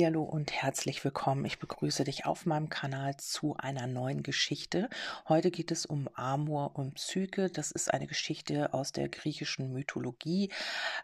Hallihallo 0.00 0.22
und 0.22 0.50
herzlich 0.50 1.04
willkommen. 1.04 1.44
Ich 1.44 1.58
begrüße 1.58 2.04
dich 2.04 2.24
auf 2.24 2.46
meinem 2.46 2.70
Kanal 2.70 3.18
zu 3.18 3.58
einer 3.58 3.86
neuen 3.86 4.22
Geschichte. 4.22 4.88
Heute 5.28 5.50
geht 5.50 5.70
es 5.70 5.84
um 5.84 6.08
Amor 6.14 6.74
und 6.74 6.94
Psyche. 6.94 7.50
Das 7.50 7.70
ist 7.70 7.92
eine 7.92 8.06
Geschichte 8.06 8.72
aus 8.72 8.92
der 8.92 9.10
griechischen 9.10 9.74
Mythologie. 9.74 10.50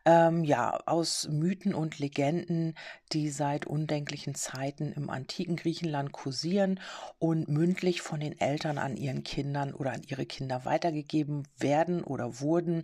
Ähm, 0.07 0.45
ja, 0.45 0.81
aus 0.87 1.29
Mythen 1.31 1.75
und 1.75 1.99
Legenden, 1.99 2.75
die 3.13 3.29
seit 3.29 3.67
undenklichen 3.67 4.35
Zeiten 4.35 4.93
im 4.93 5.11
antiken 5.11 5.57
Griechenland 5.57 6.13
kursieren 6.13 6.81
und 7.19 7.49
mündlich 7.49 8.01
von 8.01 8.21
den 8.21 8.41
Eltern 8.41 8.79
an 8.79 8.97
ihren 8.97 9.25
Kindern 9.25 9.75
oder 9.75 9.93
an 9.93 10.05
ihre 10.07 10.25
Kinder 10.25 10.65
weitergegeben 10.65 11.47
werden 11.59 12.03
oder 12.03 12.41
wurden. 12.41 12.83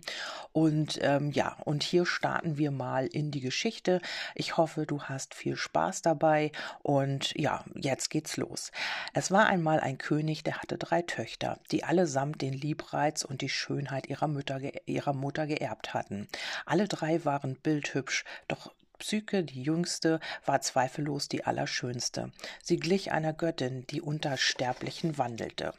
Und 0.51 0.99
ähm, 1.01 1.31
ja, 1.31 1.57
und 1.65 1.81
hier 1.81 2.05
starten 2.05 2.59
wir 2.59 2.69
mal 2.69 3.07
in 3.07 3.31
die 3.31 3.41
Geschichte. 3.41 3.99
Ich 4.35 4.57
hoffe, 4.57 4.85
du 4.85 5.01
hast 5.01 5.33
viel 5.33 5.55
Spaß 5.55 6.02
dabei 6.05 6.51
und 6.81 7.33
ja, 7.35 7.63
jetzt 7.75 8.09
geht's 8.09 8.37
los. 8.37 8.71
Es 9.13 9.31
war 9.31 9.47
einmal 9.47 9.79
ein 9.79 9.97
König, 9.97 10.43
der 10.43 10.61
hatte 10.61 10.77
drei 10.77 11.01
Töchter, 11.01 11.59
die 11.71 11.83
allesamt 11.83 12.41
den 12.41 12.53
Liebreiz 12.53 13.23
und 13.23 13.41
die 13.41 13.49
Schönheit 13.49 14.07
ihrer 14.07 14.27
Mutter, 14.27 14.59
ihrer 14.85 15.13
Mutter 15.13 15.47
geerbt 15.47 15.93
hatten. 15.93 16.27
Alle 16.65 16.87
drei 16.87 17.25
waren 17.25 17.55
bildhübsch, 17.55 18.25
doch 18.47 18.71
Psyche, 18.99 19.43
die 19.43 19.63
jüngste, 19.63 20.19
war 20.45 20.61
zweifellos 20.61 21.27
die 21.27 21.43
allerschönste. 21.45 22.31
Sie 22.61 22.77
glich 22.77 23.11
einer 23.11 23.33
Göttin, 23.33 23.85
die 23.87 24.01
unter 24.01 24.37
Sterblichen 24.37 25.17
wandelte. 25.17 25.73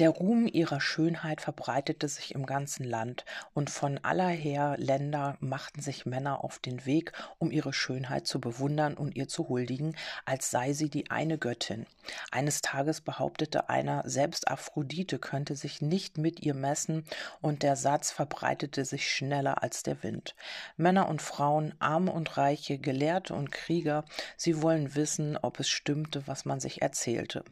Der 0.00 0.10
Ruhm 0.10 0.48
ihrer 0.48 0.80
Schönheit 0.80 1.40
verbreitete 1.40 2.08
sich 2.08 2.34
im 2.34 2.46
ganzen 2.46 2.82
Land, 2.82 3.24
und 3.52 3.70
von 3.70 3.98
allerher 3.98 4.76
Länder 4.76 5.36
machten 5.38 5.82
sich 5.82 6.04
Männer 6.04 6.42
auf 6.42 6.58
den 6.58 6.84
Weg, 6.84 7.12
um 7.38 7.52
ihre 7.52 7.72
Schönheit 7.72 8.26
zu 8.26 8.40
bewundern 8.40 8.94
und 8.94 9.14
ihr 9.14 9.28
zu 9.28 9.48
huldigen, 9.48 9.96
als 10.24 10.50
sei 10.50 10.72
sie 10.72 10.90
die 10.90 11.12
eine 11.12 11.38
Göttin. 11.38 11.86
Eines 12.32 12.60
Tages 12.60 13.02
behauptete 13.02 13.68
einer, 13.68 14.02
selbst 14.04 14.48
Aphrodite 14.48 15.20
könnte 15.20 15.54
sich 15.54 15.80
nicht 15.80 16.18
mit 16.18 16.42
ihr 16.42 16.54
messen, 16.54 17.04
und 17.40 17.62
der 17.62 17.76
Satz 17.76 18.10
verbreitete 18.10 18.84
sich 18.84 19.08
schneller 19.08 19.62
als 19.62 19.84
der 19.84 20.02
Wind. 20.02 20.34
Männer 20.76 21.08
und 21.08 21.22
Frauen, 21.22 21.72
Arme 21.78 22.10
und 22.10 22.36
Reiche, 22.36 22.78
Gelehrte 22.78 23.32
und 23.32 23.52
Krieger, 23.52 24.04
sie 24.36 24.60
wollen 24.60 24.96
wissen, 24.96 25.36
ob 25.36 25.60
es 25.60 25.68
stimmte, 25.68 26.26
was 26.26 26.44
man 26.44 26.58
sich 26.58 26.82
erzählte. 26.82 27.44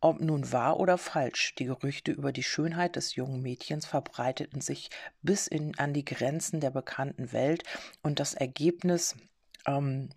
Ob 0.00 0.20
nun 0.20 0.50
wahr 0.50 0.80
oder 0.80 0.98
falsch, 0.98 1.54
die 1.54 1.75
Gerüchte 1.80 2.12
über 2.12 2.32
die 2.32 2.42
Schönheit 2.42 2.96
des 2.96 3.14
jungen 3.14 3.42
Mädchens 3.42 3.86
verbreiteten 3.86 4.60
sich 4.60 4.90
bis 5.22 5.46
in, 5.46 5.78
an 5.78 5.92
die 5.92 6.04
Grenzen 6.04 6.60
der 6.60 6.70
bekannten 6.70 7.32
Welt 7.32 7.62
und 8.02 8.18
das 8.20 8.34
Ergebnis 8.34 9.14
ähm, 9.66 10.08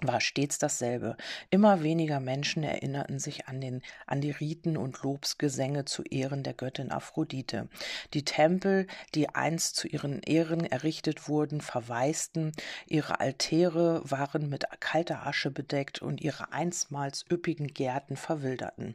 war 0.00 0.20
stets 0.20 0.58
dasselbe. 0.58 1.16
Immer 1.50 1.82
weniger 1.82 2.20
Menschen 2.20 2.62
erinnerten 2.62 3.18
sich 3.18 3.48
an, 3.48 3.60
den, 3.60 3.82
an 4.06 4.20
die 4.20 4.30
Riten 4.30 4.76
und 4.76 5.02
Lobsgesänge 5.02 5.86
zu 5.86 6.04
Ehren 6.04 6.44
der 6.44 6.54
Göttin 6.54 6.92
Aphrodite. 6.92 7.68
Die 8.14 8.24
Tempel, 8.24 8.86
die 9.16 9.28
einst 9.30 9.74
zu 9.74 9.88
ihren 9.88 10.22
Ehren 10.22 10.64
errichtet 10.64 11.28
wurden, 11.28 11.60
verwaisten, 11.60 12.52
ihre 12.86 13.18
Altäre 13.18 14.00
waren 14.04 14.48
mit 14.48 14.66
kalter 14.78 15.26
Asche 15.26 15.50
bedeckt 15.50 16.00
und 16.00 16.20
ihre 16.20 16.52
einstmals 16.52 17.24
üppigen 17.30 17.66
Gärten 17.66 18.16
verwilderten. 18.16 18.94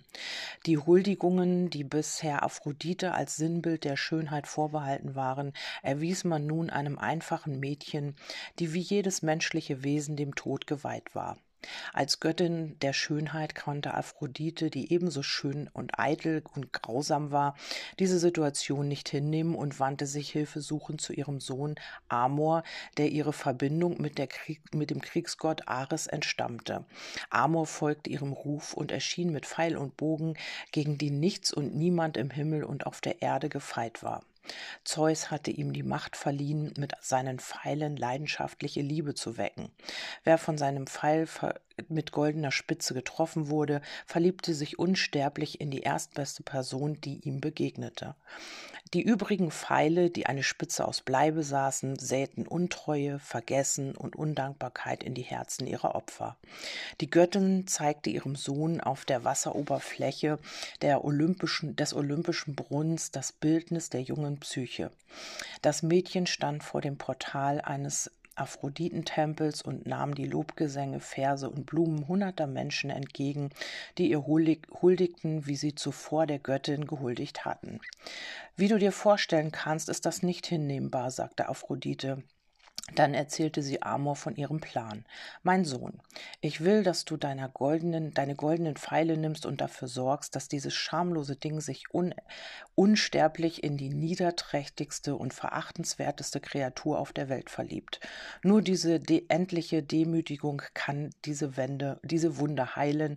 Die 0.65 0.77
Huldigungen, 0.77 1.69
die 1.69 1.83
bisher 1.83 2.43
Aphrodite 2.43 3.13
als 3.13 3.35
Sinnbild 3.35 3.83
der 3.83 3.97
Schönheit 3.97 4.47
vorbehalten 4.47 5.15
waren, 5.15 5.51
erwies 5.81 6.23
man 6.23 6.47
nun 6.47 6.69
einem 6.69 6.97
einfachen 6.97 7.59
Mädchen, 7.59 8.15
die 8.59 8.73
wie 8.73 8.79
jedes 8.79 9.21
menschliche 9.21 9.83
Wesen 9.83 10.15
dem 10.15 10.33
Tod 10.35 10.65
geweiht 10.65 10.92
geweiht 10.93 11.15
war. 11.15 11.37
Als 11.93 12.19
Göttin 12.19 12.77
der 12.81 12.91
Schönheit 12.91 13.55
konnte 13.55 13.93
Aphrodite, 13.93 14.69
die 14.69 14.91
ebenso 14.91 15.23
schön 15.23 15.69
und 15.71 15.97
eitel 15.97 16.43
und 16.53 16.73
grausam 16.73 17.31
war, 17.31 17.55
diese 17.99 18.19
Situation 18.19 18.89
nicht 18.89 19.07
hinnehmen 19.07 19.55
und 19.55 19.79
wandte 19.79 20.05
sich 20.05 20.29
hilfesuchend 20.29 20.99
zu 20.99 21.13
ihrem 21.13 21.39
Sohn 21.39 21.75
Amor, 22.09 22.63
der 22.97 23.11
ihre 23.11 23.31
Verbindung 23.31 24.01
mit, 24.01 24.17
Krieg, 24.29 24.75
mit 24.75 24.89
dem 24.89 24.99
Kriegsgott 24.99 25.69
Ares 25.69 26.07
entstammte. 26.07 26.83
Amor 27.29 27.65
folgte 27.65 28.09
ihrem 28.09 28.33
Ruf 28.33 28.73
und 28.73 28.91
erschien 28.91 29.31
mit 29.31 29.45
Pfeil 29.45 29.77
und 29.77 29.95
Bogen, 29.95 30.33
gegen 30.73 30.97
die 30.97 31.11
nichts 31.11 31.53
und 31.53 31.73
niemand 31.73 32.17
im 32.17 32.29
Himmel 32.29 32.65
und 32.65 32.85
auf 32.85 32.99
der 32.99 33.21
Erde 33.21 33.47
gefeit 33.47 34.03
war. 34.03 34.25
Zeus 34.83 35.31
hatte 35.31 35.51
ihm 35.51 35.73
die 35.73 35.83
Macht 35.83 36.15
verliehen, 36.15 36.73
mit 36.77 36.93
seinen 37.01 37.39
Pfeilen 37.39 37.97
leidenschaftliche 37.97 38.81
Liebe 38.81 39.13
zu 39.13 39.37
wecken. 39.37 39.69
Wer 40.23 40.37
von 40.37 40.57
seinem 40.57 40.87
Pfeil 40.87 41.27
mit 41.87 42.11
goldener 42.11 42.51
Spitze 42.51 42.93
getroffen 42.93 43.49
wurde, 43.49 43.81
verliebte 44.05 44.53
sich 44.53 44.79
unsterblich 44.79 45.59
in 45.61 45.71
die 45.71 45.81
erstbeste 45.81 46.43
Person, 46.43 46.99
die 47.01 47.19
ihm 47.27 47.41
begegnete. 47.41 48.15
Die 48.93 49.01
übrigen 49.01 49.49
Pfeile, 49.49 50.11
die 50.11 50.27
eine 50.27 50.43
Spitze 50.43 50.87
aus 50.87 51.01
Blei 51.01 51.31
besaßen, 51.31 51.97
säten 51.97 52.45
Untreue, 52.45 53.17
Vergessen 53.17 53.95
und 53.95 54.15
Undankbarkeit 54.15 55.03
in 55.03 55.15
die 55.15 55.23
Herzen 55.23 55.65
ihrer 55.65 55.95
Opfer. 55.95 56.37
Die 57.01 57.09
Göttin 57.09 57.65
zeigte 57.65 58.11
ihrem 58.11 58.35
Sohn 58.35 58.81
auf 58.81 59.03
der 59.05 59.23
Wasseroberfläche 59.23 60.37
der 60.83 61.03
olympischen, 61.03 61.75
des 61.75 61.95
olympischen 61.95 62.53
Brunnens 62.53 63.09
das 63.09 63.31
Bildnis 63.31 63.89
der 63.89 64.01
jungen 64.01 64.32
Psyche. 64.39 64.91
Das 65.61 65.83
Mädchen 65.83 66.25
stand 66.27 66.63
vor 66.63 66.81
dem 66.81 66.97
Portal 66.97 67.61
eines 67.61 68.11
Aphroditentempels 68.35 69.61
und 69.61 69.85
nahm 69.85 70.15
die 70.15 70.25
Lobgesänge, 70.25 70.99
Verse 70.99 71.47
und 71.47 71.65
Blumen 71.65 72.07
hunderter 72.07 72.47
Menschen 72.47 72.89
entgegen, 72.89 73.51
die 73.97 74.09
ihr 74.09 74.25
huldigten, 74.25 75.45
wie 75.45 75.55
sie 75.55 75.75
zuvor 75.75 76.25
der 76.25 76.39
Göttin 76.39 76.87
gehuldigt 76.87 77.45
hatten. 77.45 77.79
Wie 78.55 78.67
du 78.67 78.79
dir 78.79 78.91
vorstellen 78.91 79.51
kannst, 79.51 79.89
ist 79.89 80.05
das 80.05 80.23
nicht 80.23 80.47
hinnehmbar, 80.47 81.11
sagte 81.11 81.47
Aphrodite. 81.47 82.23
Dann 82.95 83.13
erzählte 83.13 83.63
sie 83.63 83.81
Amor 83.81 84.15
von 84.15 84.35
ihrem 84.35 84.59
Plan. 84.59 85.05
Mein 85.41 85.65
Sohn, 85.65 85.99
ich 86.41 86.61
will, 86.61 86.83
dass 86.83 87.05
du 87.05 87.17
deiner 87.17 87.49
goldenen, 87.49 88.13
deine 88.13 88.35
goldenen 88.35 88.75
Pfeile 88.75 89.17
nimmst 89.17 89.45
und 89.45 89.61
dafür 89.61 89.87
sorgst, 89.87 90.35
dass 90.35 90.47
dieses 90.47 90.73
schamlose 90.73 91.35
Ding 91.35 91.59
sich 91.61 91.93
un, 91.93 92.13
unsterblich 92.75 93.63
in 93.63 93.77
die 93.77 93.89
niederträchtigste 93.89 95.15
und 95.15 95.33
verachtenswerteste 95.33 96.39
Kreatur 96.39 96.99
auf 96.99 97.13
der 97.13 97.29
Welt 97.29 97.49
verliebt. 97.49 97.99
Nur 98.43 98.61
diese 98.61 98.99
de 98.99 99.25
endliche 99.29 99.81
Demütigung 99.81 100.61
kann 100.73 101.09
diese 101.25 101.57
Wende, 101.57 101.99
diese 102.03 102.37
Wunde 102.37 102.75
heilen, 102.75 103.15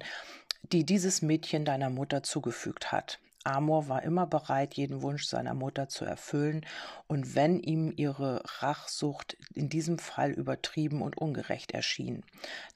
die 0.73 0.84
dieses 0.84 1.23
Mädchen 1.23 1.65
deiner 1.65 1.91
Mutter 1.91 2.23
zugefügt 2.23 2.93
hat. 2.93 3.19
Amor 3.47 3.89
war 3.89 4.03
immer 4.03 4.27
bereit, 4.27 4.75
jeden 4.75 5.03
Wunsch 5.03 5.25
seiner 5.25 5.55
Mutter 5.55 5.89
zu 5.89 6.05
erfüllen, 6.05 6.67
und 7.07 7.34
wenn 7.34 7.61
ihm 7.61 7.93
ihre 7.97 8.43
Rachsucht 8.61 9.37
in 9.55 9.69
diesem 9.69 9.99
Fall 9.99 10.33
übertrieben 10.33 11.01
und 11.03 11.17
ungerecht 11.17 11.73
erschien. 11.73 12.25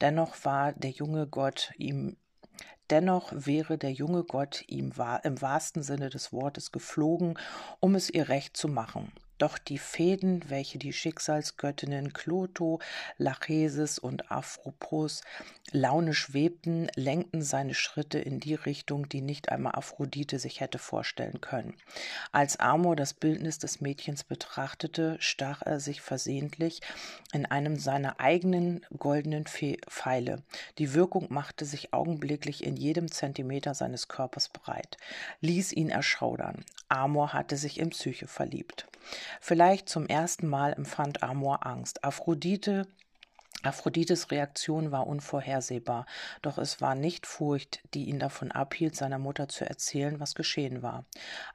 Dennoch 0.00 0.36
war 0.44 0.72
der 0.72 0.90
junge 0.90 1.26
Gott 1.26 1.72
ihm 1.76 2.16
Dennoch 2.90 3.32
wäre 3.32 3.78
der 3.78 3.92
junge 3.92 4.24
Gott 4.24 4.64
ihm 4.66 4.92
im 5.22 5.40
wahrsten 5.40 5.82
Sinne 5.82 6.10
des 6.10 6.32
Wortes 6.32 6.72
geflogen, 6.72 7.38
um 7.78 7.94
es 7.94 8.10
ihr 8.10 8.28
recht 8.28 8.56
zu 8.56 8.66
machen. 8.66 9.12
Doch 9.40 9.56
die 9.56 9.78
Fäden, 9.78 10.44
welche 10.50 10.76
die 10.76 10.92
Schicksalsgöttinnen 10.92 12.12
Cloto, 12.12 12.78
Lachesis 13.16 13.98
und 13.98 14.30
Aphropos 14.30 15.22
launisch 15.72 16.34
webten, 16.34 16.88
lenkten 16.94 17.40
seine 17.40 17.72
Schritte 17.72 18.18
in 18.18 18.40
die 18.40 18.54
Richtung, 18.54 19.08
die 19.08 19.22
nicht 19.22 19.48
einmal 19.48 19.76
Aphrodite 19.76 20.38
sich 20.38 20.60
hätte 20.60 20.76
vorstellen 20.76 21.40
können. 21.40 21.72
Als 22.32 22.60
Amor 22.60 22.96
das 22.96 23.14
Bildnis 23.14 23.58
des 23.58 23.80
Mädchens 23.80 24.24
betrachtete, 24.24 25.16
stach 25.20 25.62
er 25.62 25.80
sich 25.80 26.02
versehentlich 26.02 26.82
in 27.32 27.46
einem 27.46 27.78
seiner 27.78 28.20
eigenen 28.20 28.84
goldenen 28.98 29.46
Pfeile. 29.46 30.42
Die 30.76 30.92
Wirkung 30.92 31.28
machte 31.30 31.64
sich 31.64 31.94
augenblicklich 31.94 32.62
in 32.62 32.76
jedem 32.76 33.10
Zentimeter 33.10 33.72
seines 33.72 34.08
Körpers 34.08 34.50
breit, 34.50 34.98
ließ 35.40 35.72
ihn 35.72 35.88
erschaudern. 35.88 36.62
Amor 36.90 37.32
hatte 37.32 37.56
sich 37.56 37.80
in 37.80 37.88
Psyche 37.88 38.26
verliebt. 38.26 38.86
Vielleicht 39.40 39.88
zum 39.88 40.06
ersten 40.06 40.46
Mal 40.46 40.72
empfand 40.72 41.22
Amor 41.22 41.66
Angst. 41.66 42.04
Aphrodite 42.04 42.86
Aphrodites 43.62 44.30
Reaktion 44.30 44.90
war 44.90 45.06
unvorhersehbar, 45.06 46.06
doch 46.40 46.56
es 46.56 46.80
war 46.80 46.94
nicht 46.94 47.26
Furcht, 47.26 47.80
die 47.92 48.04
ihn 48.08 48.18
davon 48.18 48.50
abhielt, 48.52 48.96
seiner 48.96 49.18
Mutter 49.18 49.48
zu 49.48 49.68
erzählen, 49.68 50.18
was 50.18 50.34
geschehen 50.34 50.82
war. 50.82 51.04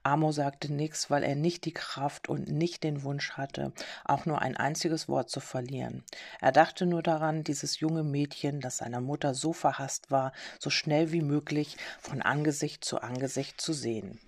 Amor 0.04 0.32
sagte 0.32 0.72
nichts, 0.72 1.10
weil 1.10 1.24
er 1.24 1.36
nicht 1.36 1.66
die 1.66 1.74
Kraft 1.74 2.30
und 2.30 2.48
nicht 2.48 2.84
den 2.84 3.02
Wunsch 3.02 3.32
hatte, 3.32 3.74
auch 4.04 4.28
nur 4.28 4.44
ein 4.44 4.56
einziges 4.56 5.10
Wort 5.10 5.32
zu 5.32 5.40
verlieren. 5.40 6.04
Er 6.42 6.52
dachte 6.52 6.86
nur 6.86 7.02
daran, 7.02 7.44
dieses 7.44 7.80
junge 7.80 8.04
Mädchen, 8.04 8.62
das 8.62 8.78
seiner 8.78 9.02
Mutter 9.02 9.34
so 9.34 9.52
verhasst 9.52 10.12
war, 10.12 10.32
so 10.60 10.70
schnell 10.70 11.12
wie 11.12 11.24
möglich 11.24 11.76
von 12.00 12.22
Angesicht 12.22 12.86
zu 12.86 13.02
Angesicht 13.02 13.60
zu 13.60 13.74
sehen. 13.74 14.20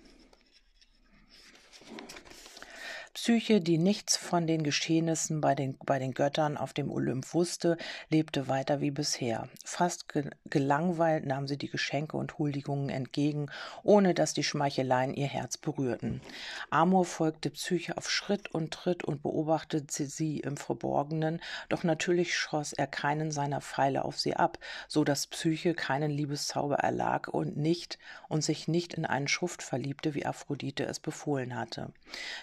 Psyche, 3.20 3.60
die 3.60 3.78
nichts 3.78 4.16
von 4.16 4.46
den 4.46 4.62
Geschehnissen 4.62 5.40
bei 5.40 5.56
den, 5.56 5.76
bei 5.84 5.98
den 5.98 6.14
Göttern 6.14 6.56
auf 6.56 6.72
dem 6.72 6.88
Olymp 6.88 7.34
wusste, 7.34 7.76
lebte 8.10 8.46
weiter 8.46 8.80
wie 8.80 8.92
bisher. 8.92 9.48
Fast 9.64 10.06
gelangweilt 10.48 11.26
nahm 11.26 11.48
sie 11.48 11.58
die 11.58 11.68
Geschenke 11.68 12.16
und 12.16 12.38
Huldigungen 12.38 12.90
entgegen, 12.90 13.50
ohne 13.82 14.14
dass 14.14 14.34
die 14.34 14.44
Schmeicheleien 14.44 15.14
ihr 15.14 15.26
Herz 15.26 15.58
berührten. 15.58 16.22
Amor 16.70 17.04
folgte 17.04 17.50
Psyche 17.50 17.98
auf 17.98 18.08
Schritt 18.08 18.54
und 18.54 18.72
Tritt 18.72 19.02
und 19.02 19.20
beobachtete 19.20 20.06
sie 20.06 20.38
im 20.38 20.56
Verborgenen, 20.56 21.40
doch 21.68 21.82
natürlich 21.82 22.36
schoss 22.36 22.72
er 22.72 22.86
keinen 22.86 23.32
seiner 23.32 23.60
Pfeile 23.60 24.04
auf 24.04 24.18
sie 24.18 24.36
ab, 24.36 24.58
so 24.86 25.02
dass 25.02 25.26
Psyche 25.26 25.74
keinen 25.74 26.12
Liebeszauber 26.12 26.76
erlag 26.76 27.26
und 27.26 27.56
nicht 27.56 27.98
und 28.28 28.44
sich 28.44 28.68
nicht 28.68 28.94
in 28.94 29.04
einen 29.04 29.28
Schuft 29.28 29.64
verliebte, 29.64 30.14
wie 30.14 30.24
Aphrodite 30.24 30.86
es 30.86 31.00
befohlen 31.00 31.56
hatte. 31.56 31.92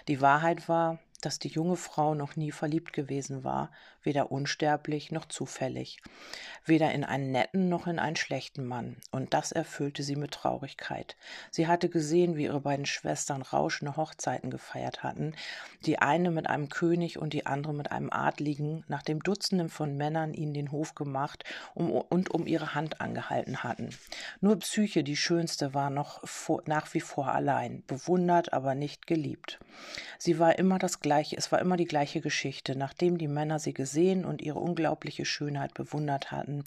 Die 0.06 0.20
Wahrheit 0.20 0.65
war, 0.68 0.98
dass 1.22 1.38
die 1.38 1.48
junge 1.48 1.76
Frau 1.76 2.14
noch 2.14 2.36
nie 2.36 2.52
verliebt 2.52 2.92
gewesen 2.92 3.44
war, 3.44 3.70
weder 4.06 4.32
unsterblich 4.32 5.12
noch 5.12 5.26
zufällig, 5.26 5.98
weder 6.64 6.92
in 6.92 7.04
einen 7.04 7.32
netten 7.32 7.68
noch 7.68 7.86
in 7.86 7.98
einen 7.98 8.16
schlechten 8.16 8.64
Mann, 8.64 8.96
und 9.10 9.34
das 9.34 9.52
erfüllte 9.52 10.02
sie 10.02 10.16
mit 10.16 10.30
Traurigkeit. 10.30 11.16
Sie 11.50 11.66
hatte 11.66 11.88
gesehen, 11.88 12.36
wie 12.36 12.44
ihre 12.44 12.60
beiden 12.60 12.86
Schwestern 12.86 13.42
rauschende 13.42 13.96
Hochzeiten 13.96 14.50
gefeiert 14.50 15.02
hatten, 15.02 15.34
die 15.84 15.98
eine 15.98 16.30
mit 16.30 16.48
einem 16.48 16.68
König 16.68 17.18
und 17.18 17.32
die 17.32 17.44
andere 17.46 17.74
mit 17.74 17.92
einem 17.92 18.10
Adligen, 18.10 18.84
nachdem 18.88 19.20
Dutzenden 19.22 19.68
von 19.68 19.96
Männern 19.96 20.32
ihnen 20.32 20.54
den 20.54 20.72
Hof 20.72 20.94
gemacht 20.94 21.44
und 21.74 22.30
um 22.30 22.46
ihre 22.46 22.74
Hand 22.74 23.00
angehalten 23.00 23.64
hatten. 23.64 23.90
Nur 24.40 24.58
Psyche, 24.60 25.02
die 25.02 25.16
schönste, 25.16 25.74
war 25.74 25.90
noch 25.90 26.26
vor, 26.26 26.62
nach 26.66 26.94
wie 26.94 27.00
vor 27.00 27.28
allein, 27.28 27.82
bewundert, 27.86 28.52
aber 28.52 28.74
nicht 28.74 29.06
geliebt. 29.06 29.58
Sie 30.18 30.38
war 30.38 30.58
immer 30.58 30.78
das 30.78 31.00
gleiche, 31.00 31.36
es 31.36 31.50
war 31.50 31.58
immer 31.60 31.76
die 31.76 31.84
gleiche 31.84 32.20
Geschichte. 32.20 32.76
Nachdem 32.76 33.18
die 33.18 33.28
Männer 33.28 33.58
sie 33.58 33.74
gesehen 33.74 33.95
und 34.24 34.42
ihre 34.42 34.58
unglaubliche 34.58 35.24
Schönheit 35.24 35.74
bewundert 35.74 36.30
hatten, 36.30 36.64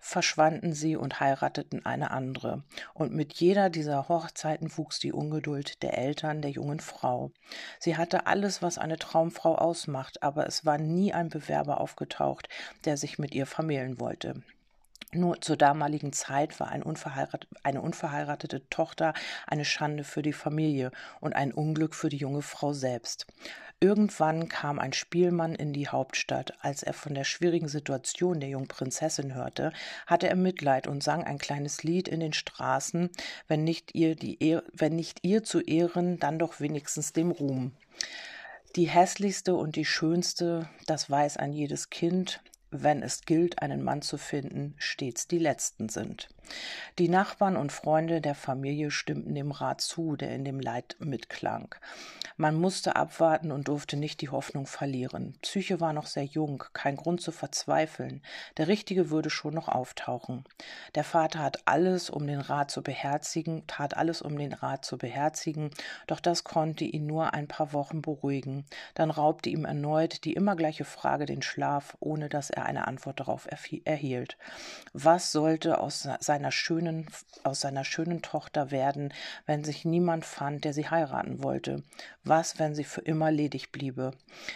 verschwanden 0.00 0.72
sie 0.72 0.96
und 0.96 1.20
heirateten 1.20 1.84
eine 1.84 2.10
andere. 2.10 2.62
Und 2.94 3.12
mit 3.12 3.34
jeder 3.34 3.70
dieser 3.70 4.08
Hochzeiten 4.08 4.76
wuchs 4.76 4.98
die 4.98 5.12
Ungeduld 5.12 5.82
der 5.82 5.98
Eltern 5.98 6.42
der 6.42 6.50
jungen 6.50 6.80
Frau. 6.80 7.32
Sie 7.78 7.96
hatte 7.96 8.26
alles, 8.26 8.62
was 8.62 8.78
eine 8.78 8.98
Traumfrau 8.98 9.56
ausmacht, 9.56 10.22
aber 10.22 10.46
es 10.46 10.64
war 10.64 10.78
nie 10.78 11.12
ein 11.12 11.28
Bewerber 11.28 11.80
aufgetaucht, 11.80 12.48
der 12.84 12.96
sich 12.96 13.18
mit 13.18 13.34
ihr 13.34 13.46
vermählen 13.46 14.00
wollte. 14.00 14.42
Nur 15.12 15.40
zur 15.40 15.56
damaligen 15.56 16.12
Zeit 16.12 16.60
war 16.60 16.68
ein 16.68 16.84
unverheirat 16.84 17.48
eine 17.64 17.80
unverheiratete 17.80 18.68
Tochter 18.70 19.12
eine 19.46 19.64
Schande 19.64 20.04
für 20.04 20.22
die 20.22 20.32
Familie 20.32 20.92
und 21.20 21.34
ein 21.34 21.52
Unglück 21.52 21.96
für 21.96 22.08
die 22.08 22.16
junge 22.16 22.42
Frau 22.42 22.72
selbst. 22.72 23.26
Irgendwann 23.80 24.48
kam 24.48 24.78
ein 24.78 24.92
Spielmann 24.92 25.54
in 25.54 25.72
die 25.72 25.88
Hauptstadt. 25.88 26.52
Als 26.60 26.82
er 26.82 26.92
von 26.92 27.14
der 27.14 27.24
schwierigen 27.24 27.66
Situation 27.66 28.38
der 28.38 28.50
jungen 28.50 28.68
Prinzessin 28.68 29.34
hörte, 29.34 29.72
hatte 30.06 30.28
er 30.28 30.36
Mitleid 30.36 30.86
und 30.86 31.02
sang 31.02 31.24
ein 31.24 31.38
kleines 31.38 31.82
Lied 31.82 32.06
in 32.06 32.20
den 32.20 32.34
Straßen, 32.34 33.10
wenn 33.48 33.64
nicht 33.64 33.94
ihr, 33.94 34.14
die 34.14 34.60
wenn 34.72 34.94
nicht 34.94 35.20
ihr 35.22 35.42
zu 35.42 35.60
Ehren, 35.60 36.18
dann 36.18 36.38
doch 36.38 36.60
wenigstens 36.60 37.14
dem 37.14 37.30
Ruhm. 37.30 37.72
Die 38.76 38.88
hässlichste 38.88 39.56
und 39.56 39.74
die 39.74 39.86
schönste, 39.86 40.68
das 40.86 41.10
weiß 41.10 41.38
ein 41.38 41.52
jedes 41.52 41.90
Kind, 41.90 42.40
wenn 42.70 43.02
es 43.02 43.22
gilt, 43.22 43.62
einen 43.62 43.82
Mann 43.82 44.02
zu 44.02 44.16
finden, 44.16 44.74
stets 44.78 45.26
die 45.26 45.38
Letzten 45.38 45.88
sind. 45.88 46.28
Die 46.98 47.08
Nachbarn 47.08 47.56
und 47.56 47.72
Freunde 47.72 48.20
der 48.20 48.34
Familie 48.34 48.90
stimmten 48.90 49.34
dem 49.34 49.52
Rat 49.52 49.80
zu, 49.80 50.16
der 50.16 50.34
in 50.34 50.44
dem 50.44 50.60
Leid 50.60 50.96
mitklang. 50.98 51.74
Man 52.36 52.54
musste 52.56 52.96
abwarten 52.96 53.52
und 53.52 53.68
durfte 53.68 53.96
nicht 53.96 54.20
die 54.20 54.30
Hoffnung 54.30 54.66
verlieren. 54.66 55.34
Psyche 55.42 55.80
war 55.80 55.92
noch 55.92 56.06
sehr 56.06 56.24
jung, 56.24 56.64
kein 56.72 56.96
Grund 56.96 57.20
zu 57.20 57.32
verzweifeln. 57.32 58.22
Der 58.56 58.66
Richtige 58.66 59.10
würde 59.10 59.30
schon 59.30 59.54
noch 59.54 59.68
auftauchen. 59.68 60.44
Der 60.94 61.04
Vater 61.04 61.40
hat 61.40 61.62
alles, 61.66 62.10
um 62.10 62.26
den 62.26 62.40
Rat 62.40 62.70
zu 62.70 62.82
beherzigen, 62.82 63.66
tat 63.66 63.96
alles, 63.96 64.22
um 64.22 64.38
den 64.38 64.52
Rat 64.52 64.84
zu 64.84 64.98
beherzigen, 64.98 65.70
doch 66.06 66.20
das 66.20 66.44
konnte 66.44 66.84
ihn 66.84 67.06
nur 67.06 67.34
ein 67.34 67.46
paar 67.46 67.72
Wochen 67.72 68.02
beruhigen. 68.02 68.64
Dann 68.94 69.10
raubte 69.10 69.50
ihm 69.50 69.64
erneut 69.64 70.24
die 70.24 70.32
immer 70.32 70.56
gleiche 70.56 70.84
Frage 70.84 71.26
den 71.26 71.42
Schlaf, 71.42 71.96
ohne 72.00 72.28
dass 72.28 72.50
er 72.50 72.66
eine 72.66 72.86
Antwort 72.88 73.20
darauf 73.20 73.48
erhielt. 73.84 74.36
Was 74.92 75.30
sollte 75.30 75.78
aus 75.78 76.08
seinem 76.20 76.39
seiner 76.40 76.52
schönen, 76.52 77.06
aus 77.42 77.60
seiner 77.60 77.84
schönen 77.84 78.22
Tochter 78.22 78.70
werden, 78.70 79.12
wenn 79.44 79.62
sich 79.62 79.84
niemand 79.84 80.24
fand, 80.24 80.64
der 80.64 80.72
sie 80.72 80.88
heiraten 80.88 81.42
wollte? 81.42 81.82
Was, 82.24 82.58
wenn 82.58 82.74
sie 82.74 82.84
für 82.84 83.02
immer 83.02 83.30
ledig 83.30 83.72
bliebe? 83.72 84.12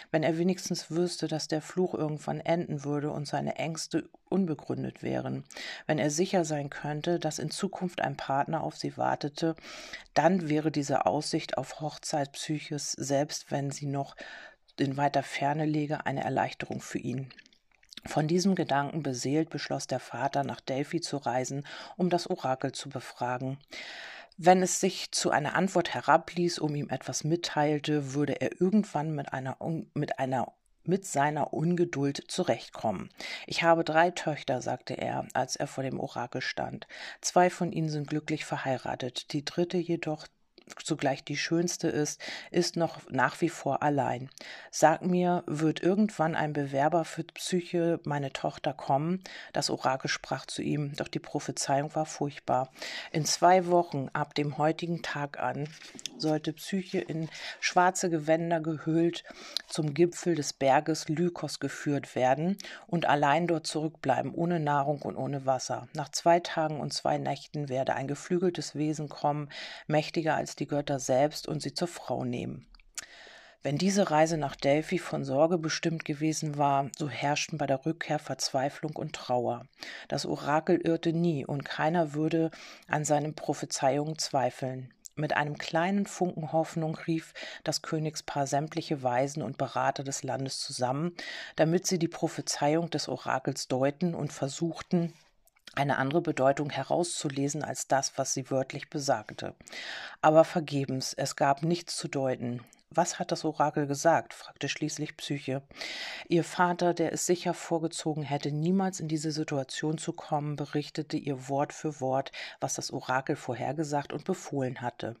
Wenn 0.09 0.23
er 0.23 0.39
wenigstens 0.39 0.89
wüsste, 0.89 1.27
dass 1.27 1.47
der 1.47 1.61
Fluch 1.61 1.93
irgendwann 1.93 2.39
enden 2.39 2.83
würde 2.83 3.11
und 3.11 3.27
seine 3.27 3.57
Ängste 3.57 4.09
unbegründet 4.29 5.03
wären. 5.03 5.43
Wenn 5.85 5.99
er 5.99 6.09
sicher 6.09 6.43
sein 6.43 6.71
könnte, 6.71 7.19
dass 7.19 7.37
in 7.37 7.51
Zukunft 7.51 8.01
ein 8.01 8.17
Partner 8.17 8.63
auf 8.63 8.75
sie 8.75 8.97
wartete, 8.97 9.55
dann 10.15 10.49
wäre 10.49 10.71
diese 10.71 11.05
Aussicht 11.05 11.59
auf 11.59 11.81
Hochzeit 11.81 12.31
Psyches, 12.31 12.93
selbst 12.93 13.51
wenn 13.51 13.69
sie 13.69 13.85
noch 13.85 14.15
in 14.77 14.97
weiter 14.97 15.21
Ferne 15.21 15.65
läge, 15.65 16.07
eine 16.07 16.23
Erleichterung 16.23 16.81
für 16.81 16.97
ihn. 16.97 17.29
Von 18.05 18.27
diesem 18.27 18.55
Gedanken 18.55 19.03
beseelt 19.03 19.49
beschloss 19.49 19.87
der 19.87 19.99
Vater, 19.99 20.43
nach 20.43 20.59
Delphi 20.59 21.01
zu 21.01 21.17
reisen, 21.17 21.65
um 21.97 22.09
das 22.09 22.29
Orakel 22.29 22.71
zu 22.71 22.89
befragen. 22.89 23.57
Wenn 24.37 24.61
es 24.61 24.79
sich 24.79 25.11
zu 25.11 25.31
einer 25.31 25.55
Antwort 25.55 25.93
herabließ, 25.93 26.59
um 26.59 26.75
ihm 26.75 26.89
etwas 26.89 27.23
mitteilte, 27.23 28.13
würde 28.13 28.41
er 28.41 28.59
irgendwann 28.59 29.15
mit 29.15 29.31
einer, 29.31 29.57
mit 29.93 30.19
einer 30.19 30.53
mit 30.87 31.05
seiner 31.05 31.53
Ungeduld 31.53 32.23
zurechtkommen. 32.27 33.09
Ich 33.47 33.63
habe 33.63 33.83
drei 33.83 34.11
Töchter, 34.11 34.61
sagte 34.61 34.93
er, 34.93 35.27
als 35.33 35.55
er 35.55 35.65
vor 35.65 35.83
dem 35.83 35.99
Orakel 35.99 36.41
stand. 36.41 36.87
Zwei 37.21 37.49
von 37.49 37.71
ihnen 37.71 37.89
sind 37.89 38.07
glücklich 38.07 38.45
verheiratet, 38.45 39.33
die 39.33 39.43
dritte 39.43 39.77
jedoch 39.77 40.27
zugleich 40.83 41.23
die 41.23 41.37
schönste 41.37 41.87
ist, 41.87 42.21
ist 42.51 42.75
noch 42.75 42.99
nach 43.09 43.41
wie 43.41 43.49
vor 43.49 43.83
allein. 43.83 44.29
Sag 44.71 45.03
mir, 45.03 45.43
wird 45.45 45.81
irgendwann 45.81 46.35
ein 46.35 46.53
Bewerber 46.53 47.05
für 47.05 47.23
Psyche, 47.23 47.99
meine 48.03 48.33
Tochter, 48.33 48.73
kommen? 48.73 49.23
Das 49.53 49.69
Orakel 49.69 50.09
sprach 50.09 50.45
zu 50.45 50.61
ihm, 50.61 50.95
doch 50.95 51.07
die 51.07 51.19
Prophezeiung 51.19 51.93
war 51.95 52.05
furchtbar. 52.05 52.71
In 53.11 53.25
zwei 53.25 53.67
Wochen 53.67 54.09
ab 54.13 54.33
dem 54.35 54.57
heutigen 54.57 55.01
Tag 55.01 55.39
an 55.39 55.67
sollte 56.17 56.53
Psyche 56.53 56.99
in 56.99 57.29
schwarze 57.59 58.09
Gewänder 58.09 58.59
gehüllt 58.59 59.23
zum 59.67 59.93
Gipfel 59.93 60.35
des 60.35 60.53
Berges 60.53 61.09
Lykos 61.09 61.59
geführt 61.59 62.15
werden 62.15 62.57
und 62.87 63.05
allein 63.05 63.47
dort 63.47 63.67
zurückbleiben, 63.67 64.33
ohne 64.33 64.59
Nahrung 64.59 65.01
und 65.01 65.15
ohne 65.15 65.45
Wasser. 65.45 65.87
Nach 65.93 66.09
zwei 66.09 66.39
Tagen 66.39 66.79
und 66.79 66.93
zwei 66.93 67.17
Nächten 67.17 67.69
werde 67.69 67.95
ein 67.95 68.07
geflügeltes 68.07 68.75
Wesen 68.75 69.09
kommen, 69.09 69.49
mächtiger 69.87 70.35
als 70.35 70.54
die 70.59 70.67
Götter 70.67 70.99
selbst 70.99 71.47
und 71.47 71.61
sie 71.61 71.73
zur 71.73 71.87
Frau 71.87 72.23
nehmen. 72.23 72.67
Wenn 73.65 73.79
diese 73.79 74.11
Reise 74.11 74.37
nach 74.37 74.55
Delphi 74.55 74.99
von 74.99 75.25
Sorge 75.25 75.57
bestimmt 75.57 76.05
gewesen 76.05 76.59
war, 76.59 76.91
so 76.95 77.09
herrschten 77.09 77.57
bei 77.57 77.65
der 77.65 77.83
Rückkehr 77.83 78.19
Verzweiflung 78.19 78.95
und 78.95 79.13
Trauer. 79.13 79.65
Das 80.07 80.27
Orakel 80.27 80.77
irrte 80.77 81.13
nie, 81.13 81.47
und 81.47 81.65
keiner 81.65 82.13
würde 82.13 82.51
an 82.87 83.05
seinen 83.05 83.33
Prophezeiungen 83.33 84.19
zweifeln. 84.19 84.93
Mit 85.15 85.35
einem 85.35 85.57
kleinen 85.57 86.05
Funken 86.05 86.51
Hoffnung 86.51 86.95
rief 87.07 87.33
das 87.63 87.81
Königspaar 87.81 88.45
sämtliche 88.45 89.01
Weisen 89.01 89.41
und 89.41 89.57
Berater 89.57 90.03
des 90.03 90.21
Landes 90.21 90.59
zusammen, 90.59 91.15
damit 91.55 91.87
sie 91.87 91.97
die 91.97 92.07
Prophezeiung 92.07 92.91
des 92.91 93.07
Orakels 93.07 93.67
deuten 93.67 94.13
und 94.13 94.31
versuchten, 94.31 95.13
eine 95.75 95.97
andere 95.97 96.21
Bedeutung 96.21 96.69
herauszulesen 96.69 97.63
als 97.63 97.87
das, 97.87 98.17
was 98.17 98.33
sie 98.33 98.49
wörtlich 98.49 98.89
besagte. 98.89 99.55
Aber 100.21 100.43
vergebens, 100.43 101.13
es 101.13 101.35
gab 101.35 101.63
nichts 101.63 101.97
zu 101.97 102.07
deuten. 102.07 102.61
Was 102.95 103.19
hat 103.19 103.33
das 103.33 103.43
Orakel 103.43 103.87
gesagt? 103.87 104.33
fragte 104.33 104.69
schließlich 104.69 105.17
Psyche. 105.17 105.63
Ihr 106.29 106.45
Vater, 106.45 106.93
der 106.93 107.11
es 107.11 107.25
sicher 107.25 107.53
vorgezogen 107.53 108.23
hätte, 108.23 108.53
niemals 108.53 109.01
in 109.01 109.09
diese 109.09 109.31
Situation 109.31 109.97
zu 109.97 110.13
kommen, 110.13 110.55
berichtete 110.55 111.17
ihr 111.17 111.49
Wort 111.49 111.73
für 111.73 111.99
Wort, 111.99 112.31
was 112.61 112.75
das 112.75 112.93
Orakel 112.93 113.35
vorhergesagt 113.35 114.13
und 114.13 114.23
befohlen 114.23 114.81
hatte. 114.81 115.17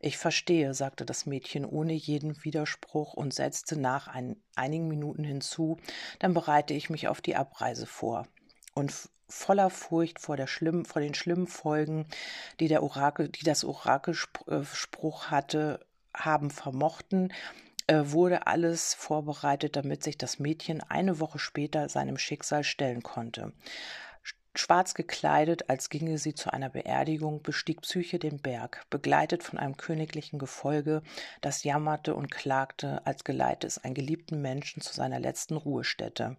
Ich 0.00 0.16
verstehe, 0.16 0.72
sagte 0.72 1.04
das 1.04 1.26
Mädchen 1.26 1.66
ohne 1.66 1.92
jeden 1.92 2.42
Widerspruch 2.44 3.12
und 3.12 3.34
setzte 3.34 3.78
nach 3.78 4.08
ein, 4.08 4.36
einigen 4.54 4.88
Minuten 4.88 5.24
hinzu, 5.24 5.76
dann 6.20 6.32
bereite 6.32 6.72
ich 6.72 6.88
mich 6.88 7.08
auf 7.08 7.20
die 7.20 7.36
Abreise 7.36 7.84
vor. 7.84 8.26
Und 8.72 9.10
voller 9.28 9.70
Furcht 9.70 10.20
vor, 10.20 10.36
der 10.36 10.46
schlimm, 10.46 10.84
vor 10.84 11.02
den 11.02 11.14
schlimmen 11.14 11.46
Folgen, 11.46 12.06
die, 12.60 12.68
der 12.68 12.82
Orakel, 12.82 13.28
die 13.28 13.44
das 13.44 13.64
Orakelspruch 13.64 15.30
hatte, 15.30 15.86
haben 16.14 16.50
vermochten, 16.50 17.32
äh, 17.86 18.02
wurde 18.06 18.46
alles 18.46 18.94
vorbereitet, 18.94 19.76
damit 19.76 20.02
sich 20.02 20.18
das 20.18 20.38
Mädchen 20.38 20.82
eine 20.82 21.20
Woche 21.20 21.38
später 21.38 21.88
seinem 21.88 22.18
Schicksal 22.18 22.64
stellen 22.64 23.02
konnte. 23.02 23.52
Schwarz 24.58 24.94
gekleidet, 24.94 25.70
als 25.70 25.88
ginge 25.88 26.18
sie 26.18 26.34
zu 26.34 26.52
einer 26.52 26.68
Beerdigung, 26.68 27.42
bestieg 27.42 27.82
Psyche 27.82 28.18
den 28.18 28.40
Berg, 28.40 28.84
begleitet 28.90 29.42
von 29.42 29.58
einem 29.58 29.76
königlichen 29.76 30.38
Gefolge, 30.38 31.02
das 31.40 31.62
jammerte 31.62 32.14
und 32.14 32.30
klagte, 32.30 33.00
als 33.06 33.22
geleite 33.22 33.66
es 33.66 33.78
einen 33.78 33.94
geliebten 33.94 34.42
Menschen 34.42 34.82
zu 34.82 34.92
seiner 34.92 35.20
letzten 35.20 35.56
Ruhestätte. 35.56 36.36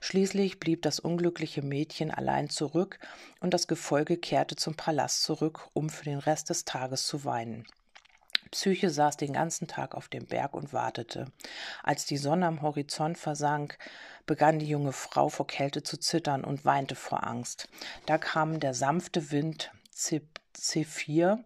Schließlich 0.00 0.58
blieb 0.58 0.82
das 0.82 0.98
unglückliche 0.98 1.62
Mädchen 1.62 2.10
allein 2.10 2.50
zurück, 2.50 2.98
und 3.40 3.54
das 3.54 3.68
Gefolge 3.68 4.16
kehrte 4.16 4.56
zum 4.56 4.74
Palast 4.74 5.22
zurück, 5.22 5.68
um 5.72 5.88
für 5.88 6.04
den 6.04 6.18
Rest 6.18 6.50
des 6.50 6.64
Tages 6.64 7.06
zu 7.06 7.24
weinen. 7.24 7.64
Psyche 8.52 8.90
saß 8.90 9.16
den 9.16 9.32
ganzen 9.32 9.66
Tag 9.66 9.94
auf 9.94 10.08
dem 10.08 10.26
Berg 10.26 10.54
und 10.54 10.74
wartete. 10.74 11.32
Als 11.82 12.04
die 12.04 12.18
Sonne 12.18 12.46
am 12.46 12.60
Horizont 12.60 13.16
versank, 13.16 13.78
begann 14.26 14.58
die 14.58 14.68
junge 14.68 14.92
Frau 14.92 15.30
vor 15.30 15.46
Kälte 15.46 15.82
zu 15.82 15.98
zittern 15.98 16.44
und 16.44 16.64
weinte 16.66 16.94
vor 16.94 17.26
Angst. 17.26 17.68
Da 18.06 18.18
kam 18.18 18.60
der 18.60 18.74
sanfte 18.74 19.30
Wind 19.32 19.72
Zephyr 20.52 21.42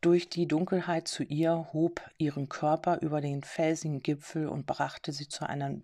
durch 0.00 0.28
die 0.28 0.46
Dunkelheit 0.46 1.08
zu 1.08 1.24
ihr, 1.24 1.70
hob 1.72 2.00
ihren 2.18 2.48
Körper 2.48 3.00
über 3.00 3.20
den 3.20 3.42
felsigen 3.42 4.02
Gipfel 4.02 4.48
und 4.48 4.66
brachte 4.66 5.12
sie 5.12 5.28
zu 5.28 5.48
einer 5.48 5.74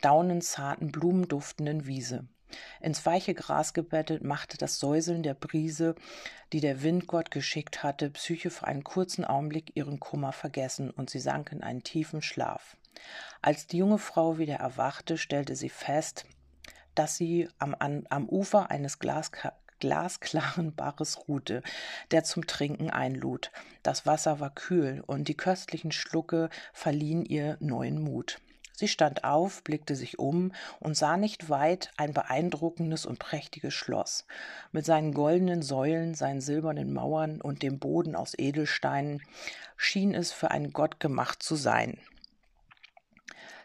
daunenzarten, 0.00 0.92
blumenduftenden 0.92 1.86
Wiese. 1.86 2.26
Ins 2.80 3.04
weiche 3.06 3.34
Gras 3.34 3.74
gebettet 3.74 4.22
machte 4.22 4.58
das 4.58 4.78
Säuseln 4.78 5.22
der 5.22 5.34
Brise, 5.34 5.94
die 6.52 6.60
der 6.60 6.82
Windgott 6.82 7.30
geschickt 7.30 7.82
hatte, 7.82 8.10
Psyche 8.10 8.50
für 8.50 8.66
einen 8.66 8.84
kurzen 8.84 9.24
Augenblick 9.24 9.76
ihren 9.76 10.00
Kummer 10.00 10.32
vergessen, 10.32 10.90
und 10.90 11.10
sie 11.10 11.20
sank 11.20 11.52
in 11.52 11.62
einen 11.62 11.82
tiefen 11.82 12.22
Schlaf. 12.22 12.76
Als 13.42 13.66
die 13.66 13.78
junge 13.78 13.98
Frau 13.98 14.38
wieder 14.38 14.56
erwachte, 14.56 15.18
stellte 15.18 15.56
sie 15.56 15.68
fest, 15.68 16.24
dass 16.94 17.16
sie 17.16 17.48
am, 17.58 17.74
an, 17.78 18.06
am 18.10 18.28
Ufer 18.28 18.70
eines 18.70 18.98
Glaska 18.98 19.52
glasklaren 19.78 20.74
Baches 20.74 21.28
ruhte, 21.28 21.62
der 22.10 22.24
zum 22.24 22.46
Trinken 22.46 22.90
einlud. 22.90 23.52
Das 23.82 24.06
Wasser 24.06 24.40
war 24.40 24.54
kühl 24.54 25.02
und 25.06 25.28
die 25.28 25.36
köstlichen 25.36 25.92
Schlucke 25.92 26.48
verliehen 26.72 27.24
ihr 27.24 27.56
neuen 27.60 28.00
Mut. 28.00 28.40
Sie 28.76 28.88
stand 28.88 29.24
auf, 29.24 29.64
blickte 29.64 29.96
sich 29.96 30.18
um 30.18 30.52
und 30.80 30.96
sah 30.96 31.16
nicht 31.16 31.48
weit 31.48 31.90
ein 31.96 32.12
beeindruckendes 32.12 33.06
und 33.06 33.18
prächtiges 33.18 33.72
Schloss. 33.72 34.26
Mit 34.70 34.84
seinen 34.84 35.14
goldenen 35.14 35.62
Säulen, 35.62 36.14
seinen 36.14 36.42
silbernen 36.42 36.92
Mauern 36.92 37.40
und 37.40 37.62
dem 37.62 37.78
Boden 37.78 38.14
aus 38.14 38.34
Edelsteinen 38.38 39.22
schien 39.78 40.14
es 40.14 40.30
für 40.30 40.50
einen 40.50 40.74
Gott 40.74 41.00
gemacht 41.00 41.42
zu 41.42 41.56
sein. 41.56 41.98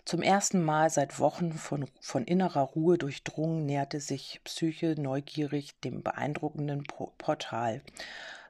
Zum 0.05 0.21
ersten 0.21 0.63
Mal 0.63 0.89
seit 0.89 1.19
Wochen 1.19 1.53
von, 1.53 1.87
von 1.99 2.23
innerer 2.23 2.61
Ruhe 2.61 2.97
durchdrungen 2.97 3.65
näherte 3.65 3.99
sich 3.99 4.41
Psyche 4.45 4.95
neugierig 4.97 5.79
dem 5.81 6.03
beeindruckenden 6.03 6.83
Portal. 6.83 7.81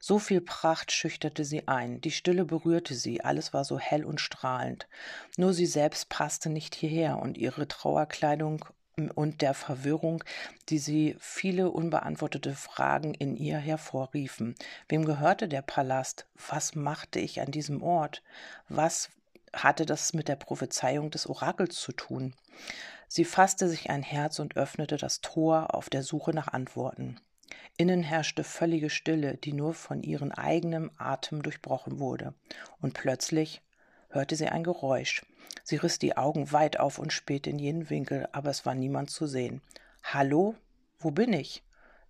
So 0.04 0.18
viel 0.18 0.42
Pracht 0.42 0.92
schüchterte 0.92 1.46
sie 1.46 1.68
ein, 1.68 2.02
die 2.02 2.10
Stille 2.10 2.44
berührte 2.44 2.96
sie, 2.96 3.22
alles 3.22 3.54
war 3.54 3.64
so 3.64 3.78
hell 3.78 4.04
und 4.04 4.20
strahlend. 4.20 4.88
Nur 5.38 5.54
sie 5.54 5.68
selbst 5.68 6.10
passte 6.10 6.50
nicht 6.50 6.74
hierher, 6.74 7.20
und 7.20 7.38
ihre 7.38 7.68
Trauerkleidung 7.68 8.66
und 9.14 9.42
der 9.44 9.54
Verwirrung, 9.54 10.24
die 10.70 10.80
sie 10.80 11.16
viele 11.20 11.70
unbeantwortete 11.70 12.56
Fragen 12.56 13.14
in 13.14 13.38
ihr 13.38 13.58
hervorriefen. 13.58 14.56
Wem 14.90 15.06
gehörte 15.06 15.48
der 15.48 15.62
Palast? 15.62 16.26
Was 16.50 16.74
machte 16.74 17.20
ich 17.20 17.40
an 17.40 17.52
diesem 17.52 17.84
Ort? 17.84 18.24
Was 18.70 19.10
hatte 19.54 19.86
das 19.86 20.14
mit 20.14 20.28
der 20.28 20.36
Prophezeiung 20.36 21.12
des 21.12 21.28
Orakels 21.28 21.76
zu 21.76 21.92
tun? 21.92 22.34
Sie 23.08 23.26
fasste 23.26 23.68
sich 23.68 23.92
ein 23.92 24.04
Herz 24.04 24.40
und 24.40 24.58
öffnete 24.58 24.98
das 24.98 25.22
Tor 25.22 25.76
auf 25.76 25.92
der 25.92 26.02
Suche 26.02 26.32
nach 26.32 26.48
Antworten. 26.48 27.20
Innen 27.78 28.04
herrschte 28.04 28.44
völlige 28.44 28.90
Stille, 28.90 29.38
die 29.38 29.54
nur 29.54 29.74
von 29.74 30.04
ihrem 30.04 30.32
eigenen 30.32 30.92
Atem 30.98 31.42
durchbrochen 31.42 32.00
wurde. 32.00 32.34
Und 32.80 32.94
plötzlich 32.94 33.62
hörte 34.10 34.36
sie 34.36 34.48
ein 34.48 34.64
Geräusch. 34.64 35.26
Sie 35.64 35.78
riss 35.78 36.00
die 36.00 36.18
Augen 36.18 36.52
weit 36.52 36.80
auf 36.80 37.00
und 37.00 37.14
spähte 37.14 37.50
in 37.50 37.60
jeden 37.60 37.90
Winkel, 37.90 38.28
aber 38.32 38.50
es 38.50 38.66
war 38.66 38.76
niemand 38.76 39.10
zu 39.10 39.26
sehen. 39.28 39.62
Hallo? 40.04 40.56
Wo 41.00 41.12
bin 41.12 41.34
ich? 41.34 41.64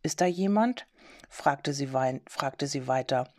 Ist 0.03 0.21
da 0.21 0.25
jemand? 0.25 0.88
fragte 1.29 1.74
sie, 1.74 1.89
fragte 2.27 2.67
sie 2.67 2.88
weiter. 2.88 3.29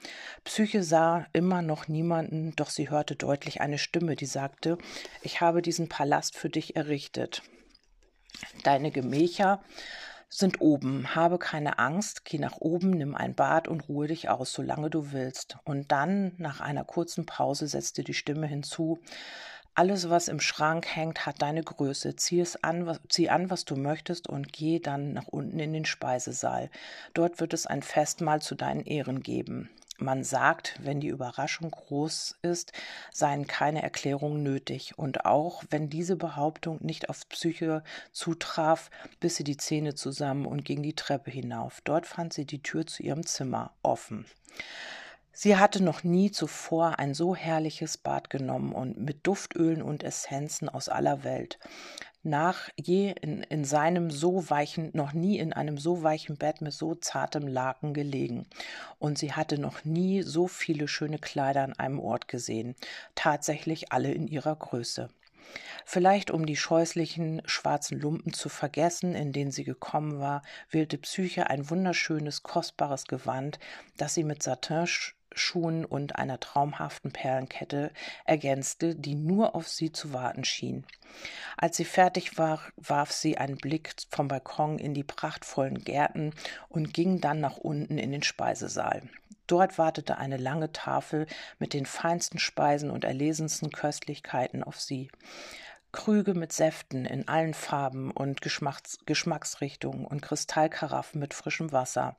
Psyche 0.44 0.82
sah 0.82 1.26
immer 1.32 1.61
noch 1.61 1.88
niemanden, 1.88 2.56
doch 2.56 2.71
sie 2.71 2.88
hörte 2.88 3.16
deutlich 3.16 3.61
eine 3.61 3.78
Stimme, 3.78 4.16
die 4.16 4.26
sagte 4.26 4.78
Ich 5.23 5.40
habe 5.40 5.61
diesen 5.61 5.88
Palast 5.88 6.37
für 6.37 6.49
dich 6.49 6.76
errichtet. 6.76 7.42
Deine 8.64 8.90
Gemächer 8.90 9.62
sind 10.33 10.61
oben. 10.61 11.15
Habe 11.15 11.39
keine 11.39 11.79
Angst, 11.79 12.25
geh 12.25 12.39
nach 12.39 12.57
oben, 12.59 12.91
nimm 12.91 13.15
ein 13.15 13.35
Bad 13.35 13.69
und 13.69 13.89
ruhe 13.89 14.09
dich 14.09 14.31
aus, 14.31 14.53
solange 14.53 14.89
du 14.89 15.12
willst. 15.12 15.59
Und 15.65 15.93
dann, 15.93 16.33
nach 16.39 16.61
einer 16.61 16.85
kurzen 16.85 17.27
Pause, 17.27 17.67
setzte 17.67 18.03
die 18.03 18.15
Stimme 18.15 18.47
hinzu, 18.47 18.99
alles, 19.75 20.11
was 20.11 20.29
im 20.29 20.41
Schrank 20.41 20.87
hängt, 20.87 21.25
hat 21.25 21.41
deine 21.41 21.62
Größe. 21.62 22.17
Zieh 22.17 22.41
es 22.41 22.62
an, 22.62 22.87
was, 22.87 23.01
zieh 23.09 23.31
an, 23.31 23.51
was 23.51 23.65
du 23.65 23.77
möchtest 23.77 24.29
und 24.29 24.53
geh 24.53 24.81
dann 24.81 25.12
nach 25.12 25.29
unten 25.29 25.59
in 25.59 25.73
den 25.73 25.87
Speisesaal. 25.87 26.71
Dort 27.15 27.41
wird 27.41 27.55
es 27.55 27.67
ein 27.67 27.83
Festmahl 27.83 28.43
zu 28.43 28.55
deinen 28.55 28.85
Ehren 28.85 29.23
geben. 29.23 29.71
Man 29.99 30.25
sagt, 30.25 30.79
wenn 30.83 31.01
die 31.01 31.09
Überraschung 31.09 31.71
groß 31.71 32.39
ist, 32.43 32.73
seien 33.13 33.47
keine 33.47 33.83
Erklärungen 33.83 34.43
nötig. 34.43 34.99
Und 34.99 35.27
auch 35.27 35.63
wenn 35.71 35.91
diese 35.91 36.17
Behauptung 36.17 36.79
nicht 36.81 37.09
auf 37.09 37.29
Psyche 37.29 37.85
zutraf, 38.11 38.91
biss 39.21 39.37
sie 39.37 39.45
die 39.45 39.59
Zähne 39.59 39.95
zusammen 39.95 40.47
und 40.47 40.65
ging 40.65 40.83
die 40.83 40.97
Treppe 40.97 41.31
hinauf. 41.31 41.81
Dort 41.85 42.07
fand 42.07 42.33
sie 42.33 42.47
die 42.47 42.63
Tür 42.63 42.87
zu 42.87 43.03
ihrem 43.03 43.27
Zimmer 43.27 43.73
offen. 43.83 44.27
Sie 45.35 45.57
hatte 45.57 45.83
noch 45.83 46.05
nie 46.05 46.31
zuvor 46.31 46.99
ein 46.99 47.15
so 47.15 47.35
herrliches 47.35 47.97
Bad 47.97 48.29
genommen 48.29 48.73
und 48.73 48.99
mit 48.99 49.27
Duftölen 49.27 49.83
und 49.83 50.03
Essenzen 50.03 50.69
aus 50.69 50.89
aller 50.89 51.25
Welt 51.25 51.59
nach 52.23 52.69
je 52.76 53.12
in, 53.21 53.43
in 53.45 53.64
seinem 53.64 54.11
so 54.11 54.49
weichen, 54.50 54.91
noch 54.95 55.12
nie 55.12 55.38
in 55.38 55.52
einem 55.52 55.79
so 55.79 56.02
weichen 56.02 56.37
Bett 56.37 56.61
mit 56.61 56.73
so 56.73 56.95
zartem 56.95 57.47
Laken 57.47 57.95
gelegen. 57.95 58.47
Und 58.99 59.19
sie 59.19 59.33
hatte 59.33 59.59
noch 59.59 59.85
nie 59.85 60.23
so 60.23 60.49
viele 60.49 60.88
schöne 60.88 61.19
Kleider 61.19 61.62
an 61.62 61.73
einem 61.75 61.99
Ort 61.99 62.29
gesehen, 62.29 62.75
tatsächlich 63.14 63.93
alle 63.93 64.12
in 64.12 64.29
ihrer 64.29 64.57
Größe. 64.57 65.11
Vielleicht 65.85 66.31
um 66.31 66.47
die 66.47 66.57
scheußlichen 66.57 67.43
schwarzen 67.45 68.00
Lumpen 68.00 68.33
zu 68.33 68.49
vergessen, 68.49 69.14
in 69.14 69.33
denen 69.33 69.50
sie 69.50 69.64
gekommen 69.64 70.21
war, 70.21 70.43
wählte 70.71 70.99
Psyche 70.99 71.50
ein 71.50 71.69
wunderschönes, 71.69 72.43
kostbares 72.43 73.05
Gewand, 73.05 73.59
das 73.97 74.14
sie 74.14 74.25
mit 74.25 74.43
Satin 74.43 74.87
Schuhen 75.35 75.85
und 75.85 76.17
einer 76.17 76.41
traumhaften 76.41 77.12
Perlenkette 77.12 77.91
ergänzte, 78.25 78.95
die 78.95 79.15
nur 79.15 79.55
auf 79.55 79.69
sie 79.69 79.93
zu 79.93 80.12
warten 80.12 80.45
schien. 80.45 80.85
Als 81.57 81.77
sie 81.77 81.85
fertig 81.85 82.39
war, 82.39 82.61
warf 82.77 83.12
sie 83.12 83.39
einen 83.39 83.57
Blick 83.57 83.95
vom 84.11 84.29
Balkon 84.29 84.79
in 84.79 84.95
die 84.95 85.05
prachtvollen 85.05 85.85
Gärten 85.85 86.33
und 86.69 86.95
ging 86.95 87.21
dann 87.21 87.41
nach 87.41 87.57
unten 87.57 87.99
in 87.99 88.12
den 88.12 88.23
Speisesaal. 88.23 89.03
Dort 89.47 89.77
wartete 89.77 90.19
eine 90.19 90.37
lange 90.37 90.73
Tafel 90.73 91.27
mit 91.59 91.75
den 91.75 91.85
feinsten 91.85 92.39
Speisen 92.39 92.91
und 92.91 93.05
erlesensten 93.05 93.71
Köstlichkeiten 93.71 94.62
auf 94.62 94.81
sie. 94.81 95.11
Krüge 95.93 96.33
mit 96.33 96.53
Säften 96.53 97.05
in 97.05 97.29
allen 97.29 97.53
Farben 97.53 98.11
und 98.11 98.41
Geschmacks 98.41 98.99
Geschmacksrichtungen 99.05 100.07
und 100.07 100.23
Kristallkaraffen 100.23 101.21
mit 101.21 101.35
frischem 101.35 101.71
Wasser. 101.71 102.17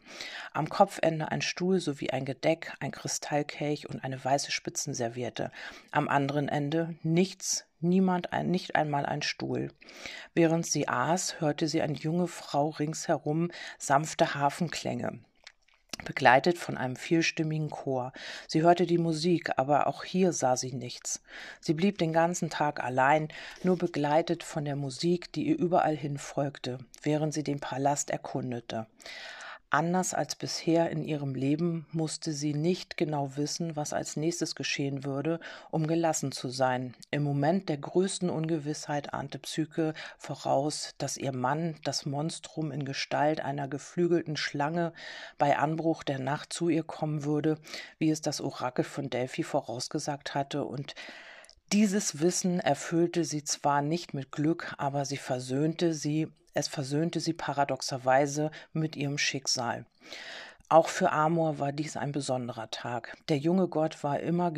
Am 0.53 0.69
Kopfende 0.69 1.31
ein 1.31 1.41
Stuhl 1.41 1.79
sowie 1.79 2.11
ein 2.11 2.23
Gedeck, 2.23 2.71
ein 2.79 2.91
Kristallkelch 2.91 3.89
und 3.89 4.03
eine 4.03 4.23
weiße 4.23 4.51
Spitzenserviette. 4.51 5.51
Am 5.91 6.07
anderen 6.07 6.49
Ende 6.49 6.95
nichts, 7.01 7.65
niemand, 7.79 8.31
ein, 8.31 8.51
nicht 8.51 8.75
einmal 8.75 9.07
ein 9.07 9.23
Stuhl. 9.23 9.71
Während 10.35 10.67
sie 10.67 10.87
aß, 10.87 11.41
hörte 11.41 11.67
sie 11.67 11.81
eine 11.81 11.97
junge 11.97 12.27
Frau 12.27 12.69
ringsherum 12.69 13.49
sanfte 13.79 14.35
Hafenklänge 14.35 15.19
begleitet 16.05 16.57
von 16.57 16.77
einem 16.77 16.95
vierstimmigen 16.95 17.69
Chor. 17.69 18.13
Sie 18.47 18.61
hörte 18.61 18.85
die 18.85 18.97
Musik, 18.97 19.51
aber 19.57 19.87
auch 19.87 20.03
hier 20.03 20.33
sah 20.33 20.57
sie 20.57 20.73
nichts. 20.73 21.21
Sie 21.61 21.73
blieb 21.73 21.97
den 21.97 22.13
ganzen 22.13 22.49
Tag 22.49 22.83
allein, 22.83 23.29
nur 23.63 23.77
begleitet 23.77 24.43
von 24.43 24.65
der 24.65 24.75
Musik, 24.75 25.31
die 25.33 25.47
ihr 25.47 25.57
überall 25.57 25.95
hin 25.95 26.17
folgte, 26.17 26.79
während 27.01 27.33
sie 27.33 27.43
den 27.43 27.59
Palast 27.59 28.09
erkundete. 28.09 28.87
Anders 29.73 30.13
als 30.13 30.35
bisher 30.35 30.91
in 30.91 31.03
ihrem 31.03 31.33
Leben 31.33 31.87
musste 31.91 32.31
sie 32.31 32.53
nicht 32.53 32.95
genau 32.95 33.37
wissen, 33.37 33.75
was 33.75 33.91
als 33.91 34.15
nächstes 34.15 34.53
geschehen 34.53 35.03
würde, 35.03 35.39
um 35.71 35.87
gelassen 35.87 36.31
zu 36.31 36.49
sein. 36.49 36.93
Im 37.09 37.23
Moment 37.23 37.69
der 37.69 37.79
größten 37.79 38.29
Ungewissheit 38.29 39.15
ahnte 39.15 39.39
Psyche 39.39 39.95
voraus, 40.19 40.93
dass 40.99 41.17
ihr 41.17 41.31
Mann, 41.31 41.79
das 41.83 42.05
Monstrum 42.05 42.71
in 42.71 42.85
Gestalt 42.85 43.41
einer 43.41 43.67
geflügelten 43.67 44.37
Schlange, 44.37 44.93
bei 45.39 45.57
Anbruch 45.57 46.03
der 46.03 46.19
Nacht 46.19 46.53
zu 46.53 46.69
ihr 46.69 46.83
kommen 46.83 47.23
würde, 47.23 47.57
wie 47.97 48.11
es 48.11 48.21
das 48.21 48.41
Orakel 48.41 48.85
von 48.85 49.09
Delphi 49.09 49.41
vorausgesagt 49.41 50.35
hatte, 50.35 50.65
und 50.65 50.93
dieses 51.71 52.21
Wissen 52.21 52.59
erfüllte 52.59 53.25
sie 53.25 53.43
zwar 53.43 53.81
nicht 53.81 54.13
mit 54.13 54.31
Glück, 54.31 54.75
aber 54.77 55.05
sie 55.05 55.17
versöhnte 55.17 55.95
sie 55.95 56.27
Es 56.53 56.67
versöhnte 56.67 57.19
sie 57.19 57.33
paradoxerweise 57.33 58.51
mit 58.73 58.95
ihrem 58.95 59.17
Schicksal. 59.17 59.85
Auch 60.69 60.87
für 60.87 61.11
Amor 61.11 61.59
war 61.59 61.71
dies 61.71 61.97
ein 61.97 62.11
besonderer 62.11 62.71
Tag. 62.71 63.17
Der 63.29 63.37
junge 63.37 63.67
Gott 63.67 64.03
war 64.03 64.19
immer 64.19 64.51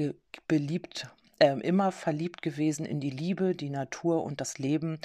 beliebt, 0.48 1.08
äh, 1.40 1.60
immer 1.60 1.92
verliebt 1.92 2.42
gewesen 2.42 2.86
in 2.86 3.00
die 3.00 3.10
Liebe, 3.10 3.56
die 3.56 3.70
Natur 3.70 4.24
und 4.24 4.40
das 4.40 4.58
Leben, 4.58 5.00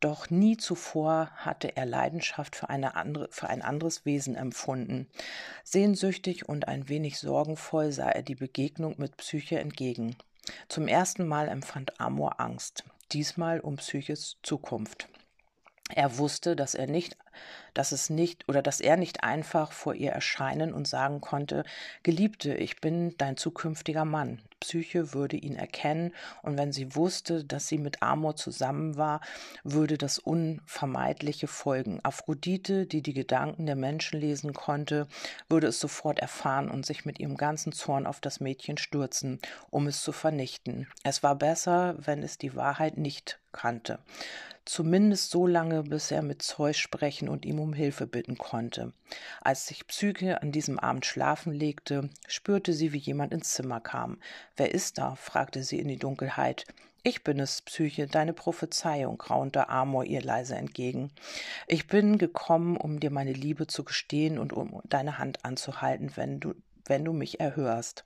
doch 0.00 0.30
nie 0.30 0.56
zuvor 0.56 1.30
hatte 1.34 1.76
er 1.76 1.84
Leidenschaft 1.84 2.54
für, 2.54 2.68
eine 2.68 2.94
andere, 2.94 3.28
für 3.30 3.48
ein 3.48 3.62
anderes 3.62 4.04
Wesen 4.04 4.36
empfunden. 4.36 5.08
Sehnsüchtig 5.64 6.48
und 6.48 6.68
ein 6.68 6.88
wenig 6.88 7.18
sorgenvoll 7.18 7.90
sah 7.90 8.08
er 8.08 8.22
die 8.22 8.36
Begegnung 8.36 8.94
mit 8.98 9.16
Psyche 9.16 9.58
entgegen. 9.58 10.16
Zum 10.68 10.86
ersten 10.86 11.26
Mal 11.26 11.48
empfand 11.48 12.00
Amor 12.00 12.40
Angst, 12.40 12.84
diesmal 13.10 13.58
um 13.58 13.76
Psyches 13.76 14.36
Zukunft. 14.42 15.08
Er 15.88 16.18
wusste, 16.18 16.56
dass 16.56 16.74
er 16.74 16.86
nicht, 16.86 17.16
dass 17.74 17.92
es 17.92 18.10
nicht 18.10 18.48
oder 18.48 18.60
dass 18.60 18.80
er 18.80 18.96
nicht 18.96 19.22
einfach 19.22 19.72
vor 19.72 19.94
ihr 19.94 20.10
erscheinen 20.10 20.72
und 20.72 20.88
sagen 20.88 21.20
konnte, 21.20 21.64
Geliebte, 22.02 22.54
ich 22.54 22.80
bin 22.80 23.14
dein 23.18 23.36
zukünftiger 23.36 24.04
Mann. 24.04 24.40
Psyche 24.60 25.14
würde 25.14 25.36
ihn 25.36 25.54
erkennen, 25.54 26.12
und 26.42 26.58
wenn 26.58 26.72
sie 26.72 26.96
wusste, 26.96 27.44
dass 27.44 27.68
sie 27.68 27.78
mit 27.78 28.02
Amor 28.02 28.34
zusammen 28.34 28.96
war, 28.96 29.20
würde 29.62 29.96
das 29.96 30.18
Unvermeidliche 30.18 31.46
folgen. 31.46 32.00
Aphrodite, 32.02 32.86
die 32.86 33.02
die 33.02 33.14
Gedanken 33.14 33.66
der 33.66 33.76
Menschen 33.76 34.20
lesen 34.20 34.54
konnte, 34.54 35.06
würde 35.48 35.68
es 35.68 35.78
sofort 35.78 36.18
erfahren 36.18 36.68
und 36.70 36.84
sich 36.84 37.04
mit 37.04 37.20
ihrem 37.20 37.36
ganzen 37.36 37.72
Zorn 37.72 38.06
auf 38.06 38.20
das 38.20 38.40
Mädchen 38.40 38.78
stürzen, 38.78 39.38
um 39.70 39.86
es 39.86 40.02
zu 40.02 40.10
vernichten. 40.10 40.88
Es 41.04 41.22
war 41.22 41.36
besser, 41.36 41.94
wenn 41.98 42.24
es 42.24 42.38
die 42.38 42.56
Wahrheit 42.56 42.96
nicht 42.96 43.38
kannte 43.52 44.00
zumindest 44.68 45.30
so 45.30 45.46
lange, 45.46 45.82
bis 45.82 46.10
er 46.10 46.22
mit 46.22 46.42
Zeus 46.42 46.76
sprechen 46.76 47.27
und 47.28 47.44
ihm 47.44 47.60
um 47.60 47.72
Hilfe 47.72 48.06
bitten 48.06 48.38
konnte. 48.38 48.92
Als 49.40 49.66
sich 49.66 49.86
Psyche 49.86 50.42
an 50.42 50.52
diesem 50.52 50.78
Abend 50.78 51.06
schlafen 51.06 51.52
legte, 51.52 52.10
spürte 52.26 52.72
sie, 52.72 52.92
wie 52.92 52.98
jemand 52.98 53.32
ins 53.32 53.50
Zimmer 53.50 53.80
kam. 53.80 54.18
Wer 54.56 54.74
ist 54.74 54.98
da? 54.98 55.14
fragte 55.14 55.62
sie 55.62 55.78
in 55.78 55.88
die 55.88 55.98
Dunkelheit. 55.98 56.64
Ich 57.04 57.22
bin 57.22 57.38
es, 57.38 57.62
Psyche, 57.62 58.06
deine 58.06 58.32
Prophezeiung, 58.32 59.20
raunte 59.20 59.68
Amor 59.68 60.04
ihr 60.04 60.20
leise 60.20 60.56
entgegen. 60.56 61.10
Ich 61.66 61.86
bin 61.86 62.18
gekommen, 62.18 62.76
um 62.76 62.98
dir 63.00 63.10
meine 63.10 63.32
Liebe 63.32 63.66
zu 63.66 63.84
gestehen 63.84 64.38
und 64.38 64.52
um 64.52 64.80
deine 64.84 65.18
Hand 65.18 65.44
anzuhalten, 65.44 66.12
wenn 66.16 66.40
du 66.40 66.54
wenn 66.88 67.04
du 67.04 67.12
mich 67.12 67.40
erhörst. 67.40 68.04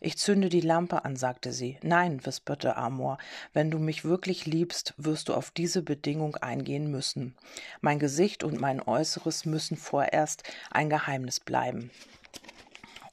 Ich 0.00 0.18
zünde 0.18 0.48
die 0.48 0.60
Lampe 0.60 1.04
an, 1.04 1.14
sagte 1.16 1.52
sie. 1.52 1.78
Nein, 1.82 2.24
wisperte 2.26 2.76
Amor, 2.76 3.18
wenn 3.52 3.70
du 3.70 3.78
mich 3.78 4.04
wirklich 4.04 4.46
liebst, 4.46 4.94
wirst 4.96 5.28
du 5.28 5.34
auf 5.34 5.50
diese 5.50 5.82
Bedingung 5.82 6.36
eingehen 6.36 6.90
müssen. 6.90 7.36
Mein 7.80 7.98
Gesicht 7.98 8.42
und 8.42 8.60
mein 8.60 8.82
Äußeres 8.82 9.44
müssen 9.44 9.76
vorerst 9.76 10.42
ein 10.70 10.90
Geheimnis 10.90 11.38
bleiben 11.38 11.90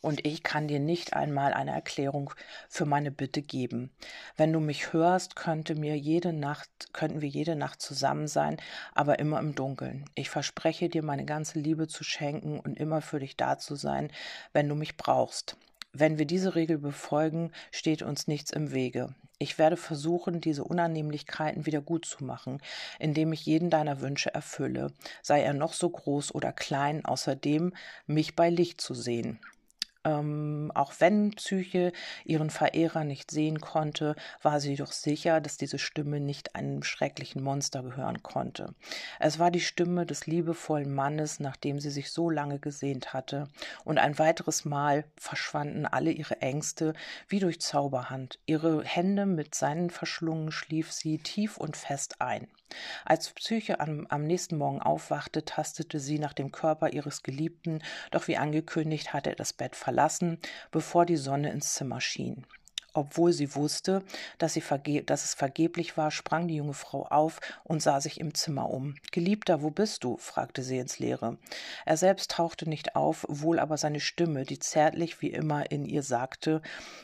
und 0.02 0.26
ich 0.26 0.44
kann 0.44 0.68
dir 0.68 0.80
nicht 0.80 1.14
einmal 1.14 1.54
eine 1.54 1.72
Erklärung 1.72 2.34
für 2.68 2.86
meine 2.86 3.12
Bitte 3.12 3.42
geben. 3.42 3.92
Wenn 4.38 4.54
du 4.54 4.60
mich 4.60 4.94
hörst, 4.94 5.36
könnte 5.36 5.76
mir 5.76 5.98
jede 5.98 6.34
Nacht, 6.34 6.94
könnten 6.94 7.22
wir 7.22 7.30
jede 7.30 7.56
Nacht 7.56 7.82
zusammen 7.82 8.28
sein, 8.28 8.58
aber 8.94 9.20
immer 9.20 9.40
im 9.40 9.56
Dunkeln. 9.56 10.06
Ich 10.16 10.30
verspreche 10.30 10.90
dir, 10.90 11.04
meine 11.04 11.26
ganze 11.26 11.60
Liebe 11.60 11.88
zu 11.88 12.04
schenken 12.04 12.60
und 12.60 12.80
immer 12.80 13.02
für 13.02 13.20
dich 13.20 13.36
da 13.36 13.58
zu 13.58 13.76
sein, 13.76 14.12
wenn 14.54 14.70
du 14.70 14.76
mich 14.76 14.98
brauchst. 14.98 15.58
Wenn 15.92 16.20
wir 16.20 16.26
diese 16.26 16.56
Regel 16.56 16.78
befolgen, 16.78 17.52
steht 17.72 18.04
uns 18.04 18.28
nichts 18.28 18.52
im 18.52 18.72
Wege. 18.72 19.16
Ich 19.40 19.58
werde 19.58 19.78
versuchen, 19.78 20.42
diese 20.42 20.64
Unannehmlichkeiten 20.66 21.66
wieder 21.66 21.82
gut 21.82 22.06
zu 22.06 22.24
machen, 22.24 22.62
indem 23.00 23.34
ich 23.34 23.46
jeden 23.46 23.70
deiner 23.70 24.02
Wünsche 24.02 24.34
erfülle, 24.34 24.92
sei 25.24 25.42
er 25.42 25.54
noch 25.54 25.74
so 25.74 25.90
groß 25.90 26.36
oder 26.36 26.52
klein, 26.52 27.06
außerdem 27.06 27.74
mich 28.06 28.36
bei 28.36 28.50
Licht 28.50 28.82
zu 28.82 28.94
sehen. 28.94 29.40
Ähm, 30.10 30.72
auch 30.74 30.94
wenn 31.00 31.32
Psyche 31.32 31.92
ihren 32.26 32.50
Verehrer 32.50 33.04
nicht 33.04 33.30
sehen 33.32 33.62
konnte, 33.62 34.16
war 34.42 34.60
sie 34.60 34.76
doch 34.76 34.92
sicher, 34.92 35.40
dass 35.42 35.58
diese 35.58 35.78
Stimme 35.78 36.20
nicht 36.20 36.56
einem 36.56 36.84
schrecklichen 36.84 37.44
Monster 37.44 37.84
gehören 37.84 38.24
konnte. 38.24 38.74
Es 39.20 39.38
war 39.40 39.52
die 39.52 39.60
Stimme 39.60 40.06
des 40.06 40.26
liebevollen 40.26 40.94
Mannes, 40.94 41.40
nach 41.40 41.58
dem 41.58 41.80
sie 41.80 41.92
sich 41.92 42.12
so 42.12 42.30
lange 42.30 42.60
gesehnt 42.60 43.14
hatte, 43.14 43.48
und 43.86 44.00
ein 44.00 44.18
weiteres 44.18 44.66
Mal 44.66 45.06
verschwanden 45.16 45.86
alle 45.86 46.12
ihre 46.12 46.42
Ängste 46.42 46.94
wie 47.28 47.40
durch 47.40 47.62
Zauberhand. 47.62 48.40
Ihre 48.46 48.84
Hände 48.84 49.26
mit 49.26 49.54
seinen 49.54 49.90
verschlungen 49.90 50.52
schlief 50.52 50.92
sie 50.92 51.20
tief 51.20 51.58
und 51.58 51.78
fest 51.78 52.20
ein. 52.20 52.48
Als 53.06 53.32
Psyche 53.32 53.80
am, 53.80 54.06
am, 54.10 54.26
nächsten 54.26 54.58
Morgen 54.58 54.82
aufwachte, 54.82 55.46
tastete 55.46 56.00
sie 56.00 56.20
nach 56.20 56.34
dem 56.34 56.52
Körper 56.52 56.90
ihres 56.90 57.24
Geliebten, 57.24 57.82
doch 58.12 58.28
wie 58.28 58.38
angekündigt 58.38 59.14
hatte 59.14 59.32
er 59.32 59.36
das 59.36 59.54
Bett 59.54 59.76
verlassen, 59.76 60.40
bevor 60.72 61.06
die 61.06 61.18
Sonne 61.18 61.52
ins 61.52 61.74
Zimmer 61.74 62.02
schien. 62.02 62.46
Obwohl 62.94 63.34
sie 63.34 63.56
wusste, 63.56 64.04
dass, 64.38 64.54
sie 64.54 64.64
dass 65.06 65.26
es 65.26 65.34
vergeblich 65.34 65.98
war, 65.98 66.12
sprang 66.12 66.48
die 66.48 66.56
junge 66.56 66.74
Frau 66.74 67.06
auf 67.06 67.40
und 67.64 67.82
sah 67.82 68.02
sich 68.02 68.20
im 68.20 68.34
Zimmer 68.34 68.70
um. 68.70 68.96
Geliebter, 69.12 69.62
wo 69.62 69.70
bist 69.70 70.04
du? 70.04 70.18
fragte 70.18 70.64
sie 70.64 70.78
ins 70.78 71.00
Leere. 71.00 71.38
Er 71.86 71.98
selbst 71.98 72.32
tauchte 72.32 72.68
nicht 72.68 72.96
auf, 72.96 73.26
wohl 73.30 73.60
aber 73.60 73.78
seine 73.78 74.00
Stimme, 74.00 74.44
die 74.44 74.60
zärtlich 74.60 75.22
wie 75.22 75.30
immer 75.30 75.72
in 75.72 75.86
ihr 75.86 76.04
sagte 76.04 76.62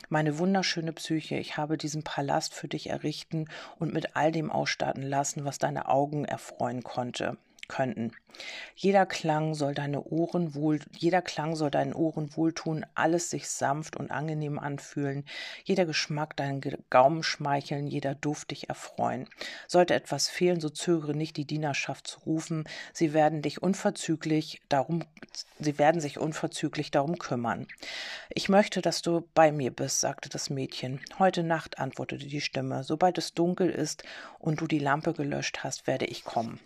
Meine 0.10 0.40
wunderschöne 0.40 0.94
Psyche, 0.94 1.36
ich 1.38 1.58
habe 1.58 1.78
diesen 1.78 2.04
Palast 2.04 2.54
für 2.54 2.68
dich 2.68 2.90
errichten 2.90 3.48
und 3.78 3.94
mit 3.94 4.16
all 4.16 4.32
dem 4.32 4.52
ausstatten 4.52 5.04
lassen, 5.04 5.46
was 5.46 5.58
deine 5.58 5.88
Augen 5.88 6.26
erfreuen 6.26 6.84
konnte 6.84 7.38
könnten. 7.68 8.12
Jeder 8.76 9.06
Klang 9.06 9.54
soll 9.54 9.74
deine 9.74 10.04
Ohren 10.04 10.56
wohl, 10.56 10.80
jeder 10.98 11.22
Klang 11.22 11.56
soll 11.56 11.72
deinen 11.72 11.94
Ohren 11.94 12.36
wohltun, 12.36 12.86
alles 12.94 13.30
sich 13.30 13.48
sanft 13.48 13.96
und 13.96 14.12
angenehm 14.12 14.60
anfühlen, 14.60 15.26
jeder 15.64 15.86
Geschmack 15.86 16.36
deinen 16.36 16.62
Gaumen 16.90 17.24
schmeicheln, 17.24 17.88
jeder 17.88 18.16
Duft 18.16 18.52
dich 18.52 18.68
erfreuen. 18.68 19.30
Sollte 19.68 19.94
etwas 19.94 20.28
fehlen, 20.28 20.60
so 20.60 20.70
zögere 20.70 21.16
nicht, 21.16 21.38
die 21.38 21.46
Dienerschaft 21.46 22.08
zu 22.08 22.20
rufen. 22.22 22.66
Sie 22.92 23.14
werden 23.14 23.42
dich 23.42 23.62
unverzüglich 23.62 24.62
darum, 24.68 25.04
sie 25.60 25.78
werden 25.80 26.02
sich 26.02 26.20
unverzüglich 26.20 26.92
darum 26.92 27.18
kümmern. 27.18 27.68
Ich 28.30 28.50
möchte, 28.50 28.82
dass 28.82 29.02
du 29.02 29.28
bei 29.34 29.52
mir 29.52 29.72
bist, 29.72 30.02
sagte 30.02 30.30
das 30.30 30.50
Mädchen. 30.50 31.00
Heute 31.20 31.44
Nacht, 31.44 31.80
antwortete 31.80 32.28
die 32.28 32.42
Stimme. 32.42 32.84
Sobald 32.84 33.18
es 33.18 33.34
dunkel 33.34 33.70
ist 33.70 34.04
und 34.40 34.60
du 34.60 34.68
die 34.68 34.80
Lampe 34.80 35.14
gelöscht 35.14 35.64
hast, 35.64 35.88
werde 35.88 36.06
ich 36.06 36.26
kommen. 36.26 36.60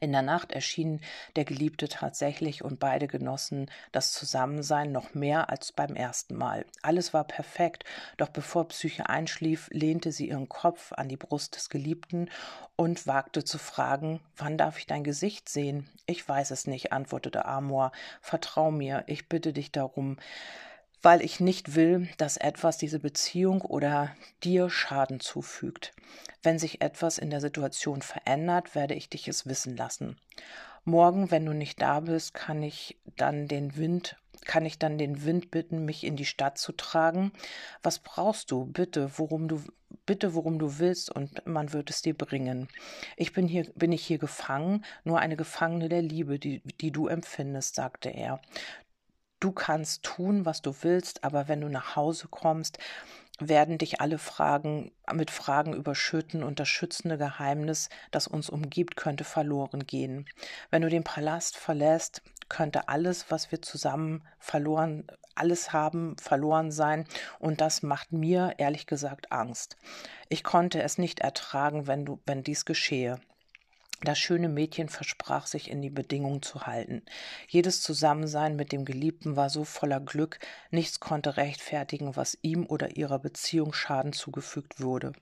In 0.00 0.12
der 0.12 0.22
Nacht 0.22 0.52
erschien 0.52 1.00
der 1.34 1.44
Geliebte 1.44 1.88
tatsächlich 1.88 2.62
und 2.62 2.78
beide 2.78 3.08
genossen 3.08 3.70
das 3.90 4.12
Zusammensein 4.12 4.92
noch 4.92 5.14
mehr 5.14 5.50
als 5.50 5.72
beim 5.72 5.96
ersten 5.96 6.36
Mal. 6.36 6.66
Alles 6.82 7.14
war 7.14 7.24
perfekt, 7.24 7.84
doch 8.16 8.28
bevor 8.28 8.68
Psyche 8.68 9.08
einschlief, 9.08 9.68
lehnte 9.72 10.12
sie 10.12 10.28
ihren 10.28 10.48
Kopf 10.48 10.92
an 10.92 11.08
die 11.08 11.16
Brust 11.16 11.56
des 11.56 11.70
Geliebten 11.70 12.28
und 12.76 13.06
wagte 13.06 13.44
zu 13.44 13.58
fragen, 13.58 14.20
wann 14.36 14.58
darf 14.58 14.78
ich 14.78 14.86
dein 14.86 15.04
Gesicht 15.04 15.48
sehen? 15.48 15.88
Ich 16.06 16.28
weiß 16.28 16.52
es 16.52 16.66
nicht, 16.66 16.92
antwortete 16.92 17.44
Amor. 17.44 17.92
Vertrau 18.20 18.70
mir, 18.70 19.04
ich 19.06 19.28
bitte 19.28 19.52
dich 19.52 19.72
darum 19.72 20.18
weil 21.02 21.22
ich 21.22 21.40
nicht 21.40 21.74
will, 21.74 22.08
dass 22.16 22.36
etwas 22.36 22.78
diese 22.78 22.98
Beziehung 22.98 23.62
oder 23.62 24.14
dir 24.42 24.70
Schaden 24.70 25.20
zufügt. 25.20 25.92
Wenn 26.42 26.58
sich 26.58 26.80
etwas 26.80 27.18
in 27.18 27.30
der 27.30 27.40
Situation 27.40 28.02
verändert, 28.02 28.74
werde 28.74 28.94
ich 28.94 29.08
dich 29.08 29.28
es 29.28 29.46
wissen 29.46 29.76
lassen. 29.76 30.16
Morgen, 30.84 31.30
wenn 31.30 31.44
du 31.44 31.52
nicht 31.52 31.82
da 31.82 32.00
bist, 32.00 32.34
kann 32.34 32.62
ich 32.62 32.98
dann 33.16 33.48
den 33.48 33.76
Wind 33.76 34.16
kann 34.44 34.64
ich 34.64 34.78
dann 34.78 34.98
den 34.98 35.24
Wind 35.24 35.50
bitten, 35.50 35.84
mich 35.84 36.04
in 36.04 36.16
die 36.16 36.24
Stadt 36.24 36.58
zu 36.58 36.72
tragen? 36.72 37.32
Was 37.82 37.98
brauchst 37.98 38.50
du? 38.50 38.64
Bitte, 38.66 39.10
worum 39.18 39.48
du 39.48 39.62
bitte, 40.06 40.34
worum 40.34 40.58
du 40.58 40.78
willst, 40.78 41.10
und 41.14 41.46
man 41.46 41.72
wird 41.72 41.90
es 41.90 42.02
dir 42.02 42.14
bringen. 42.14 42.68
Ich 43.16 43.32
bin 43.32 43.46
hier, 43.46 43.64
bin 43.74 43.92
ich 43.92 44.04
hier 44.04 44.18
gefangen, 44.18 44.84
nur 45.04 45.18
eine 45.18 45.36
Gefangene 45.36 45.88
der 45.88 46.02
Liebe, 46.02 46.38
die, 46.38 46.62
die 46.80 46.90
du 46.90 47.08
empfindest, 47.08 47.74
sagte 47.74 48.10
er. 48.10 48.40
Du 49.40 49.52
kannst 49.52 50.02
tun, 50.02 50.44
was 50.44 50.62
du 50.62 50.74
willst, 50.82 51.22
aber 51.22 51.48
wenn 51.48 51.60
du 51.60 51.68
nach 51.68 51.94
Hause 51.94 52.26
kommst, 52.28 52.78
werden 53.38 53.78
dich 53.78 54.00
alle 54.00 54.18
Fragen 54.18 54.90
mit 55.12 55.30
Fragen 55.30 55.72
überschütten 55.72 56.42
und 56.42 56.58
das 56.58 56.68
schützende 56.68 57.18
Geheimnis, 57.18 57.88
das 58.10 58.26
uns 58.26 58.50
umgibt, 58.50 58.96
könnte 58.96 59.24
verloren 59.24 59.86
gehen. 59.86 60.26
Wenn 60.70 60.82
du 60.82 60.88
den 60.88 61.04
Palast 61.04 61.56
verlässt, 61.56 62.22
könnte 62.48 62.88
alles, 62.88 63.30
was 63.30 63.52
wir 63.52 63.62
zusammen 63.62 64.24
verloren, 64.38 65.06
alles 65.34 65.72
haben, 65.72 66.16
verloren 66.18 66.72
sein 66.72 67.06
und 67.38 67.60
das 67.60 67.82
macht 67.82 68.10
mir 68.10 68.54
ehrlich 68.58 68.86
gesagt 68.86 69.30
Angst. 69.30 69.76
Ich 70.28 70.42
konnte 70.42 70.82
es 70.82 70.98
nicht 70.98 71.20
ertragen, 71.20 71.86
wenn 71.86 72.04
du, 72.04 72.20
wenn 72.26 72.42
dies 72.42 72.64
geschehe. 72.64 73.20
Das 74.02 74.16
schöne 74.16 74.48
Mädchen 74.48 74.88
versprach 74.88 75.46
sich 75.48 75.68
in 75.68 75.82
die 75.82 75.90
Bedingungen 75.90 76.40
zu 76.40 76.66
halten. 76.66 77.02
Jedes 77.48 77.82
Zusammensein 77.82 78.54
mit 78.54 78.70
dem 78.70 78.84
Geliebten 78.84 79.34
war 79.34 79.50
so 79.50 79.64
voller 79.64 79.98
Glück, 79.98 80.38
nichts 80.70 81.00
konnte 81.00 81.36
rechtfertigen, 81.36 82.14
was 82.14 82.38
ihm 82.42 82.64
oder 82.64 82.96
ihrer 82.96 83.18
Beziehung 83.18 83.72
Schaden 83.72 84.12
zugefügt 84.12 84.80
wurde. 84.80 85.12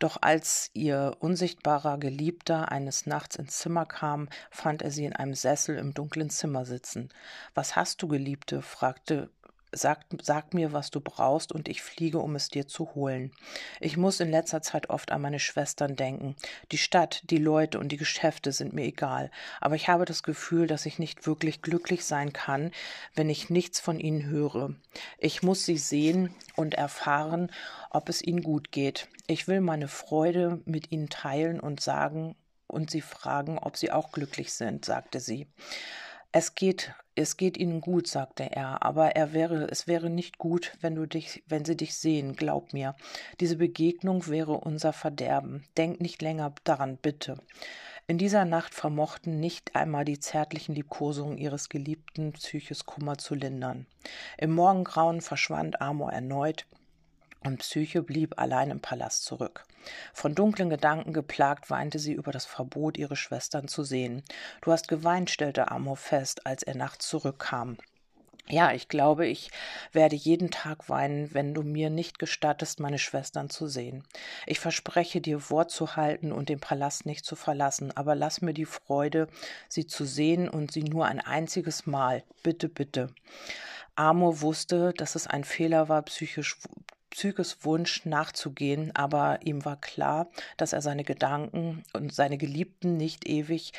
Doch 0.00 0.18
als 0.20 0.70
ihr 0.74 1.16
unsichtbarer 1.20 1.96
Geliebter 1.96 2.70
eines 2.70 3.06
Nachts 3.06 3.36
ins 3.36 3.56
Zimmer 3.56 3.86
kam, 3.86 4.28
fand 4.50 4.82
er 4.82 4.90
sie 4.90 5.06
in 5.06 5.16
einem 5.16 5.34
Sessel 5.34 5.78
im 5.78 5.94
dunklen 5.94 6.28
Zimmer 6.28 6.66
sitzen. 6.66 7.08
Was 7.54 7.74
hast 7.74 8.02
du, 8.02 8.08
Geliebte? 8.08 8.60
fragte 8.60 9.30
Sag, 9.72 10.04
sag 10.22 10.52
mir, 10.52 10.72
was 10.72 10.90
du 10.90 11.00
brauchst, 11.00 11.52
und 11.52 11.68
ich 11.68 11.82
fliege, 11.82 12.18
um 12.18 12.34
es 12.34 12.48
dir 12.48 12.66
zu 12.66 12.94
holen. 12.94 13.30
Ich 13.78 13.96
muss 13.96 14.18
in 14.18 14.30
letzter 14.30 14.62
Zeit 14.62 14.90
oft 14.90 15.12
an 15.12 15.22
meine 15.22 15.38
Schwestern 15.38 15.94
denken. 15.94 16.34
Die 16.72 16.78
Stadt, 16.78 17.22
die 17.30 17.38
Leute 17.38 17.78
und 17.78 17.90
die 17.92 17.96
Geschäfte 17.96 18.52
sind 18.52 18.72
mir 18.72 18.84
egal, 18.84 19.30
aber 19.60 19.76
ich 19.76 19.88
habe 19.88 20.04
das 20.04 20.22
Gefühl, 20.22 20.66
dass 20.66 20.86
ich 20.86 20.98
nicht 20.98 21.26
wirklich 21.26 21.62
glücklich 21.62 22.04
sein 22.04 22.32
kann, 22.32 22.72
wenn 23.14 23.30
ich 23.30 23.50
nichts 23.50 23.78
von 23.78 24.00
ihnen 24.00 24.26
höre. 24.26 24.74
Ich 25.18 25.42
muss 25.42 25.64
sie 25.64 25.78
sehen 25.78 26.34
und 26.56 26.74
erfahren, 26.74 27.52
ob 27.90 28.08
es 28.08 28.22
ihnen 28.22 28.42
gut 28.42 28.72
geht. 28.72 29.08
Ich 29.26 29.46
will 29.46 29.60
meine 29.60 29.88
Freude 29.88 30.60
mit 30.64 30.90
ihnen 30.90 31.08
teilen 31.08 31.60
und 31.60 31.80
sagen 31.80 32.34
und 32.66 32.90
sie 32.90 33.00
fragen, 33.00 33.58
ob 33.58 33.76
sie 33.76 33.92
auch 33.92 34.12
glücklich 34.12 34.52
sind, 34.52 34.84
sagte 34.84 35.20
sie. 35.20 35.46
Es 36.32 36.54
geht, 36.54 36.94
es 37.16 37.36
geht 37.36 37.56
ihnen 37.56 37.80
gut, 37.80 38.06
sagte 38.06 38.44
er, 38.44 38.84
aber 38.84 39.16
er 39.16 39.32
wäre, 39.32 39.68
es 39.68 39.88
wäre 39.88 40.08
nicht 40.08 40.38
gut, 40.38 40.72
wenn 40.80 40.94
du 40.94 41.06
dich, 41.06 41.42
wenn 41.48 41.64
sie 41.64 41.76
dich 41.76 41.96
sehen, 41.96 42.36
glaub 42.36 42.72
mir. 42.72 42.94
Diese 43.40 43.56
Begegnung 43.56 44.28
wäre 44.28 44.52
unser 44.52 44.92
Verderben. 44.92 45.64
Denk 45.76 46.00
nicht 46.00 46.22
länger 46.22 46.54
daran, 46.62 46.98
bitte. 46.98 47.36
In 48.06 48.16
dieser 48.16 48.44
Nacht 48.44 48.74
vermochten 48.74 49.40
nicht 49.40 49.74
einmal 49.74 50.04
die 50.04 50.20
zärtlichen 50.20 50.74
Liebkosungen 50.74 51.36
ihres 51.36 51.68
geliebten 51.68 52.32
Psyches 52.32 52.86
Kummer 52.86 53.18
zu 53.18 53.34
lindern. 53.34 53.86
Im 54.38 54.52
Morgengrauen 54.52 55.20
verschwand 55.20 55.80
Amor 55.80 56.12
erneut, 56.12 56.66
und 57.44 57.58
Psyche 57.58 58.02
blieb 58.02 58.38
allein 58.38 58.70
im 58.70 58.80
Palast 58.80 59.24
zurück. 59.24 59.64
Von 60.12 60.34
dunklen 60.34 60.70
Gedanken 60.70 61.12
geplagt 61.12 61.70
weinte 61.70 61.98
sie 61.98 62.12
über 62.12 62.32
das 62.32 62.46
Verbot, 62.46 62.98
ihre 62.98 63.16
Schwestern 63.16 63.68
zu 63.68 63.82
sehen. 63.82 64.22
Du 64.62 64.72
hast 64.72 64.88
geweint, 64.88 65.30
stellte 65.30 65.70
Amor 65.70 65.96
fest, 65.96 66.46
als 66.46 66.62
er 66.62 66.74
nachts 66.74 67.08
zurückkam. 67.08 67.76
Ja, 68.50 68.72
ich 68.72 68.88
glaube, 68.88 69.28
ich 69.28 69.50
werde 69.92 70.16
jeden 70.16 70.50
Tag 70.50 70.88
weinen, 70.88 71.32
wenn 71.32 71.54
du 71.54 71.62
mir 71.62 71.88
nicht 71.88 72.18
gestattest, 72.18 72.80
meine 72.80 72.98
Schwestern 72.98 73.48
zu 73.48 73.68
sehen. 73.68 74.02
Ich 74.44 74.58
verspreche 74.58 75.20
dir, 75.20 75.50
Wort 75.50 75.70
zu 75.70 75.94
halten 75.94 76.32
und 76.32 76.48
den 76.48 76.58
Palast 76.58 77.06
nicht 77.06 77.24
zu 77.24 77.36
verlassen, 77.36 77.96
aber 77.96 78.16
lass 78.16 78.40
mir 78.40 78.52
die 78.52 78.64
Freude, 78.64 79.28
sie 79.68 79.86
zu 79.86 80.04
sehen 80.04 80.48
und 80.48 80.72
sie 80.72 80.82
nur 80.82 81.06
ein 81.06 81.20
einziges 81.20 81.86
Mal. 81.86 82.24
Bitte, 82.42 82.68
bitte. 82.68 83.14
Amor 83.94 84.40
wusste, 84.40 84.94
dass 84.96 85.14
es 85.14 85.28
ein 85.28 85.44
Fehler 85.44 85.88
war, 85.88 86.02
psychisch 86.02 86.56
Psyches 87.10 87.64
Wunsch 87.64 88.06
nachzugehen, 88.06 88.94
aber 88.94 89.40
ihm 89.44 89.64
war 89.64 89.80
klar, 89.80 90.30
dass 90.56 90.72
er 90.72 90.80
seine 90.80 91.04
Gedanken 91.04 91.82
und 91.92 92.14
seine 92.14 92.38
Geliebten 92.38 92.96
nicht 92.96 93.28
ewig 93.28 93.72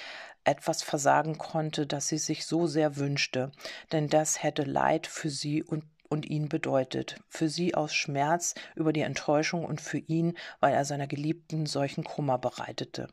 etwas 0.44 0.84
versagen 0.84 1.38
konnte, 1.38 1.88
das 1.88 2.08
sie 2.08 2.17
sich 2.17 2.46
so 2.46 2.67
sehr 2.67 2.98
wünschte, 2.98 3.52
denn 3.91 4.08
das 4.08 4.44
hätte 4.44 4.63
Leid 4.63 5.08
für 5.08 5.30
sie 5.30 5.63
und 5.63 5.84
und 6.12 6.30
ihn 6.30 6.50
bedeutet, 6.50 7.15
für 7.30 7.48
sie 7.48 7.74
aus 7.74 7.94
Schmerz 7.94 8.54
über 8.76 8.91
die 8.91 9.00
Enttäuschung 9.00 9.63
und 9.63 9.80
für 9.80 9.98
ihn, 9.98 10.38
weil 10.60 10.74
er 10.74 10.84
seiner 10.84 11.08
Geliebten 11.08 11.65
solchen 11.65 12.04
Kummer 12.04 12.38
bereitete. 12.38 13.08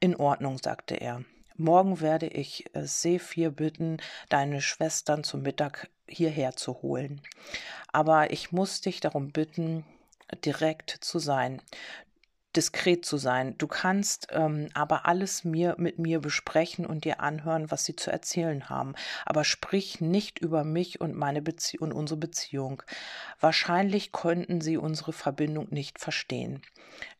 In 0.00 0.16
Ordnung, 0.16 0.58
sagte 0.58 0.96
er. 0.96 1.24
Morgen 1.56 2.00
werde 2.00 2.26
ich 2.26 2.74
äh, 2.74 2.84
Sephir 2.84 3.52
bitten, 3.52 3.98
deine 4.28 4.60
Schwestern 4.60 5.22
zum 5.22 5.42
Mittag 5.42 5.88
hierher 6.12 6.54
zu 6.56 6.82
holen. 6.82 7.20
Aber 7.92 8.30
ich 8.30 8.52
muss 8.52 8.80
dich 8.80 9.00
darum 9.00 9.32
bitten, 9.32 9.84
direkt 10.44 10.90
zu 10.90 11.18
sein 11.18 11.60
diskret 12.56 13.04
zu 13.04 13.16
sein. 13.16 13.56
Du 13.58 13.66
kannst 13.66 14.28
ähm, 14.30 14.68
aber 14.74 15.06
alles 15.06 15.44
mir 15.44 15.74
mit 15.78 15.98
mir 15.98 16.20
besprechen 16.20 16.86
und 16.86 17.04
dir 17.04 17.20
anhören, 17.20 17.70
was 17.70 17.84
sie 17.84 17.96
zu 17.96 18.10
erzählen 18.10 18.68
haben. 18.68 18.94
Aber 19.24 19.44
sprich 19.44 20.00
nicht 20.00 20.38
über 20.38 20.64
mich 20.64 21.00
und 21.00 21.14
meine 21.14 21.42
Bezie 21.42 21.78
und 21.78 21.92
unsere 21.92 22.18
Beziehung. 22.18 22.82
Wahrscheinlich 23.40 24.12
könnten 24.12 24.60
sie 24.60 24.76
unsere 24.76 25.12
Verbindung 25.12 25.68
nicht 25.70 25.98
verstehen. 25.98 26.62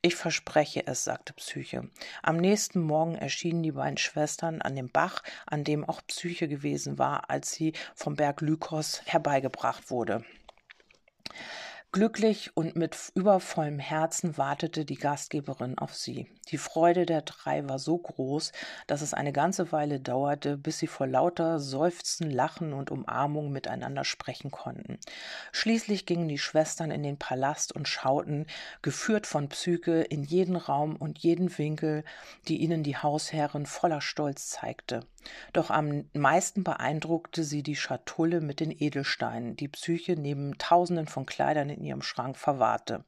Ich 0.03 0.16
verspreche 0.16 0.87
es, 0.87 1.05
sagte 1.05 1.33
Psyche. 1.33 1.88
Am 2.23 2.37
nächsten 2.37 2.81
Morgen 2.81 3.14
erschienen 3.14 3.62
die 3.62 3.73
beiden 3.73 3.97
Schwestern 3.97 4.61
an 4.61 4.77
dem 4.77 4.90
Bach, 4.90 5.23
an 5.47 5.64
dem 5.64 5.85
auch 5.85 6.03
Psyche 6.07 6.49
gewesen 6.49 6.99
war, 6.99 7.31
als 7.31 7.53
sie 7.53 7.73
vom 7.95 8.16
Berg 8.16 8.40
Lykos 8.40 9.03
herbeigebracht 9.07 9.90
wurde. 9.90 10.25
Glücklich 11.95 12.57
und 12.57 12.75
mit 12.75 12.97
übervollem 13.15 13.79
Herzen 13.79 14.39
wartete 14.39 14.87
die 14.87 14.95
Gastgeberin 14.95 15.77
auf 15.77 15.95
sie. 15.95 16.27
Die 16.49 16.57
Freude 16.57 17.05
der 17.05 17.21
drei 17.21 17.69
war 17.69 17.79
so 17.79 17.99
groß, 17.99 18.53
dass 18.87 19.03
es 19.03 19.13
eine 19.13 19.31
ganze 19.31 19.73
Weile 19.73 20.01
dauerte, 20.01 20.57
bis 20.57 20.79
sie 20.79 20.87
vor 20.87 21.07
lauter 21.07 21.61
Seufzen, 21.61 22.31
Lachen 22.31 22.73
und 22.73 22.91
Umarmung 22.91 23.53
miteinander 23.53 24.05
sprechen 24.05 24.51
konnten. 24.51 24.99
Schließlich 25.53 26.07
gingen 26.07 26.29
die 26.29 26.39
Schwestern 26.39 26.91
in 26.91 27.03
den 27.03 27.19
Palast 27.19 27.77
und 27.77 27.87
schauten, 27.87 28.47
geführt 28.81 29.27
von 29.27 29.51
Psyche, 29.51 30.01
in 30.01 30.23
jeden 30.23 30.57
Raum 30.57 30.97
und 30.97 31.19
jeden 31.19 31.59
Winkel, 31.59 32.05
die 32.49 32.57
ihnen 32.63 32.83
die 32.83 32.97
Hausherrin 32.97 33.67
voller 33.67 34.01
Stolz 34.01 34.49
zeigte. 34.49 35.01
Doch 35.53 35.71
am 35.71 36.05
meisten 36.13 36.65
beeindruckte 36.65 37.45
sie 37.45 37.63
die 37.63 37.77
Schatulle 37.77 38.41
mit 38.41 38.61
den 38.61 38.71
Edelsteinen, 38.71 39.57
die 39.57 39.69
Psyche 39.69 40.17
neben 40.17 40.59
tausenden 40.59 41.07
von 41.07 41.27
Kleidern 41.27 41.71
in 41.71 41.85
ihrem 41.85 42.03
Schrank 42.03 42.37
verwahrte. 42.37 43.05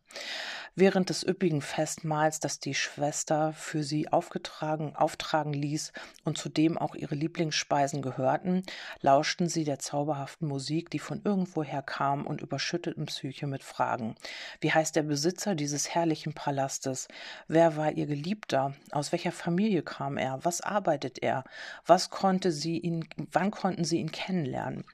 Während 0.76 1.08
des 1.08 1.24
üppigen 1.24 1.62
Festmahls, 1.62 2.40
das 2.40 2.58
die 2.58 2.74
Schwester 2.74 3.52
für 3.52 3.84
sie 3.84 4.08
aufgetragen, 4.12 4.96
auftragen 4.96 5.52
ließ 5.52 5.92
und 6.24 6.36
zu 6.36 6.48
dem 6.48 6.76
auch 6.76 6.96
ihre 6.96 7.14
Lieblingsspeisen 7.14 8.02
gehörten, 8.02 8.64
lauschten 9.00 9.48
sie 9.48 9.62
der 9.62 9.78
zauberhaften 9.78 10.48
Musik, 10.48 10.90
die 10.90 10.98
von 10.98 11.22
irgendwoher 11.22 11.80
kam 11.80 12.26
und 12.26 12.40
überschütteten 12.40 13.06
Psyche 13.06 13.46
mit 13.46 13.62
Fragen. 13.62 14.16
Wie 14.60 14.72
heißt 14.72 14.96
der 14.96 15.04
Besitzer 15.04 15.54
dieses 15.54 15.94
herrlichen 15.94 16.34
Palastes? 16.34 17.06
Wer 17.46 17.76
war 17.76 17.92
ihr 17.92 18.06
Geliebter? 18.06 18.74
Aus 18.90 19.12
welcher 19.12 19.32
Familie 19.32 19.82
kam 19.82 20.16
er? 20.16 20.44
Was 20.44 20.60
arbeitet 20.60 21.22
er? 21.22 21.44
Was 21.86 22.03
konnte 22.10 22.52
sie 22.52 22.78
ihn, 22.78 23.06
wann 23.32 23.50
konnten 23.50 23.84
sie 23.84 23.98
ihn 23.98 24.12
kennenlernen? 24.12 24.84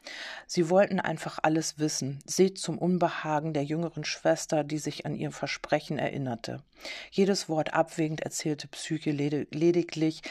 Sie 0.46 0.70
wollten 0.70 1.00
einfach 1.00 1.38
alles 1.42 1.78
wissen. 1.78 2.20
Seht 2.26 2.58
zum 2.58 2.78
Unbehagen 2.78 3.52
der 3.52 3.64
jüngeren 3.64 4.04
Schwester, 4.04 4.64
die 4.64 4.78
sich 4.78 5.06
an 5.06 5.14
ihr 5.14 5.30
Versprechen 5.30 5.98
erinnerte. 5.98 6.62
Jedes 7.10 7.48
Wort 7.48 7.74
abwägend 7.74 8.20
erzählte 8.20 8.68
Psyche 8.68 9.10
lediglich, 9.10 10.22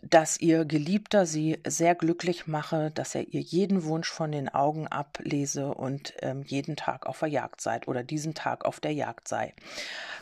dass 0.00 0.40
ihr 0.40 0.64
Geliebter 0.64 1.26
sie 1.26 1.58
sehr 1.66 1.94
glücklich 1.94 2.46
mache, 2.46 2.90
dass 2.90 3.14
er 3.14 3.28
ihr 3.28 3.40
jeden 3.40 3.84
Wunsch 3.84 4.10
von 4.10 4.32
den 4.32 4.48
Augen 4.48 4.88
ablese 4.88 5.74
und 5.74 6.14
ähm, 6.20 6.42
jeden 6.46 6.76
Tag 6.76 7.06
auf 7.06 7.20
der 7.20 7.28
Jagd 7.28 7.60
sei 7.60 7.80
oder 7.86 8.02
diesen 8.02 8.34
Tag 8.34 8.64
auf 8.64 8.80
der 8.80 8.92
Jagd 8.92 9.28
sei. 9.28 9.54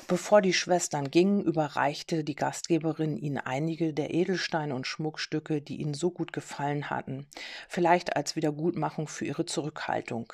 Bevor 0.09 0.43
die 0.43 0.53
Schwestern 0.53 1.11
gingen, 1.11 1.43
überreichte 1.43 2.25
die 2.25 2.35
Gastgeberin 2.35 3.17
ihnen 3.17 3.39
einige 3.39 3.95
der 3.95 4.13
Edelsteine 4.13 4.75
und 4.75 4.87
Schmuckstücke, 4.87 5.63
die 5.63 5.77
ihnen 5.77 5.95
so 5.95 6.11
gut 6.11 6.33
gefallen 6.33 6.91
hatten, 6.91 7.27
vielleicht 7.69 8.17
als 8.17 8.37
Wiedergutmachung 8.37 9.07
für 9.07 9.25
ihre 9.25 9.47
Zurückhaltung. 9.47 10.33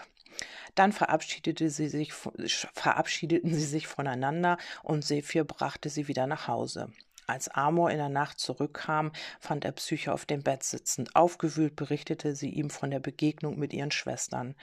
Dann 0.74 0.92
verabschiedete 0.92 1.70
sie 1.70 1.88
sich, 1.88 2.12
verabschiedeten 2.12 3.54
sie 3.54 3.64
sich 3.64 3.86
voneinander 3.86 4.58
und 4.82 5.04
Sephir 5.04 5.44
brachte 5.44 5.88
sie 5.88 6.08
wieder 6.08 6.26
nach 6.26 6.48
Hause. 6.48 6.90
Als 7.26 7.48
Amor 7.48 7.90
in 7.90 7.98
der 7.98 8.08
Nacht 8.08 8.38
zurückkam, 8.38 9.12
fand 9.40 9.64
er 9.64 9.72
Psyche 9.72 10.12
auf 10.12 10.26
dem 10.26 10.42
Bett 10.42 10.62
sitzend. 10.62 11.16
Aufgewühlt 11.16 11.74
berichtete 11.74 12.36
sie 12.36 12.50
ihm 12.50 12.70
von 12.70 12.90
der 12.90 13.00
Begegnung 13.00 13.58
mit 13.58 13.72
ihren 13.72 13.90
Schwestern. 13.90 14.54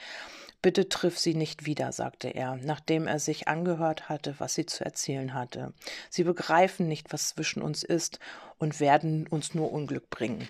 Bitte 0.62 0.88
triff 0.88 1.18
sie 1.18 1.34
nicht 1.34 1.66
wieder, 1.66 1.92
sagte 1.92 2.28
er, 2.28 2.56
nachdem 2.56 3.06
er 3.06 3.18
sich 3.18 3.48
angehört 3.48 4.08
hatte, 4.08 4.34
was 4.38 4.54
sie 4.54 4.64
zu 4.64 4.84
erzählen 4.84 5.34
hatte. 5.34 5.74
Sie 6.08 6.24
begreifen 6.24 6.88
nicht, 6.88 7.12
was 7.12 7.28
zwischen 7.28 7.60
uns 7.60 7.82
ist 7.82 8.18
und 8.58 8.80
werden 8.80 9.26
uns 9.26 9.54
nur 9.54 9.70
Unglück 9.70 10.08
bringen 10.08 10.48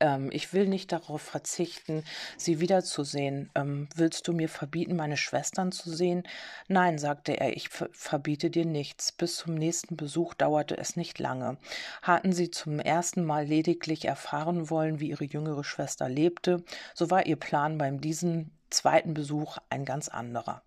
ähm, 0.00 0.30
ich 0.32 0.52
will 0.52 0.66
nicht 0.66 0.92
darauf 0.92 1.22
verzichten, 1.22 2.04
sie 2.36 2.60
wiederzusehen. 2.60 3.50
Ähm, 3.54 3.88
willst 3.94 4.28
du 4.28 4.32
mir 4.32 4.48
verbieten, 4.48 4.96
meine 4.96 5.16
Schwestern 5.16 5.72
zu 5.72 5.90
sehen? 5.90 6.24
Nein, 6.68 6.98
sagte 6.98 7.38
er, 7.38 7.56
ich 7.56 7.68
verbiete 7.68 8.50
dir 8.50 8.66
nichts. 8.66 9.12
Bis 9.12 9.36
zum 9.36 9.54
nächsten 9.54 9.96
Besuch 9.96 10.34
dauerte 10.34 10.76
es 10.76 10.96
nicht 10.96 11.18
lange. 11.18 11.56
Hatten 12.02 12.32
sie 12.32 12.50
zum 12.50 12.78
ersten 12.78 13.24
Mal 13.24 13.46
lediglich 13.46 14.04
erfahren 14.04 14.70
wollen, 14.70 15.00
wie 15.00 15.10
ihre 15.10 15.24
jüngere 15.24 15.64
Schwester 15.64 16.08
lebte, 16.08 16.62
so 16.94 17.10
war 17.10 17.26
ihr 17.26 17.36
Plan 17.36 17.78
beim 17.78 18.00
diesen 18.00 18.50
zweiten 18.70 19.14
Besuch 19.14 19.58
ein 19.70 19.84
ganz 19.84 20.08
anderer. 20.08 20.62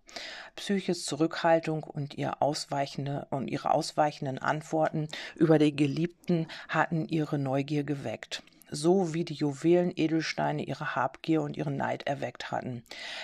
Psyches 0.56 1.04
Zurückhaltung 1.04 1.84
und, 1.84 2.14
ihr 2.14 2.42
ausweichende, 2.42 3.26
und 3.30 3.48
ihre 3.48 3.72
ausweichenden 3.72 4.38
Antworten 4.38 5.08
über 5.36 5.58
die 5.58 5.76
Geliebten 5.76 6.48
hatten 6.68 7.06
ihre 7.06 7.38
Neugier 7.38 7.84
geweckt 7.84 8.42
so 8.70 9.14
wie 9.14 9.24
die 9.24 9.34
Juwelen 9.34 9.92
Edelsteine 9.94 10.62
ihre 10.62 10.94
Habgier 10.94 11.42
und 11.42 11.56
ihren 11.56 11.76
Neid 11.76 12.06
erweckt 12.06 12.50
hatten. 12.50 12.82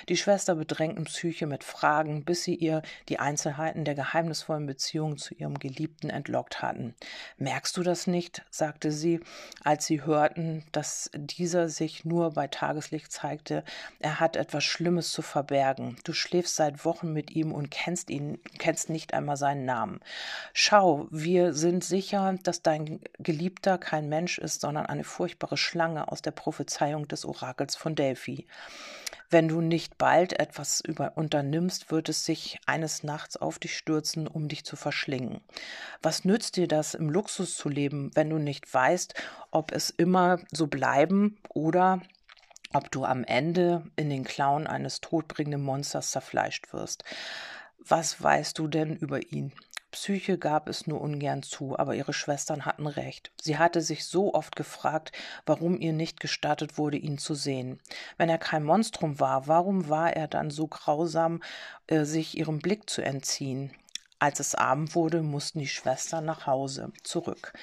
Die 0.08 0.16
Schwester 0.16 0.54
bedrängten 0.54 1.04
Psyche 1.04 1.46
mit 1.46 1.64
Fragen, 1.64 2.24
bis 2.24 2.44
sie 2.44 2.54
ihr 2.54 2.82
die 3.08 3.18
Einzelheiten 3.18 3.84
der 3.84 3.94
geheimnisvollen 3.94 4.66
Beziehung 4.66 5.16
zu 5.16 5.34
ihrem 5.34 5.58
Geliebten 5.58 6.10
entlockt 6.10 6.62
hatten. 6.62 6.94
Merkst 7.38 7.76
du 7.76 7.82
das 7.82 8.06
nicht? 8.06 8.44
sagte 8.50 8.92
sie, 8.92 9.20
als 9.62 9.86
sie 9.86 10.04
hörten, 10.04 10.64
dass 10.72 11.10
dieser 11.14 11.68
sich 11.68 12.04
nur 12.04 12.32
bei 12.32 12.48
Tageslicht 12.48 13.12
zeigte. 13.12 13.64
Er 14.00 14.20
hat 14.20 14.36
etwas 14.36 14.64
Schlimmes 14.64 15.12
zu 15.12 15.22
verbergen. 15.22 15.96
Du 16.04 16.12
schläfst 16.12 16.56
seit 16.56 16.84
Wochen 16.84 17.12
mit 17.12 17.30
ihm 17.30 17.52
und 17.52 17.70
kennst 17.70 18.10
ihn, 18.10 18.38
kennst 18.58 18.90
nicht 18.90 19.14
einmal 19.14 19.36
seinen 19.36 19.64
Namen. 19.64 20.00
Schau, 20.52 21.06
wir 21.10 21.54
sind 21.54 21.84
sicher, 21.84 22.34
dass 22.42 22.62
dein 22.62 23.00
Geliebter 23.18 23.78
kein 23.78 24.08
Mensch 24.08 24.38
ist, 24.38 24.60
sondern 24.60 24.86
eine 24.86 25.04
furchtbare 25.04 25.35
furchtbare 25.36 25.56
Schlange 25.58 26.10
aus 26.10 26.22
der 26.22 26.30
Prophezeiung 26.30 27.08
des 27.08 27.26
Orakels 27.26 27.76
von 27.76 27.94
Delphi. 27.94 28.46
Wenn 29.28 29.48
du 29.48 29.60
nicht 29.60 29.98
bald 29.98 30.38
etwas 30.38 30.80
über 30.80 31.16
unternimmst, 31.16 31.90
wird 31.90 32.08
es 32.08 32.24
sich 32.24 32.58
eines 32.64 33.02
Nachts 33.02 33.36
auf 33.36 33.58
dich 33.58 33.76
stürzen, 33.76 34.26
um 34.26 34.48
dich 34.48 34.64
zu 34.64 34.76
verschlingen. 34.76 35.40
Was 36.00 36.24
nützt 36.24 36.56
dir 36.56 36.68
das, 36.68 36.94
im 36.94 37.10
Luxus 37.10 37.54
zu 37.54 37.68
leben, 37.68 38.10
wenn 38.14 38.30
du 38.30 38.38
nicht 38.38 38.72
weißt, 38.72 39.14
ob 39.50 39.72
es 39.72 39.90
immer 39.90 40.38
so 40.52 40.68
bleiben 40.68 41.36
oder 41.50 42.00
ob 42.72 42.90
du 42.90 43.04
am 43.04 43.24
Ende 43.24 43.84
in 43.96 44.08
den 44.08 44.24
Klauen 44.24 44.66
eines 44.66 45.00
todbringenden 45.00 45.62
Monsters 45.62 46.12
zerfleischt 46.12 46.72
wirst? 46.72 47.04
Was 47.78 48.22
weißt 48.22 48.58
du 48.58 48.68
denn 48.68 48.96
über 48.96 49.20
ihn? 49.32 49.52
Psyche 49.96 50.36
gab 50.36 50.68
es 50.68 50.86
nur 50.86 51.00
ungern 51.00 51.42
zu, 51.42 51.78
aber 51.78 51.94
ihre 51.94 52.12
Schwestern 52.12 52.66
hatten 52.66 52.86
recht. 52.86 53.32
Sie 53.40 53.56
hatte 53.56 53.80
sich 53.80 54.04
so 54.04 54.34
oft 54.34 54.54
gefragt, 54.54 55.10
warum 55.46 55.80
ihr 55.80 55.94
nicht 55.94 56.20
gestattet 56.20 56.76
wurde, 56.76 56.98
ihn 56.98 57.16
zu 57.16 57.34
sehen. 57.34 57.80
Wenn 58.18 58.28
er 58.28 58.36
kein 58.36 58.62
Monstrum 58.62 59.20
war, 59.20 59.46
warum 59.46 59.88
war 59.88 60.14
er 60.14 60.28
dann 60.28 60.50
so 60.50 60.66
grausam, 60.66 61.42
äh, 61.86 62.04
sich 62.04 62.36
ihrem 62.36 62.58
Blick 62.58 62.90
zu 62.90 63.00
entziehen? 63.00 63.72
Als 64.18 64.38
es 64.38 64.54
Abend 64.54 64.94
wurde, 64.94 65.22
mussten 65.22 65.60
die 65.60 65.66
Schwestern 65.66 66.26
nach 66.26 66.46
Hause 66.46 66.92
zurück. 67.02 67.54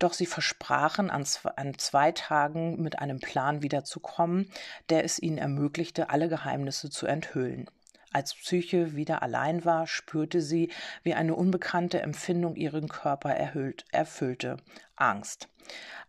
Doch 0.00 0.12
sie 0.12 0.26
versprachen, 0.26 1.08
an 1.08 1.24
zwei, 1.24 1.50
an 1.50 1.78
zwei 1.78 2.10
Tagen 2.10 2.82
mit 2.82 2.98
einem 2.98 3.20
Plan 3.20 3.62
wiederzukommen, 3.62 4.50
der 4.90 5.04
es 5.04 5.20
ihnen 5.20 5.38
ermöglichte, 5.38 6.10
alle 6.10 6.28
Geheimnisse 6.28 6.90
zu 6.90 7.06
enthüllen. 7.06 7.70
Als 8.12 8.34
Psyche 8.34 8.94
wieder 8.96 9.22
allein 9.22 9.64
war, 9.64 9.86
spürte 9.86 10.40
sie, 10.40 10.70
wie 11.02 11.14
eine 11.14 11.34
unbekannte 11.34 12.00
Empfindung 12.00 12.56
ihren 12.56 12.88
Körper 12.88 13.30
erhüllt, 13.30 13.84
erfüllte. 13.92 14.56
Angst. 14.94 15.48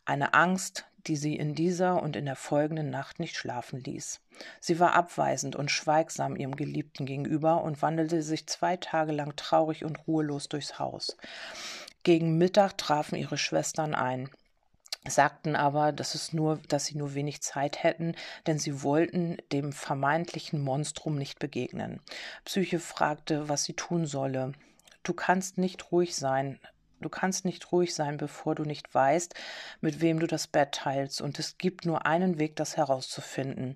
Eine 0.06 0.34
Angst, 0.34 0.86
die 1.08 1.16
sie 1.16 1.36
in 1.36 1.56
dieser 1.56 2.02
und 2.02 2.16
in 2.16 2.26
der 2.26 2.36
folgenden 2.36 2.90
Nacht 2.90 3.20
nicht 3.20 3.36
schlafen 3.36 3.80
ließ. 3.82 4.22
Sie 4.60 4.80
war 4.80 4.94
abweisend 4.94 5.56
und 5.56 5.72
schweigsam 5.72 6.36
ihrem 6.36 6.56
Geliebten 6.56 7.06
gegenüber 7.06 7.64
und 7.64 7.82
wandelte 7.82 8.22
sich 8.22 8.48
zwei 8.48 8.78
Tage 8.78 9.12
lang 9.12 9.36
traurig 9.36 9.84
und 9.86 10.08
ruhelos 10.08 10.50
durchs 10.50 10.80
Haus. 10.80 11.18
Gegen 12.04 12.38
Mittag 12.38 12.78
trafen 12.78 13.16
ihre 13.16 13.38
Schwestern 13.38 13.96
ein 13.96 14.30
sagten 15.08 15.56
aber, 15.56 15.92
dass 15.92 16.16
es 16.16 16.34
nur, 16.34 16.60
dass 16.68 16.86
sie 16.86 16.98
nur 16.98 17.14
wenig 17.14 17.42
Zeit 17.42 17.84
hätten, 17.84 18.16
denn 18.46 18.60
sie 18.60 18.84
wollten 18.84 19.38
dem 19.52 19.72
vermeintlichen 19.72 20.62
Monstrum 20.62 21.16
nicht 21.16 21.40
begegnen. 21.40 22.02
Psyche 22.46 22.80
fragte, 22.80 23.50
was 23.50 23.64
sie 23.64 23.74
tun 23.74 24.06
solle. 24.06 24.54
Du 25.04 25.14
kannst 25.14 25.58
nicht 25.58 25.92
ruhig 25.92 26.16
sein. 26.16 26.60
Du 27.00 27.10
kannst 27.10 27.46
nicht 27.46 27.72
ruhig 27.72 27.94
sein, 27.94 28.18
bevor 28.18 28.56
du 28.56 28.64
nicht 28.64 28.94
weißt, 28.94 29.36
mit 29.82 30.02
wem 30.02 30.20
du 30.20 30.26
das 30.26 30.48
Bett 30.48 30.72
teilst, 30.72 31.22
und 31.22 31.38
es 31.38 31.58
gibt 31.58 31.86
nur 31.86 32.06
einen 32.08 32.40
Weg, 32.40 32.56
das 32.56 32.76
herauszufinden. 32.76 33.76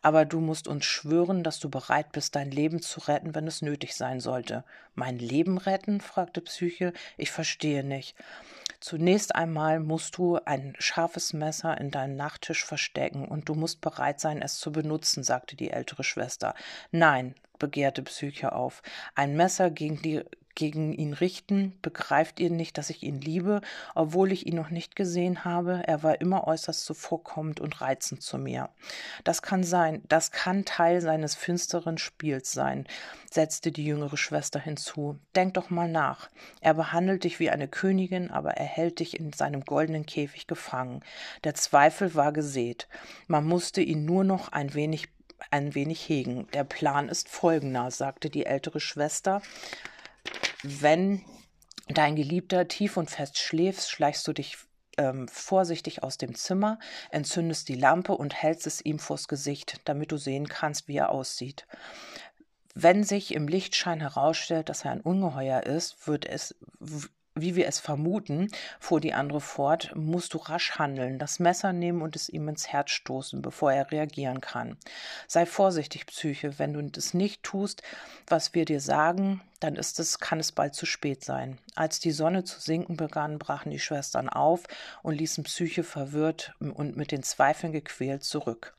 Aber 0.00 0.24
du 0.24 0.40
musst 0.40 0.68
uns 0.68 0.86
schwören, 0.86 1.42
dass 1.42 1.58
du 1.58 1.68
bereit 1.68 2.12
bist, 2.12 2.34
dein 2.34 2.50
Leben 2.50 2.80
zu 2.80 3.00
retten, 3.00 3.34
wenn 3.34 3.46
es 3.46 3.60
nötig 3.60 3.94
sein 3.94 4.20
sollte. 4.20 4.64
Mein 4.94 5.18
Leben 5.18 5.58
retten? 5.58 6.00
fragte 6.00 6.40
Psyche. 6.40 6.94
Ich 7.18 7.30
verstehe 7.30 7.84
nicht. 7.84 8.16
Zunächst 8.80 9.34
einmal 9.36 9.78
musst 9.78 10.16
du 10.16 10.38
ein 10.44 10.74
scharfes 10.78 11.34
Messer 11.34 11.78
in 11.78 11.90
deinem 11.90 12.16
Nachttisch 12.16 12.64
verstecken 12.64 13.26
und 13.26 13.48
du 13.48 13.54
musst 13.54 13.80
bereit 13.80 14.18
sein, 14.18 14.42
es 14.42 14.58
zu 14.58 14.72
benutzen, 14.72 15.22
sagte 15.22 15.56
die 15.56 15.70
ältere 15.70 16.02
Schwester. 16.02 16.54
Nein, 16.90 17.34
begehrte 17.60 18.02
Psyche 18.02 18.52
auf. 18.52 18.82
Ein 19.14 19.36
Messer 19.36 19.70
gegen 19.70 20.02
die 20.02 20.24
gegen 20.54 20.92
ihn 20.92 21.12
richten? 21.12 21.78
Begreift 21.82 22.40
ihr 22.40 22.50
nicht, 22.50 22.78
dass 22.78 22.90
ich 22.90 23.02
ihn 23.02 23.20
liebe, 23.20 23.60
obwohl 23.94 24.32
ich 24.32 24.46
ihn 24.46 24.56
noch 24.56 24.70
nicht 24.70 24.96
gesehen 24.96 25.44
habe? 25.44 25.82
Er 25.86 26.02
war 26.02 26.20
immer 26.20 26.46
äußerst 26.46 26.84
zuvorkommend 26.84 27.60
und 27.60 27.80
reizend 27.80 28.22
zu 28.22 28.38
mir. 28.38 28.70
Das 29.24 29.42
kann 29.42 29.64
sein, 29.64 30.02
das 30.08 30.30
kann 30.30 30.64
Teil 30.64 31.00
seines 31.00 31.34
finsteren 31.34 31.98
Spiels 31.98 32.52
sein, 32.52 32.86
setzte 33.30 33.72
die 33.72 33.84
jüngere 33.84 34.16
Schwester 34.16 34.60
hinzu. 34.60 35.18
Denk 35.34 35.54
doch 35.54 35.70
mal 35.70 35.88
nach. 35.88 36.30
Er 36.60 36.74
behandelt 36.74 37.24
dich 37.24 37.40
wie 37.40 37.50
eine 37.50 37.68
Königin, 37.68 38.30
aber 38.30 38.52
er 38.52 38.66
hält 38.66 39.00
dich 39.00 39.18
in 39.18 39.32
seinem 39.32 39.64
goldenen 39.64 40.06
Käfig 40.06 40.46
gefangen. 40.46 41.02
Der 41.44 41.54
Zweifel 41.54 42.14
war 42.14 42.32
gesät. 42.32 42.88
Man 43.26 43.44
musste 43.44 43.80
ihn 43.80 44.04
nur 44.04 44.24
noch 44.24 44.52
ein 44.52 44.74
wenig 44.74 45.08
ein 45.50 45.74
wenig 45.74 46.08
hegen. 46.08 46.46
Der 46.52 46.64
Plan 46.64 47.08
ist 47.08 47.28
folgender, 47.28 47.90
sagte 47.90 48.30
die 48.30 48.46
ältere 48.46 48.80
Schwester 48.80 49.42
wenn 50.62 51.24
dein 51.88 52.16
Geliebter 52.16 52.68
tief 52.68 52.96
und 52.96 53.10
fest 53.10 53.38
schläft, 53.38 53.88
schleichst 53.88 54.26
du 54.26 54.32
dich 54.32 54.56
ähm, 54.98 55.28
vorsichtig 55.28 56.02
aus 56.02 56.18
dem 56.18 56.34
Zimmer, 56.34 56.78
entzündest 57.10 57.68
die 57.68 57.74
Lampe 57.74 58.12
und 58.12 58.34
hältst 58.34 58.66
es 58.66 58.84
ihm 58.84 58.98
vors 58.98 59.28
Gesicht, 59.28 59.80
damit 59.84 60.12
du 60.12 60.16
sehen 60.16 60.48
kannst, 60.48 60.88
wie 60.88 60.96
er 60.96 61.10
aussieht. 61.10 61.66
Wenn 62.74 63.04
sich 63.04 63.34
im 63.34 63.48
Lichtschein 63.48 64.00
herausstellt, 64.00 64.68
dass 64.68 64.84
er 64.84 64.92
ein 64.92 65.00
Ungeheuer 65.00 65.62
ist, 65.64 66.06
wird 66.06 66.26
es 66.26 66.54
wie 67.34 67.56
wir 67.56 67.66
es 67.66 67.78
vermuten, 67.80 68.48
fuhr 68.78 69.00
die 69.00 69.14
andere 69.14 69.40
fort, 69.40 69.92
musst 69.94 70.34
du 70.34 70.38
rasch 70.38 70.72
handeln, 70.72 71.18
das 71.18 71.38
Messer 71.38 71.72
nehmen 71.72 72.02
und 72.02 72.14
es 72.14 72.28
ihm 72.28 72.48
ins 72.48 72.68
Herz 72.68 72.90
stoßen, 72.90 73.40
bevor 73.40 73.72
er 73.72 73.90
reagieren 73.90 74.40
kann. 74.40 74.76
Sei 75.28 75.46
vorsichtig, 75.46 76.06
Psyche, 76.06 76.58
wenn 76.58 76.74
du 76.74 76.82
das 76.82 77.14
nicht 77.14 77.42
tust, 77.42 77.82
was 78.26 78.54
wir 78.54 78.66
dir 78.66 78.80
sagen, 78.80 79.40
dann 79.62 79.76
ist 79.76 80.00
es, 80.00 80.18
kann 80.18 80.40
es 80.40 80.52
bald 80.52 80.74
zu 80.74 80.86
spät 80.86 81.24
sein. 81.24 81.58
Als 81.74 82.00
die 82.00 82.10
Sonne 82.10 82.44
zu 82.44 82.60
sinken 82.60 82.96
begann, 82.96 83.38
brachen 83.38 83.70
die 83.70 83.78
Schwestern 83.78 84.28
auf 84.28 84.64
und 85.02 85.14
ließen 85.14 85.44
Psyche 85.44 85.84
verwirrt 85.84 86.54
und 86.58 86.96
mit 86.96 87.12
den 87.12 87.22
Zweifeln 87.22 87.72
gequält 87.72 88.24
zurück. 88.24 88.74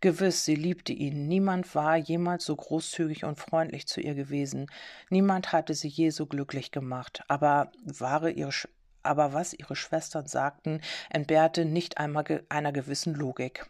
Gewiss, 0.00 0.44
sie 0.44 0.54
liebte 0.54 0.92
ihn. 0.92 1.26
Niemand 1.28 1.74
war 1.74 1.96
jemals 1.96 2.44
so 2.44 2.54
großzügig 2.54 3.24
und 3.24 3.38
freundlich 3.38 3.86
zu 3.86 4.00
ihr 4.00 4.14
gewesen. 4.14 4.66
Niemand 5.10 5.52
hatte 5.52 5.74
sie 5.74 5.88
je 5.88 6.10
so 6.10 6.26
glücklich 6.26 6.70
gemacht. 6.70 7.22
Aber 7.28 7.72
wahre 7.84 8.30
ihre 8.30 8.52
aber 9.04 9.32
was 9.32 9.54
ihre 9.54 9.76
Schwestern 9.76 10.26
sagten, 10.26 10.82
entbehrte 11.08 11.64
nicht 11.64 11.98
einmal 11.98 12.44
einer 12.50 12.72
gewissen 12.72 13.14
Logik. 13.14 13.66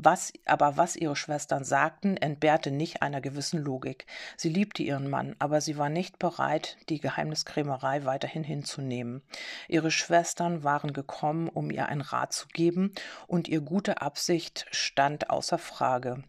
Was, 0.00 0.32
aber 0.44 0.76
was 0.76 0.94
ihre 0.94 1.16
Schwestern 1.16 1.64
sagten, 1.64 2.16
entbehrte 2.16 2.70
nicht 2.70 3.02
einer 3.02 3.20
gewissen 3.20 3.58
Logik. 3.58 4.06
Sie 4.36 4.48
liebte 4.48 4.84
ihren 4.84 5.10
Mann, 5.10 5.34
aber 5.40 5.60
sie 5.60 5.76
war 5.76 5.88
nicht 5.88 6.20
bereit, 6.20 6.76
die 6.88 7.00
Geheimniskrämerei 7.00 8.04
weiterhin 8.04 8.44
hinzunehmen. 8.44 9.22
Ihre 9.66 9.90
Schwestern 9.90 10.62
waren 10.62 10.92
gekommen, 10.92 11.48
um 11.48 11.72
ihr 11.72 11.86
einen 11.86 12.00
Rat 12.00 12.32
zu 12.32 12.46
geben, 12.46 12.92
und 13.26 13.48
ihr 13.48 13.60
gute 13.60 14.00
Absicht 14.00 14.66
stand 14.70 15.30
außer 15.30 15.58
Frage. 15.58 16.22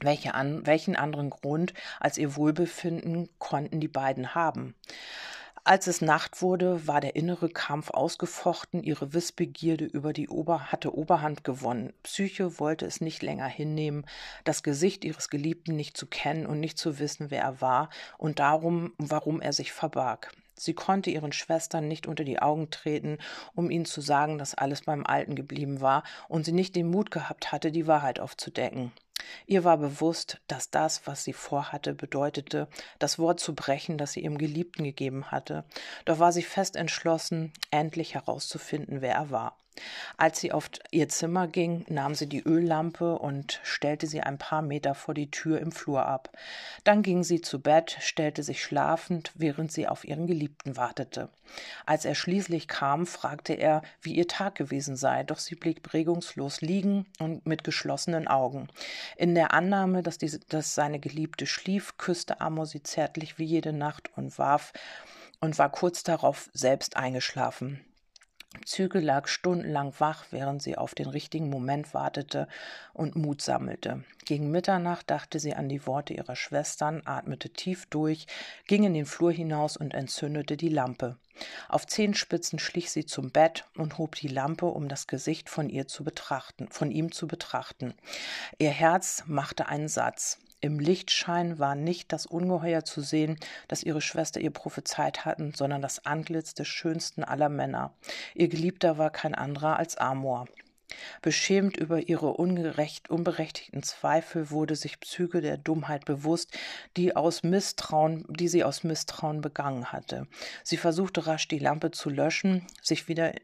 Welche 0.00 0.34
an, 0.34 0.66
welchen 0.66 0.96
anderen 0.96 1.28
Grund 1.28 1.74
als 2.00 2.16
ihr 2.16 2.36
Wohlbefinden 2.36 3.28
konnten 3.38 3.80
die 3.80 3.88
beiden 3.88 4.34
haben? 4.34 4.74
Als 5.66 5.86
es 5.86 6.02
Nacht 6.02 6.42
wurde, 6.42 6.86
war 6.86 7.00
der 7.00 7.16
innere 7.16 7.48
Kampf 7.48 7.88
ausgefochten, 7.88 8.82
ihre 8.82 9.14
Wissbegierde 9.14 9.86
über 9.86 10.12
die 10.12 10.28
Ober 10.28 10.70
hatte 10.70 10.94
Oberhand 10.94 11.42
gewonnen. 11.42 11.94
Psyche 12.02 12.58
wollte 12.58 12.84
es 12.84 13.00
nicht 13.00 13.22
länger 13.22 13.46
hinnehmen, 13.46 14.04
das 14.44 14.62
Gesicht 14.62 15.06
ihres 15.06 15.30
Geliebten 15.30 15.74
nicht 15.74 15.96
zu 15.96 16.06
kennen 16.06 16.44
und 16.44 16.60
nicht 16.60 16.76
zu 16.76 16.98
wissen, 16.98 17.30
wer 17.30 17.40
er 17.40 17.62
war 17.62 17.88
und 18.18 18.40
darum, 18.40 18.92
warum 18.98 19.40
er 19.40 19.54
sich 19.54 19.72
verbarg. 19.72 20.32
Sie 20.54 20.74
konnte 20.74 21.08
ihren 21.08 21.32
Schwestern 21.32 21.88
nicht 21.88 22.06
unter 22.06 22.24
die 22.24 22.40
Augen 22.40 22.70
treten, 22.70 23.16
um 23.54 23.70
ihnen 23.70 23.86
zu 23.86 24.02
sagen, 24.02 24.36
dass 24.36 24.54
alles 24.54 24.82
beim 24.82 25.06
Alten 25.06 25.34
geblieben 25.34 25.80
war 25.80 26.02
und 26.28 26.44
sie 26.44 26.52
nicht 26.52 26.76
den 26.76 26.90
Mut 26.90 27.10
gehabt 27.10 27.52
hatte, 27.52 27.72
die 27.72 27.86
Wahrheit 27.86 28.20
aufzudecken. 28.20 28.92
Ihr 29.46 29.64
war 29.64 29.78
bewusst, 29.78 30.40
dass 30.46 30.70
das, 30.70 31.06
was 31.06 31.24
sie 31.24 31.32
vorhatte, 31.32 31.94
bedeutete, 31.94 32.68
das 32.98 33.18
Wort 33.18 33.40
zu 33.40 33.54
brechen, 33.54 33.98
das 33.98 34.12
sie 34.12 34.20
ihrem 34.20 34.38
Geliebten 34.38 34.84
gegeben 34.84 35.30
hatte. 35.30 35.64
Doch 36.04 36.18
war 36.18 36.32
sie 36.32 36.42
fest 36.42 36.76
entschlossen, 36.76 37.52
endlich 37.70 38.14
herauszufinden, 38.14 39.00
wer 39.00 39.14
er 39.14 39.30
war. 39.30 39.56
Als 40.16 40.40
sie 40.40 40.52
auf 40.52 40.70
ihr 40.90 41.08
Zimmer 41.08 41.48
ging, 41.48 41.84
nahm 41.88 42.14
sie 42.14 42.28
die 42.28 42.42
Öllampe 42.42 43.18
und 43.18 43.60
stellte 43.62 44.06
sie 44.06 44.20
ein 44.20 44.38
paar 44.38 44.62
Meter 44.62 44.94
vor 44.94 45.14
die 45.14 45.30
Tür 45.30 45.60
im 45.60 45.72
Flur 45.72 46.06
ab. 46.06 46.30
Dann 46.84 47.02
ging 47.02 47.24
sie 47.24 47.40
zu 47.40 47.60
Bett, 47.60 47.96
stellte 48.00 48.42
sich 48.42 48.62
schlafend, 48.62 49.32
während 49.34 49.72
sie 49.72 49.88
auf 49.88 50.04
ihren 50.04 50.26
Geliebten 50.26 50.76
wartete. 50.76 51.28
Als 51.86 52.04
er 52.04 52.14
schließlich 52.14 52.68
kam, 52.68 53.06
fragte 53.06 53.54
er, 53.54 53.82
wie 54.00 54.14
ihr 54.14 54.28
Tag 54.28 54.54
gewesen 54.54 54.96
sei, 54.96 55.22
doch 55.24 55.38
sie 55.38 55.54
blieb 55.54 55.92
regungslos 55.92 56.60
liegen 56.60 57.06
und 57.18 57.46
mit 57.46 57.64
geschlossenen 57.64 58.28
Augen. 58.28 58.68
In 59.16 59.34
der 59.34 59.52
Annahme, 59.52 60.02
dass, 60.02 60.18
die, 60.18 60.38
dass 60.48 60.74
seine 60.74 61.00
Geliebte 61.00 61.46
schlief, 61.46 61.96
küsste 61.98 62.40
Amor 62.40 62.66
sie 62.66 62.82
zärtlich 62.82 63.38
wie 63.38 63.44
jede 63.44 63.72
Nacht 63.72 64.10
und 64.16 64.38
warf 64.38 64.72
und 65.40 65.58
war 65.58 65.70
kurz 65.70 66.02
darauf 66.02 66.48
selbst 66.54 66.96
eingeschlafen. 66.96 67.84
Züge 68.64 69.00
lag 69.00 69.28
stundenlang 69.28 69.92
wach, 69.98 70.26
während 70.30 70.62
sie 70.62 70.78
auf 70.78 70.94
den 70.94 71.08
richtigen 71.08 71.50
Moment 71.50 71.94
wartete 71.94 72.48
und 72.92 73.16
Mut 73.16 73.42
sammelte. 73.42 74.04
Gegen 74.24 74.50
Mitternacht 74.50 75.10
dachte 75.10 75.38
sie 75.38 75.54
an 75.54 75.68
die 75.68 75.86
Worte 75.86 76.14
ihrer 76.14 76.36
Schwestern, 76.36 77.02
atmete 77.04 77.50
tief 77.50 77.86
durch, 77.86 78.26
ging 78.66 78.84
in 78.84 78.94
den 78.94 79.06
Flur 79.06 79.32
hinaus 79.32 79.76
und 79.76 79.94
entzündete 79.94 80.56
die 80.56 80.68
Lampe. 80.68 81.16
Auf 81.68 81.86
Zehenspitzen 81.86 82.58
schlich 82.58 82.90
sie 82.90 83.06
zum 83.06 83.30
Bett 83.30 83.64
und 83.76 83.98
hob 83.98 84.14
die 84.14 84.28
Lampe, 84.28 84.66
um 84.66 84.88
das 84.88 85.06
Gesicht 85.06 85.50
von 85.50 85.68
ihr 85.68 85.88
zu 85.88 86.04
betrachten, 86.04 86.68
von 86.70 86.90
ihm 86.90 87.12
zu 87.12 87.26
betrachten. 87.26 87.94
Ihr 88.58 88.70
Herz 88.70 89.24
machte 89.26 89.66
einen 89.66 89.88
Satz. 89.88 90.38
Im 90.64 90.78
Lichtschein 90.78 91.58
war 91.58 91.74
nicht 91.74 92.10
das 92.10 92.24
Ungeheuer 92.24 92.86
zu 92.86 93.02
sehen, 93.02 93.36
das 93.68 93.82
ihre 93.82 94.00
Schwester 94.00 94.40
ihr 94.40 94.50
prophezeit 94.50 95.26
hatten, 95.26 95.52
sondern 95.52 95.82
das 95.82 96.06
Antlitz 96.06 96.54
des 96.54 96.68
schönsten 96.68 97.22
aller 97.22 97.50
Männer. 97.50 97.92
Ihr 98.34 98.48
Geliebter 98.48 98.96
war 98.96 99.10
kein 99.10 99.34
anderer 99.34 99.76
als 99.76 99.98
Amor. 99.98 100.46
Beschämt 101.20 101.76
über 101.76 102.08
ihre 102.08 102.32
ungerecht, 102.32 103.10
unberechtigten 103.10 103.82
Zweifel 103.82 104.50
wurde 104.50 104.74
sich 104.74 104.98
Züge 105.02 105.42
der 105.42 105.58
Dummheit 105.58 106.06
bewusst, 106.06 106.56
die, 106.96 107.14
aus 107.14 107.42
Misstrauen, 107.42 108.24
die 108.30 108.48
sie 108.48 108.64
aus 108.64 108.84
Misstrauen 108.84 109.42
begangen 109.42 109.92
hatte. 109.92 110.26
Sie 110.62 110.78
versuchte 110.78 111.26
rasch 111.26 111.46
die 111.46 111.58
Lampe 111.58 111.90
zu 111.90 112.08
löschen, 112.08 112.66
sich 112.80 113.06
wieder 113.06 113.34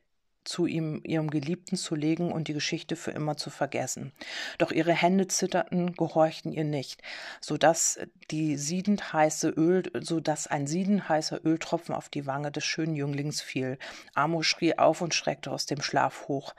zu 0.50 0.66
ihm, 0.66 1.00
ihrem 1.04 1.30
Geliebten 1.30 1.76
zu 1.76 1.94
legen 1.94 2.32
und 2.32 2.48
die 2.48 2.54
Geschichte 2.54 2.96
für 2.96 3.12
immer 3.12 3.36
zu 3.36 3.50
vergessen. 3.50 4.12
Doch 4.58 4.72
ihre 4.72 4.92
Hände 4.92 5.28
zitterten, 5.28 5.92
gehorchten 5.92 6.52
ihr 6.52 6.64
nicht, 6.64 7.02
so 7.40 7.56
dass 7.56 8.00
die 8.32 8.56
siedend 8.56 9.12
heiße 9.12 9.48
Öl, 9.50 9.84
so 10.00 10.18
dass 10.18 10.48
ein 10.48 10.66
siedend 10.66 11.08
heißer 11.08 11.44
Öltropfen 11.44 11.94
auf 11.94 12.08
die 12.08 12.26
Wange 12.26 12.50
des 12.50 12.64
schönen 12.64 12.96
Jünglings 12.96 13.40
fiel. 13.40 13.78
Amo 14.14 14.42
schrie 14.42 14.76
auf 14.76 15.00
und 15.00 15.14
schreckte 15.14 15.52
aus 15.52 15.66
dem 15.66 15.82
Schlaf 15.82 16.26
hoch. 16.26 16.54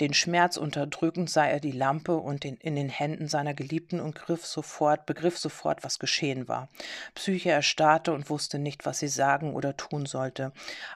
Den 0.00 0.14
Schmerz 0.14 0.56
unterdrückend 0.56 1.28
sah 1.28 1.46
er 1.46 1.60
die 1.60 1.70
Lampe 1.70 2.16
und 2.16 2.44
den, 2.44 2.56
in 2.56 2.76
den 2.76 2.88
Händen 2.88 3.28
seiner 3.28 3.54
Geliebten 3.54 4.00
und 4.00 4.14
griff 4.14 4.46
sofort, 4.46 5.04
begriff 5.04 5.38
sofort, 5.38 5.84
was 5.84 5.98
geschehen 5.98 6.48
war. 6.48 6.68
Psyche 7.14 7.50
erstarrte 7.50 8.12
und 8.12 8.30
wusste 8.30 8.58
nicht, 8.58 8.86
was 8.86 9.00
sie 9.00 9.08
sagen 9.08 9.54
oder 9.54 9.76
tun 9.76 10.06
sollte. 10.06 10.52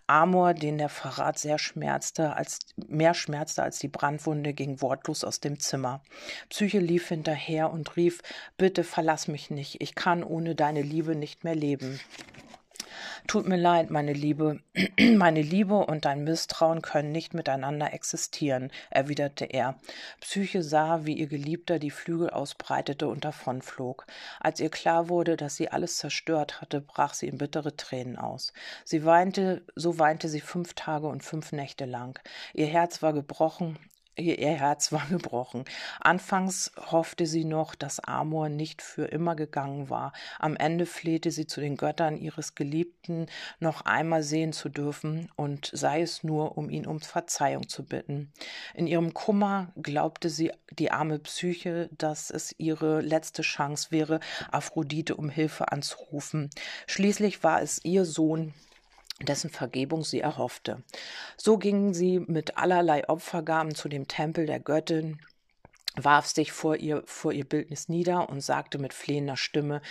Amor, 0.07 0.55
den 0.55 0.79
der 0.79 0.89
Verrat 0.89 1.39
sehr 1.39 1.59
schmerzte, 1.59 2.38
als 2.39 2.61
mehr 2.87 3.15
schmerzte 3.15 3.63
als 3.63 3.79
die 3.79 3.89
Brandwunde, 3.89 4.55
ging 4.55 4.81
wortlos 4.81 5.25
aus 5.25 5.41
dem 5.41 5.59
Zimmer. 5.59 6.01
Psyche 6.49 6.79
lief 6.79 7.09
hinterher 7.09 7.71
und 7.71 7.97
rief 7.97 8.23
Bitte 8.57 8.85
verlass 8.85 9.29
mich 9.29 9.51
nicht, 9.51 9.81
ich 9.81 9.95
kann 9.95 10.23
ohne 10.23 10.55
deine 10.55 10.83
Liebe 10.83 11.15
nicht 11.15 11.45
mehr 11.45 11.55
leben. 11.55 12.01
Tut 13.27 13.47
mir 13.47 13.57
leid, 13.57 13.91
meine 13.91 14.13
Liebe, 14.13 14.61
meine 15.17 15.43
Liebe 15.43 15.75
und 15.75 16.05
dein 16.05 16.25
Misstrauen 16.25 16.83
können 16.83 17.13
nicht 17.13 17.35
miteinander 17.35 17.93
existieren, 17.93 18.71
erwiderte 18.91 19.45
er. 19.45 19.79
Psyche 20.21 20.63
sah, 20.63 21.05
wie 21.05 21.15
ihr 21.15 21.27
Geliebter 21.27 21.79
die 21.79 21.91
Flügel 21.91 22.31
ausbreitete 22.31 23.09
und 23.09 23.25
davonflog. 23.25 24.07
Als 24.41 24.61
ihr 24.61 24.71
klar 24.71 25.09
wurde, 25.09 25.37
dass 25.37 25.57
sie 25.57 25.71
alles 25.71 25.97
zerstört 25.97 26.61
hatte, 26.61 26.81
brach 26.81 27.15
sie 27.15 27.29
in 27.29 27.39
bittere 27.39 27.77
Tränen 27.77 28.17
aus. 28.17 28.53
Sie 28.85 29.05
weinte, 29.05 29.63
so 29.75 29.99
weinte 29.99 30.29
sie 30.29 30.41
fünf 30.41 30.75
Tage 30.75 31.07
und 31.07 31.25
fünf 31.25 31.53
Nächte 31.53 31.85
lang. 31.85 32.19
Ihr 32.55 32.67
Herz 32.67 33.03
war 33.03 33.13
gebrochen, 33.13 33.79
Ihr 34.19 34.55
Herz 34.55 34.93
war 34.93 35.07
gebrochen. 35.11 35.65
Anfangs 36.01 36.73
hoffte 36.91 37.27
sie 37.27 37.45
noch, 37.45 37.75
dass 37.75 38.01
Amor 38.01 38.49
nicht 38.49 38.83
für 38.83 39.05
immer 39.05 39.37
gegangen 39.37 39.91
war. 39.91 40.13
Am 40.39 40.57
Ende 40.57 40.87
flehte 40.87 41.31
sie 41.31 41.47
zu 41.47 41.61
den 41.61 41.77
Göttern 41.77 42.17
ihres 42.17 42.55
Geliebten, 42.55 43.27
noch 43.61 43.83
einmal 43.83 44.23
sehen 44.23 44.53
zu 44.53 44.69
dürfen, 44.69 45.31
und 45.37 45.71
sei 45.73 46.03
es 46.03 46.25
nur, 46.25 46.59
um 46.59 46.69
ihn 46.71 46.87
um 46.87 47.01
Verzeihung 47.01 47.69
zu 47.69 47.85
bitten. 47.85 48.33
In 48.75 48.87
ihrem 48.87 49.15
Kummer 49.15 49.73
glaubte 49.77 50.31
sie, 50.31 50.53
die 50.73 50.91
arme 50.91 51.19
Psyche, 51.19 51.89
dass 51.97 52.31
es 52.31 52.55
ihre 52.59 53.01
letzte 53.01 53.43
Chance 53.43 53.91
wäre, 53.91 54.21
Aphrodite 54.51 55.17
um 55.17 55.29
Hilfe 55.29 55.71
anzurufen. 55.71 56.51
Schließlich 56.87 57.45
war 57.45 57.63
es 57.63 57.85
ihr 57.85 58.05
Sohn, 58.05 58.55
dessen 59.21 59.51
Vergebung 59.51 60.05
sie 60.05 60.21
erhoffte. 60.21 60.83
So 61.37 61.59
gingen 61.59 61.95
sie 61.95 62.21
mit 62.21 62.57
allerlei 62.57 63.09
Opfergaben 63.09 63.75
zu 63.75 63.89
dem 63.89 64.07
Tempel 64.09 64.47
der 64.47 64.61
Göttin, 64.61 65.19
warf 65.97 66.27
sich 66.27 66.53
vor 66.53 66.77
ihr, 66.77 67.03
vor 67.07 67.33
ihr 67.33 67.45
Bildnis 67.45 67.89
nieder 67.89 68.29
und 68.29 68.41
sagte 68.41 68.79
mit 68.79 68.95
flehender 68.95 69.37
Stimme, 69.37 69.83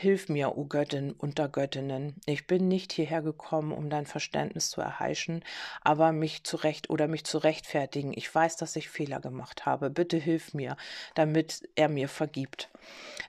Hilf 0.00 0.30
mir, 0.30 0.56
o 0.56 0.64
Göttin 0.64 1.12
unter 1.12 1.46
Göttinnen. 1.46 2.14
Ich 2.24 2.46
bin 2.46 2.68
nicht 2.68 2.90
hierher 2.90 3.20
gekommen, 3.20 3.70
um 3.70 3.90
dein 3.90 4.06
Verständnis 4.06 4.70
zu 4.70 4.80
erheischen, 4.80 5.44
aber 5.82 6.12
mich 6.12 6.42
zurecht 6.42 6.88
oder 6.88 7.06
mich 7.06 7.24
zu 7.24 7.36
rechtfertigen. 7.36 8.14
Ich 8.16 8.34
weiß, 8.34 8.56
dass 8.56 8.76
ich 8.76 8.88
Fehler 8.88 9.20
gemacht 9.20 9.66
habe. 9.66 9.90
Bitte 9.90 10.16
hilf 10.16 10.54
mir, 10.54 10.78
damit 11.14 11.68
er 11.74 11.90
mir 11.90 12.08
vergibt. 12.08 12.70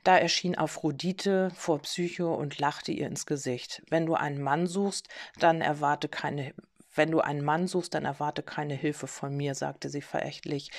Da 0.06 0.18
erschien 0.18 0.58
Aphrodite 0.58 1.52
vor 1.58 1.80
Psyche 1.80 2.28
und 2.28 2.58
lachte 2.58 2.94
ihr 2.94 3.08
ins 3.08 3.26
Gesicht. 3.26 3.84
Wenn 3.90 4.06
du 4.06 4.14
einen 4.14 4.42
Mann 4.42 4.66
suchst, 4.66 5.10
dann 5.40 5.60
erwarte 5.60 6.08
keine 6.08 6.54
wenn 6.94 7.12
du 7.12 7.22
einen 7.22 7.44
Mann 7.44 7.68
suchst, 7.68 7.94
dann 7.94 8.04
erwarte 8.04 8.44
keine 8.44 8.74
Hilfe 8.74 9.08
von 9.08 9.36
mir, 9.36 9.56
sagte 9.56 9.90
sie 9.90 10.02
verächtlich. 10.02 10.72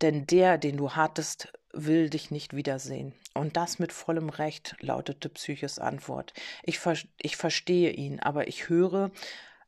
Denn 0.00 0.24
der, 0.26 0.56
den 0.58 0.76
du 0.76 0.92
hattest, 0.92 1.52
will 1.72 2.10
dich 2.10 2.30
nicht 2.30 2.54
wiedersehen. 2.54 3.12
Und 3.34 3.56
das 3.56 3.78
mit 3.78 3.92
vollem 3.92 4.28
Recht, 4.28 4.76
lautete 4.80 5.28
Psyches 5.28 5.78
Antwort. 5.78 6.32
Ich, 6.62 6.78
ver 6.78 6.96
ich 7.18 7.36
verstehe 7.36 7.90
ihn, 7.90 8.20
aber 8.20 8.48
ich 8.48 8.68
höre, 8.68 9.10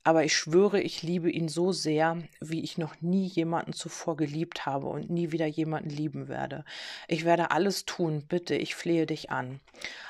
aber 0.03 0.25
ich 0.25 0.35
schwöre, 0.35 0.81
ich 0.81 1.03
liebe 1.03 1.31
ihn 1.31 1.49
so 1.49 1.73
sehr, 1.73 2.23
wie 2.41 2.63
ich 2.63 2.79
noch 2.79 3.01
nie 3.03 3.27
jemanden 3.27 3.75
zuvor 3.75 4.17
geliebt 4.17 4.65
habe 4.65 4.87
und 4.87 5.11
nie 5.11 5.31
wieder 5.31 5.47
jemanden 5.47 5.91
lieben 5.91 6.29
werde. 6.29 6.65
Ich 7.07 7.25
werde 7.25 7.51
alles 7.51 7.85
tun, 7.85 8.25
bitte, 8.27 8.55
ich 8.55 8.75
flehe 8.75 9.07
dich 9.07 9.31
an. 9.31 9.61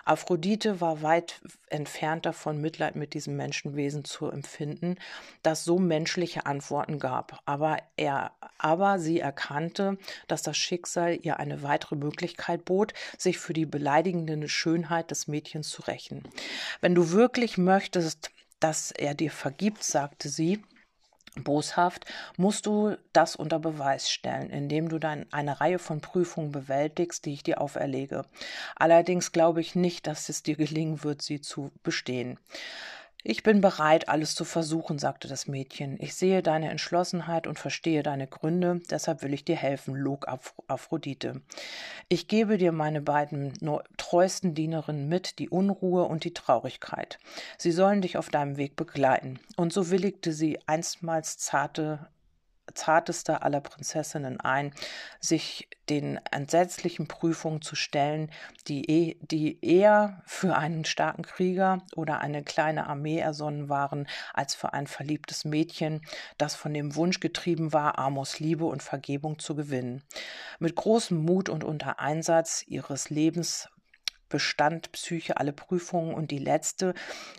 Aphrodite 0.05 0.81
war 0.81 1.03
weit 1.03 1.41
entfernt 1.69 2.25
davon, 2.25 2.61
Mitleid 2.61 2.97
mit 2.97 3.15
diesem 3.15 3.37
Menschenwesen 3.37 4.05
zu 4.05 4.29
empfinden, 4.29 4.97
das 5.43 5.65
so 5.65 5.79
menschliche 5.79 6.47
Antworten 6.47 6.99
gab. 6.99 7.41
Aber 7.45 7.79
er, 7.97 8.33
aber 8.59 8.99
sie 8.99 9.21
erkannte, 9.21 9.99
dass 10.29 10.43
das 10.43 10.57
Schicksal 10.57 11.19
ihr 11.21 11.39
eine 11.39 11.63
weitere 11.63 11.97
Möglichkeit 11.97 12.65
bot, 12.65 12.95
sich 13.19 13.39
für 13.39 13.53
die 13.53 13.67
beleidigende 13.67 14.49
Schönheit 14.49 15.11
des 15.11 15.27
Mädchens 15.27 15.69
zu 15.69 15.83
rächen. 15.83 16.23
Wenn 16.81 16.95
du 16.95 17.11
wirklich 17.11 17.59
möchtest, 17.59 18.31
dass 18.61 18.91
er 18.91 19.15
dir 19.15 19.31
vergibt, 19.31 19.83
sagte 19.83 20.29
sie, 20.29 20.63
boshaft, 21.37 22.07
musst 22.37 22.67
du 22.67 22.97
das 23.13 23.37
unter 23.37 23.59
Beweis 23.59 24.11
stellen, 24.11 24.51
indem 24.51 24.89
du 24.89 24.99
dann 24.99 25.27
eine 25.31 25.61
Reihe 25.61 25.79
von 25.79 26.01
Prüfungen 26.01 26.53
bewältigst, 26.53 27.25
die 27.25 27.33
ich 27.33 27.43
dir 27.43 27.61
auferlege. 27.61 28.25
Allerdings 28.77 29.33
glaube 29.33 29.61
ich 29.61 29.75
nicht, 29.75 30.07
dass 30.07 30.29
es 30.29 30.43
dir 30.43 30.57
gelingen 30.57 31.05
wird, 31.05 31.23
sie 31.23 31.41
zu 31.41 31.71
bestehen. 31.83 32.39
Ich 33.23 33.43
bin 33.43 33.61
bereit, 33.61 34.09
alles 34.09 34.35
zu 34.35 34.45
versuchen, 34.45 34.99
sagte 34.99 35.29
das 35.29 35.47
Mädchen. 35.47 35.97
Ich 36.01 36.15
sehe 36.15 36.43
deine 36.43 36.71
Entschlossenheit 36.71 37.47
und 37.47 37.59
verstehe 37.59 38.03
deine 38.03 38.27
Gründe, 38.27 38.81
deshalb 38.91 39.23
will 39.23 39.35
ich 39.35 39.45
dir 39.45 39.57
helfen, 39.57 39.95
log 39.95 40.27
Aphrodite. 40.69 41.43
Ich 42.09 42.29
gebe 42.29 42.57
dir 42.57 42.73
meine 42.73 43.03
beiden 43.03 43.53
treuesten 43.99 44.55
Dienerinnen 44.55 45.07
mit, 45.09 45.39
die 45.39 45.51
Unruhe 45.51 46.05
und 46.05 46.25
die 46.25 46.33
Traurigkeit. 46.33 47.19
Sie 47.59 47.73
sollen 47.73 48.01
dich 48.01 48.17
auf 48.17 48.31
deinem 48.31 48.57
Weg 48.57 48.75
begleiten. 48.75 49.39
Und 49.57 49.73
so 49.73 49.91
willigte 49.91 50.33
sie 50.33 50.59
einstmals 50.67 51.37
zarte 51.37 52.09
zarteste 52.75 53.43
aller 53.43 53.61
Prinzessinnen 53.61 54.41
ein, 54.41 54.73
sich 55.21 55.69
den 55.89 56.21
entsetzlichen 56.31 57.09
Prüfungen 57.09 57.63
zu 57.63 57.75
stellen, 57.75 58.31
die, 58.69 58.89
eh, 58.89 59.17
die 59.21 59.59
eher 59.65 60.23
für 60.25 60.57
einen 60.57 60.85
starken 60.85 61.23
Krieger 61.23 61.83
oder 61.97 62.21
eine 62.21 62.43
kleine 62.43 62.87
Armee 62.87 63.19
ersonnen 63.19 63.69
waren, 63.69 64.07
als 64.33 64.55
für 64.55 64.73
ein 64.73 64.87
verliebtes 64.87 65.45
Mädchen, 65.45 66.03
das 66.39 66.55
von 66.55 66.73
dem 66.73 66.95
Wunsch 66.95 67.21
getrieben 67.21 67.73
war, 67.73 67.99
Amos 67.99 68.39
Liebe 68.39 68.65
und 68.65 68.83
Vergebung 68.83 69.39
zu 69.39 69.55
gewinnen. 69.55 70.03
Mit 70.59 70.77
großem 70.77 71.19
Mut 71.19 71.49
und 71.49 71.65
unter 71.65 71.99
Einsatz 71.99 72.65
ihres 72.67 73.11
Lebens 73.11 73.69
bestand 74.31 74.93
Psyche 74.93 75.37
alle 75.37 75.53
Prüfungen 75.53 76.15
und 76.15 76.31
die 76.31 76.39
letzte, 76.39 76.95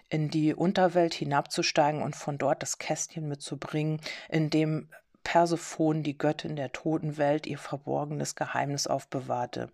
in 0.10 0.30
die 0.30 0.54
Unterwelt 0.54 1.16
hinabzusteigen 1.16 2.04
und 2.04 2.16
von 2.16 2.38
dort 2.38 2.62
das 2.62 2.78
Kästchen 2.78 3.28
mitzubringen, 3.28 4.00
in 4.30 4.52
dem 4.52 4.90
Persephone, 5.24 6.04
die 6.04 6.18
Göttin 6.18 6.56
der 6.56 6.72
Totenwelt, 6.72 7.48
ihr 7.48 7.58
verborgenes 7.58 8.36
Geheimnis 8.36 8.88
aufbewahrte. 8.88 9.70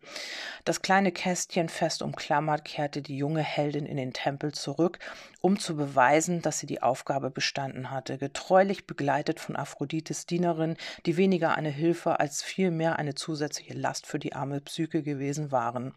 Das 0.65 0.81
kleine 0.81 1.11
Kästchen 1.11 1.69
fest 1.69 2.01
umklammert, 2.01 2.65
kehrte 2.65 3.01
die 3.01 3.17
junge 3.17 3.41
Heldin 3.41 3.85
in 3.85 3.97
den 3.97 4.13
Tempel 4.13 4.51
zurück, 4.51 4.99
um 5.41 5.59
zu 5.59 5.75
beweisen, 5.75 6.41
dass 6.41 6.59
sie 6.59 6.67
die 6.67 6.83
Aufgabe 6.83 7.29
bestanden 7.29 7.89
hatte, 7.89 8.17
getreulich 8.17 8.85
begleitet 8.85 9.39
von 9.39 9.55
Aphrodites 9.55 10.25
Dienerin, 10.25 10.77
die 11.05 11.17
weniger 11.17 11.55
eine 11.55 11.69
Hilfe 11.69 12.19
als 12.19 12.43
vielmehr 12.43 12.99
eine 12.99 13.15
zusätzliche 13.15 13.73
Last 13.73 14.05
für 14.05 14.19
die 14.19 14.33
arme 14.33 14.61
Psyche 14.61 15.01
gewesen 15.01 15.51
waren. 15.51 15.93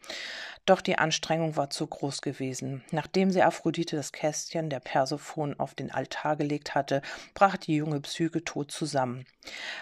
Doch 0.67 0.81
die 0.81 0.99
Anstrengung 0.99 1.57
war 1.57 1.71
zu 1.71 1.87
groß 1.87 2.23
gewesen. 2.23 2.85
Nachdem 2.93 3.31
sie 3.31 3.43
Aphrodite 3.43 3.97
das 3.97 4.13
Kästchen 4.13 4.71
der 4.71 4.81
Persephone 4.81 5.59
auf 5.59 5.75
den 5.75 5.91
Altar 5.91 6.37
gelegt 6.37 6.75
hatte, 6.75 7.03
brach 7.35 7.57
die 7.57 7.77
junge 7.77 8.01
Psyche 8.01 8.45
tot 8.45 8.71
zusammen. 8.71 9.27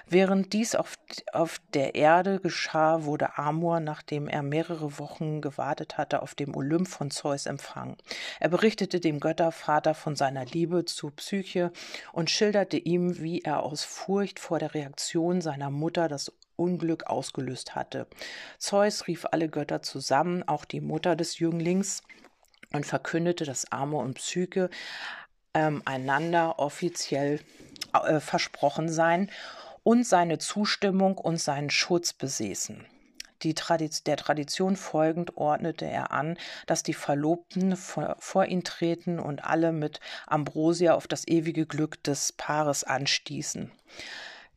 Während 0.07 0.53
dies 0.53 0.75
auf, 0.75 0.95
auf 1.33 1.61
der 1.75 1.95
Erde 1.95 2.41
geschah, 2.41 3.05
wurde 3.05 3.39
Amor, 3.39 3.81
nachdem 3.81 4.29
er 4.29 4.43
mehrere 4.43 4.99
Wochen 4.99 5.41
gewartet 5.41 5.99
hatte, 5.99 6.23
auf 6.23 6.35
dem 6.35 6.55
Olymp 6.55 6.89
von 6.89 7.11
Zeus 7.11 7.47
empfangen. 7.47 7.97
Er 8.41 8.49
berichtete 8.49 9.01
dem 9.01 9.21
Göttervater 9.21 9.95
von 9.95 10.17
seiner 10.17 10.45
Liebe 10.45 10.85
zu 10.85 11.11
Psyche 11.11 11.73
und 12.13 12.31
schilderte 12.31 12.79
ihm, 12.79 13.19
wie 13.21 13.41
er 13.41 13.63
aus 13.63 13.85
Furcht 13.85 14.39
vor 14.39 14.59
der 14.59 14.75
Reaktion 14.75 15.41
seiner 15.41 15.71
Mutter 15.71 16.09
das 16.09 16.33
Unglück 16.57 17.05
ausgelöst 17.07 17.75
hatte. 17.75 18.07
Zeus 18.59 19.07
rief 19.07 19.27
alle 19.31 19.49
Götter 19.49 19.83
zusammen, 19.83 20.43
auch 20.47 20.65
die 20.65 20.81
Mutter 20.81 21.17
des 21.17 21.39
Jünglings, 21.39 22.03
und 22.73 22.85
verkündete, 22.85 23.45
dass 23.45 23.73
Amor 23.73 24.03
und 24.03 24.15
Psyche 24.15 24.69
ähm, 25.59 25.83
einander 25.85 26.59
offiziell 26.59 27.41
äh, 27.93 28.21
versprochen 28.21 28.89
seien 28.89 29.31
und 29.83 30.07
seine 30.07 30.39
Zustimmung 30.39 31.19
und 31.19 31.41
seinen 31.41 31.71
Schutz 31.71 32.13
besäßen. 32.13 32.85
Tradiz 33.55 34.03
der 34.03 34.17
Tradition 34.17 34.77
folgend 34.77 35.37
ordnete 35.37 35.85
er 35.87 36.11
an, 36.11 36.37
dass 36.67 36.83
die 36.83 36.95
Verlobten 36.95 37.77
vor, 37.77 38.17
vor 38.19 38.47
ihn 38.47 38.65
treten 38.65 39.19
und 39.21 39.45
alle 39.45 39.73
mit 39.73 40.01
Ambrosia 40.27 40.95
auf 40.95 41.07
das 41.07 41.27
ewige 41.27 41.65
Glück 41.65 42.03
des 42.03 42.33
Paares 42.33 42.85
anstießen. 42.85 43.71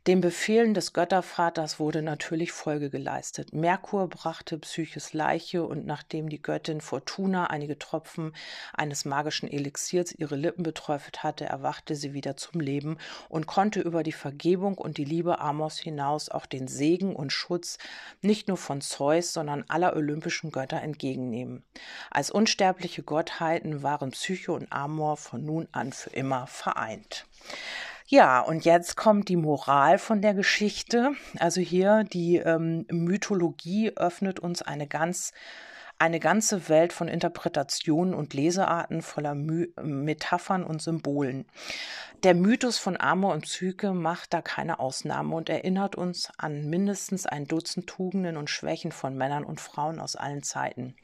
Den 0.07 0.19
Befehlen 0.19 0.73
des 0.73 0.93
Göttervaters 0.93 1.79
wurde 1.79 2.01
natürlich 2.01 2.51
Folge 2.51 2.89
geleistet. 2.89 3.53
Merkur 3.53 4.07
brachte 4.07 4.57
Psyches 4.57 5.13
Leiche 5.13 5.63
und 5.63 5.85
nachdem 5.85 6.27
die 6.27 6.41
Göttin 6.41 6.81
Fortuna 6.81 7.51
einige 7.51 7.77
Tropfen 7.77 8.33
eines 8.73 9.05
magischen 9.05 9.47
Elixiers 9.47 10.11
ihre 10.11 10.35
Lippen 10.35 10.63
beträufelt 10.63 11.21
hatte, 11.21 11.45
erwachte 11.45 11.95
sie 11.95 12.13
wieder 12.13 12.35
zum 12.35 12.61
Leben 12.61 12.97
und 13.29 13.45
konnte 13.45 13.79
über 13.79 14.01
die 14.01 14.11
Vergebung 14.11 14.79
und 14.79 14.97
die 14.97 15.05
Liebe 15.05 15.39
Amos 15.39 15.77
hinaus 15.77 16.29
auch 16.29 16.47
den 16.47 16.67
Segen 16.67 17.15
und 17.15 17.31
Schutz 17.31 17.77
nicht 18.23 18.47
nur 18.47 18.57
von 18.57 18.81
Zeus, 18.81 19.33
sondern 19.33 19.65
aller 19.67 19.95
olympischen 19.95 20.49
Götter 20.49 20.81
entgegennehmen. 20.81 21.63
Als 22.09 22.31
unsterbliche 22.31 23.03
Gottheiten 23.03 23.83
waren 23.83 24.09
Psyche 24.09 24.51
und 24.51 24.73
Amor 24.73 25.15
von 25.17 25.45
nun 25.45 25.67
an 25.73 25.93
für 25.93 26.09
immer 26.09 26.47
vereint. 26.47 27.27
Ja, 28.13 28.41
und 28.41 28.65
jetzt 28.65 28.97
kommt 28.97 29.29
die 29.29 29.37
Moral 29.37 29.97
von 29.97 30.21
der 30.21 30.33
Geschichte. 30.33 31.13
Also 31.39 31.61
hier 31.61 32.03
die 32.03 32.39
ähm, 32.39 32.85
Mythologie 32.91 33.93
öffnet 33.95 34.41
uns 34.41 34.61
eine 34.61 34.85
ganz 34.85 35.31
eine 36.01 36.19
ganze 36.19 36.67
Welt 36.67 36.93
von 36.93 37.07
Interpretationen 37.07 38.15
und 38.15 38.33
Lesearten 38.33 39.03
voller 39.03 39.35
My 39.35 39.71
Metaphern 39.83 40.63
und 40.63 40.81
Symbolen. 40.81 41.45
Der 42.23 42.35
Mythos 42.35 42.77
von 42.77 43.01
Amor 43.01 43.33
und 43.33 43.41
Psyche 43.45 43.93
macht 43.93 44.33
da 44.33 44.43
keine 44.43 44.79
Ausnahme 44.79 45.35
und 45.35 45.49
erinnert 45.49 45.95
uns 45.95 46.29
an 46.37 46.69
mindestens 46.69 47.25
ein 47.25 47.47
Dutzend 47.47 47.87
Tugenden 47.87 48.37
und 48.37 48.47
Schwächen 48.47 48.91
von 48.91 49.17
Männern 49.17 49.43
und 49.43 49.59
Frauen 49.59 49.99
aus 49.99 50.15
allen 50.15 50.43
Zeiten. 50.43 50.95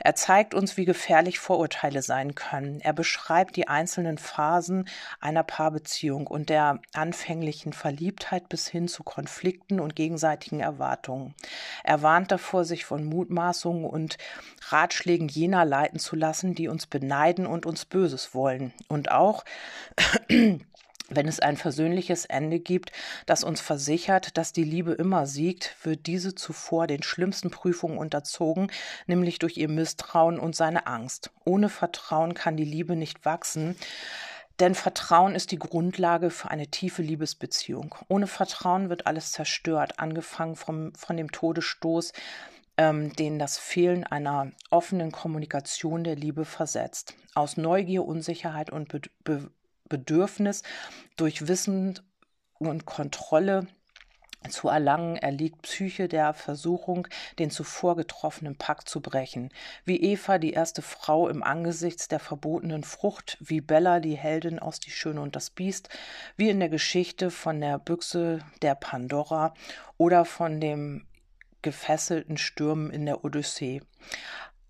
Er 0.00 0.16
zeigt 0.16 0.54
uns, 0.54 0.76
wie 0.76 0.84
gefährlich 0.84 1.38
Vorurteile 1.38 2.02
sein 2.02 2.34
können. 2.34 2.80
Er 2.80 2.92
beschreibt 2.92 3.54
die 3.54 3.68
einzelnen 3.68 4.18
Phasen 4.18 4.88
einer 5.20 5.44
Paarbeziehung 5.44 6.26
und 6.26 6.48
der 6.48 6.80
anfänglichen 6.94 7.72
Verliebtheit 7.72 8.48
bis 8.48 8.66
hin 8.66 8.88
zu 8.88 9.04
Konflikten 9.04 9.78
und 9.78 9.94
gegenseitigen 9.94 10.58
Erwartungen. 10.58 11.36
Er 11.84 12.02
warnt 12.02 12.32
davor, 12.32 12.64
sich 12.64 12.84
von 12.84 13.04
Mutmaßungen 13.04 13.84
und 13.84 14.18
Ratschlägen 14.68 15.28
jener 15.28 15.64
leiten 15.64 15.98
zu 15.98 16.16
lassen, 16.16 16.54
die 16.54 16.68
uns 16.68 16.86
beneiden 16.86 17.46
und 17.46 17.66
uns 17.66 17.84
Böses 17.84 18.34
wollen. 18.34 18.72
Und 18.88 19.10
auch 19.10 19.44
wenn 21.08 21.28
es 21.28 21.40
ein 21.40 21.56
versöhnliches 21.56 22.24
Ende 22.24 22.58
gibt, 22.58 22.90
das 23.26 23.44
uns 23.44 23.60
versichert, 23.60 24.36
dass 24.36 24.52
die 24.52 24.64
Liebe 24.64 24.92
immer 24.92 25.26
siegt, 25.26 25.76
wird 25.84 26.06
diese 26.06 26.34
zuvor 26.34 26.86
den 26.86 27.02
schlimmsten 27.02 27.50
Prüfungen 27.50 27.98
unterzogen, 27.98 28.70
nämlich 29.06 29.38
durch 29.38 29.56
ihr 29.56 29.68
Misstrauen 29.68 30.38
und 30.38 30.56
seine 30.56 30.86
Angst. 30.86 31.30
Ohne 31.44 31.68
Vertrauen 31.68 32.34
kann 32.34 32.56
die 32.56 32.64
Liebe 32.64 32.96
nicht 32.96 33.24
wachsen. 33.24 33.76
Denn 34.58 34.74
Vertrauen 34.74 35.34
ist 35.34 35.50
die 35.50 35.58
Grundlage 35.58 36.30
für 36.30 36.50
eine 36.50 36.68
tiefe 36.68 37.02
Liebesbeziehung. 37.02 37.94
Ohne 38.08 38.26
Vertrauen 38.26 38.88
wird 38.88 39.06
alles 39.06 39.32
zerstört, 39.32 39.98
angefangen 39.98 40.56
vom, 40.56 40.94
von 40.94 41.16
dem 41.18 41.30
Todesstoß, 41.30 42.14
ähm, 42.76 43.12
den 43.14 43.38
das 43.38 43.58
Fehlen 43.58 44.04
einer 44.04 44.52
offenen 44.70 45.12
Kommunikation 45.12 46.04
der 46.04 46.16
Liebe 46.16 46.44
versetzt. 46.44 47.14
Aus 47.34 47.56
Neugier, 47.56 48.04
Unsicherheit 48.04 48.70
und 48.70 48.88
Be 48.88 49.00
Be 49.24 49.50
Bedürfnis 49.88 50.64
durch 51.16 51.46
Wissen 51.46 52.00
und 52.58 52.86
Kontrolle 52.86 53.68
zu 54.48 54.68
erlangen, 54.68 55.16
erliegt 55.16 55.62
Psyche 55.62 56.08
der 56.08 56.34
Versuchung, 56.34 57.08
den 57.38 57.50
zuvor 57.50 57.96
getroffenen 57.96 58.56
Pakt 58.56 58.88
zu 58.88 59.00
brechen. 59.00 59.50
Wie 59.84 60.00
Eva, 60.00 60.38
die 60.38 60.52
erste 60.52 60.82
Frau 60.82 61.28
im 61.28 61.42
Angesichts 61.42 62.08
der 62.08 62.20
verbotenen 62.20 62.84
Frucht, 62.84 63.38
wie 63.40 63.60
Bella, 63.60 64.00
die 64.00 64.16
Heldin 64.16 64.58
aus 64.58 64.80
Die 64.80 64.90
Schöne 64.90 65.20
und 65.20 65.36
das 65.36 65.50
Biest, 65.50 65.88
wie 66.36 66.50
in 66.50 66.60
der 66.60 66.68
Geschichte 66.68 67.30
von 67.30 67.60
der 67.60 67.78
Büchse 67.78 68.40
der 68.62 68.74
Pandora 68.74 69.54
oder 69.98 70.24
von 70.24 70.60
dem 70.60 71.06
gefesselten 71.66 72.36
Stürmen 72.36 72.90
in 72.90 73.06
der 73.06 73.24
Odyssee. 73.24 73.82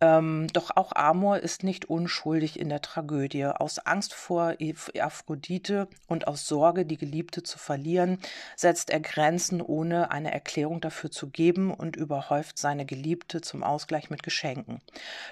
Ähm, 0.01 0.49
doch 0.53 0.77
auch 0.77 0.93
Amor 0.93 1.39
ist 1.39 1.65
nicht 1.65 1.87
unschuldig 1.87 2.59
in 2.59 2.69
der 2.69 2.83
Tragödie. 2.83 3.47
Aus 3.47 3.79
Angst 3.79 4.13
vor 4.13 4.55
Aphrodite 4.99 5.89
und 6.07 6.29
aus 6.29 6.47
Sorge, 6.47 6.85
die 6.85 6.99
Geliebte 6.99 7.43
zu 7.43 7.59
verlieren, 7.59 8.19
setzt 8.57 8.91
er 8.91 9.01
Grenzen, 9.01 9.63
ohne 9.63 10.11
eine 10.11 10.33
Erklärung 10.33 10.83
dafür 10.83 11.11
zu 11.11 11.31
geben 11.31 11.73
und 11.73 11.97
überhäuft 11.97 12.59
seine 12.59 12.85
Geliebte 12.85 13.41
zum 13.41 13.63
Ausgleich 13.63 14.11
mit 14.11 14.23
Geschenken. 14.23 14.83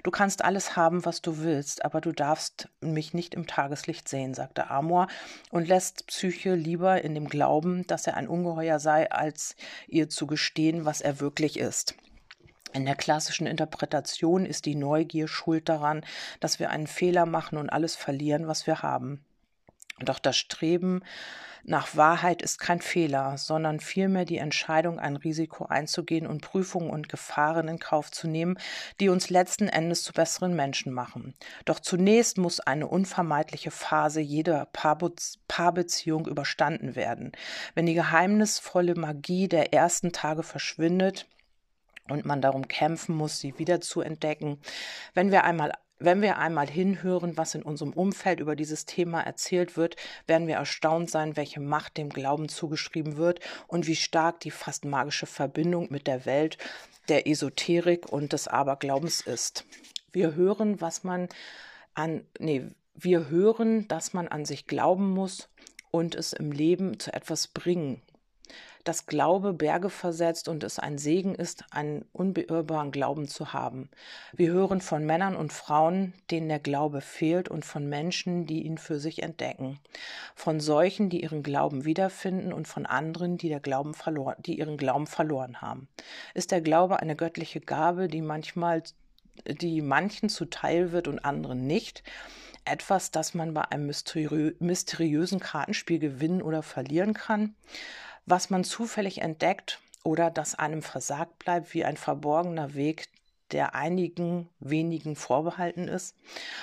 Du 0.03 0.11
kannst 0.11 0.43
alles 0.43 0.77
haben, 0.77 1.05
was 1.05 1.21
du 1.21 1.39
willst, 1.39 1.85
aber 1.85 2.01
du 2.01 2.13
darfst 2.13 2.69
mich 2.81 3.13
nicht 3.13 3.35
im 3.35 3.47
Tageslicht 3.47 4.09
sehen, 4.09 4.33
sagte 4.33 4.71
Amor 4.71 5.09
und 5.51 5.69
lässt 5.69 6.07
Psyche 6.07 6.55
lieber 6.55 7.03
in 7.03 7.15
dem 7.15 7.29
Glauben, 7.29 7.87
dass 7.87 8.07
er 8.07 8.17
ein 8.17 8.29
Ungeheuer 8.29 8.79
sei, 8.79 9.11
als 9.11 9.57
ihr 9.89 10.09
zu 10.09 10.27
gestehen, 10.27 10.87
was 10.87 11.03
er 11.03 11.21
wirklich 11.21 11.59
ist. 11.59 11.95
In 12.75 12.87
der 12.87 12.97
klassischen 12.97 13.47
Interpretation 13.47 14.45
ist 14.45 14.67
die 14.67 14.75
Neugier 14.75 15.29
schuld 15.29 15.69
daran, 15.69 16.05
dass 16.41 16.59
wir 16.59 16.71
einen 16.71 16.89
Fehler 16.89 17.25
machen 17.25 17.57
und 17.57 17.71
alles 17.71 17.95
verlieren, 17.95 18.49
was 18.49 18.67
wir 18.67 18.83
haben. 18.83 19.25
Doch 20.01 20.19
das 20.19 20.37
Streben 20.37 21.03
nach 21.63 21.97
Wahrheit 21.97 22.43
ist 22.43 22.59
kein 22.59 22.81
Fehler, 22.81 23.39
sondern 23.39 23.79
vielmehr 23.79 24.25
die 24.25 24.39
Entscheidung, 24.39 24.99
ein 24.99 25.15
Risiko 25.15 25.67
einzugehen 25.67 26.27
und 26.27 26.43
Prüfungen 26.43 26.91
und 26.91 27.09
Gefahren 27.09 27.69
in 27.69 27.79
Kauf 27.79 28.11
zu 28.11 28.27
nehmen, 28.27 28.59
die 29.01 29.09
uns 29.09 29.31
letzten 29.31 29.69
Endes 29.69 30.03
zu 30.03 30.13
besseren 30.13 30.57
Menschen 30.57 30.93
machen. 30.93 31.33
Doch 31.65 31.79
zunächst 31.79 32.39
muss 32.39 32.59
eine 32.59 32.89
unvermeidliche 32.89 33.71
Phase 33.71 34.21
jeder 34.21 34.69
Paarbeziehung 34.73 36.27
überstanden 36.27 36.97
werden. 36.97 37.31
Wenn 37.75 37.87
die 37.87 37.95
geheimnisvolle 37.95 38.97
Magie 38.97 39.49
der 39.49 39.73
ersten 39.73 40.13
Tage 40.13 40.43
verschwindet, 40.43 41.29
und 42.09 42.25
man 42.25 42.43
darum 42.43 42.69
kämpfen 42.69 43.17
muss, 43.17 43.39
sie 43.39 43.59
wieder 43.59 43.81
zu 43.81 44.01
entdecken. 44.01 44.59
Wenn 45.15 45.31
wir 45.31 45.45
einmal 45.45 45.73
wenn 46.01 46.23
wir 46.23 46.39
einmal 46.39 46.69
hinhören, 46.69 47.37
was 47.37 47.55
in 47.55 47.63
unserem 47.63 47.93
Umfeld 47.93 48.41
über 48.41 48.57
dieses 48.57 48.85
Thema 48.85 49.21
erzählt 49.21 49.77
wird, 49.77 49.97
werden 50.27 50.49
wir 50.49 50.57
erstaunt 50.57 51.09
sein, 51.09 51.37
welche 51.37 51.61
Macht 51.61 51.97
dem 51.97 52.11
Glauben 52.11 52.49
zugeschrieben 52.49 53.17
wird 53.17 53.41
und 53.69 53.87
wie 53.87 53.97
stark 53.97 54.41
die 54.41 54.51
fast 54.51 54.85
magische 54.85 55.27
Verbindung 55.27 55.87
mit 55.91 56.07
der 56.07 56.27
Welt 56.27 56.59
der 57.09 57.27
Esoterik 57.29 58.11
und 58.11 58.33
des 58.33 58.49
Aberglaubens 58.49 59.21
ist. 59.21 59.65
Wir 60.13 60.35
hören, 60.35 60.81
was 60.81 61.05
man 61.05 61.29
an, 61.95 62.27
nee, 62.39 62.67
wir 62.95 63.29
hören, 63.29 63.87
dass 63.89 64.13
man 64.13 64.29
an 64.29 64.45
sich 64.45 64.67
glauben 64.67 65.11
muss 65.11 65.49
und 65.91 66.15
es 66.17 66.33
im 66.33 66.51
Leben 66.51 66.99
zu 66.99 67.13
etwas 67.13 67.47
bringen 67.49 68.03
dass 68.85 69.07
Glaube 69.07 69.53
Berge 69.53 69.91
versetzt 69.91 70.49
und 70.49 70.63
es 70.63 70.79
ein 70.79 70.99
Segen 70.99 71.35
ist, 71.35 71.65
einen 71.71 72.05
unbeirrbaren 72.13 72.93
Glauben 72.93 73.27
zu 73.27 73.53
haben. 73.53 73.91
Wir 74.33 74.53
hören 74.53 74.81
von 74.81 75.05
Männern 75.05 75.37
und 75.37 75.53
Frauen, 75.53 76.13
denen 76.31 76.49
der 76.49 76.59
Glaube 76.59 77.01
fehlt 77.01 77.49
und 77.49 77.65
von 77.65 77.89
Menschen, 77.89 78.47
die 78.47 78.63
ihn 78.65 78.79
für 78.79 79.01
sich 79.01 79.23
entdecken. 79.23 79.81
Von 80.35 80.61
solchen, 80.61 81.09
die 81.09 81.23
ihren 81.23 81.43
Glauben 81.43 81.85
wiederfinden 81.85 82.53
und 82.53 82.69
von 82.69 82.87
anderen, 82.87 83.39
die, 83.39 83.49
der 83.49 83.61
Glauben 83.61 83.95
verloren, 83.95 84.37
die 84.39 84.59
ihren 84.59 84.77
Glauben 84.77 85.07
verloren 85.07 85.61
haben. 85.61 85.89
Ist 86.35 86.53
der 86.53 86.61
Glaube 86.61 87.01
eine 87.01 87.17
göttliche 87.17 87.61
Gabe, 87.61 88.09
die 88.09 88.23
manchmal 88.23 88.83
die 89.47 89.83
manchen 89.83 90.29
zuteil 90.29 90.93
wird 90.93 91.09
und 91.09 91.25
anderen 91.25 91.67
nicht. 91.67 92.03
Etwas, 92.65 93.11
das 93.11 93.35
man 93.35 93.53
bei 93.53 93.63
einem 93.63 93.87
mysteriö 93.87 94.53
mysteriösen 94.59 95.41
Kartenspiel 95.41 95.99
gewinnen 95.99 96.41
oder 96.41 96.63
verlieren 96.63 97.13
kann. 97.13 97.55
Was 98.27 98.51
man 98.51 98.65
zufällig 98.65 99.21
entdeckt 99.21 99.81
oder 100.03 100.31
das 100.31 100.55
einem 100.55 100.83
versagt 100.83 101.39
bleibt, 101.39 101.75
wie 101.75 101.85
ein 101.85 101.97
verborgener 101.97 102.75
Weg, 102.75 103.09
der 103.51 103.75
einigen 103.75 104.49
wenigen 104.59 105.17
vorbehalten 105.17 105.87
ist. 105.87 106.17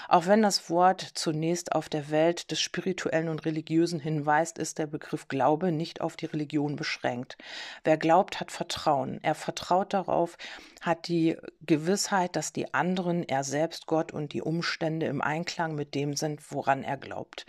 Auch 0.09 0.25
wenn 0.25 0.41
das 0.41 0.69
Wort 0.69 1.01
zunächst 1.01 1.73
auf 1.73 1.89
der 1.89 2.09
Welt 2.09 2.51
des 2.51 2.59
Spirituellen 2.59 3.29
und 3.29 3.45
Religiösen 3.45 3.99
hinweist, 3.99 4.57
ist 4.57 4.77
der 4.77 4.87
Begriff 4.87 5.27
Glaube 5.27 5.71
nicht 5.71 6.01
auf 6.01 6.17
die 6.17 6.25
Religion 6.25 6.75
beschränkt. 6.75 7.37
Wer 7.83 7.97
glaubt, 7.97 8.39
hat 8.39 8.51
Vertrauen. 8.51 9.19
Er 9.21 9.35
vertraut 9.35 9.93
darauf, 9.93 10.37
hat 10.81 11.07
die 11.07 11.37
Gewissheit, 11.61 12.35
dass 12.35 12.53
die 12.53 12.73
anderen, 12.73 13.23
er 13.27 13.43
selbst, 13.43 13.85
Gott 13.85 14.11
und 14.11 14.33
die 14.33 14.41
Umstände 14.41 15.05
im 15.05 15.21
Einklang 15.21 15.75
mit 15.75 15.93
dem 15.93 16.15
sind, 16.15 16.51
woran 16.51 16.83
er 16.83 16.97
glaubt. 16.97 17.45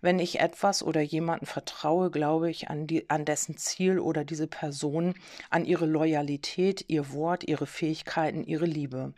Wenn 0.00 0.18
ich 0.18 0.40
etwas 0.40 0.82
oder 0.82 1.00
jemanden 1.00 1.46
vertraue, 1.46 2.10
glaube 2.10 2.50
ich 2.50 2.68
an, 2.68 2.88
die, 2.88 3.08
an 3.08 3.24
dessen 3.24 3.56
Ziel 3.56 4.00
oder 4.00 4.24
diese 4.24 4.48
Person, 4.48 5.14
an 5.48 5.64
ihre 5.64 5.86
Loyalität, 5.86 6.84
ihr 6.88 7.12
Wort, 7.12 7.44
ihre 7.44 7.66
Fähigkeiten, 7.66 8.42
ihre 8.44 8.66
Liebe. 8.66 9.14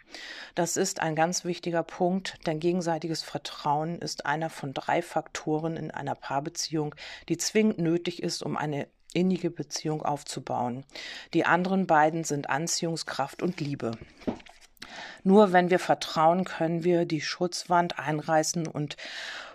Das 0.55 0.77
ist 0.77 1.01
ein 1.01 1.17
ganz 1.17 1.45
wichtiger 1.47 1.83
Punkt, 1.83 2.39
denn 2.47 2.61
gegenseitiges 2.61 3.23
Vertrauen 3.23 3.99
ist 3.99 4.27
einer 4.27 4.51
von 4.51 4.75
drei 4.75 5.01
Faktoren 5.01 5.77
in 5.79 5.91
einer 5.91 6.15
Paarbeziehung, 6.15 6.95
die 7.31 7.39
zwingend 7.39 7.79
nötig 7.79 8.23
ist, 8.23 8.43
um 8.43 8.59
eine 8.59 8.89
innige 9.15 9.51
Beziehung 9.51 10.03
aufzubauen. 10.03 10.85
Die 11.33 11.47
anderen 11.47 11.87
beiden 11.87 12.25
sind 12.25 12.51
Anziehungskraft 12.51 13.43
und 13.43 13.61
Liebe. 13.61 13.93
Nur 15.23 15.53
wenn 15.53 15.71
wir 15.71 15.79
vertrauen, 15.79 16.45
können 16.45 16.85
wir 16.85 17.07
die 17.07 17.23
Schutzwand 17.23 17.99
einreißen 17.99 18.67
und 18.67 18.97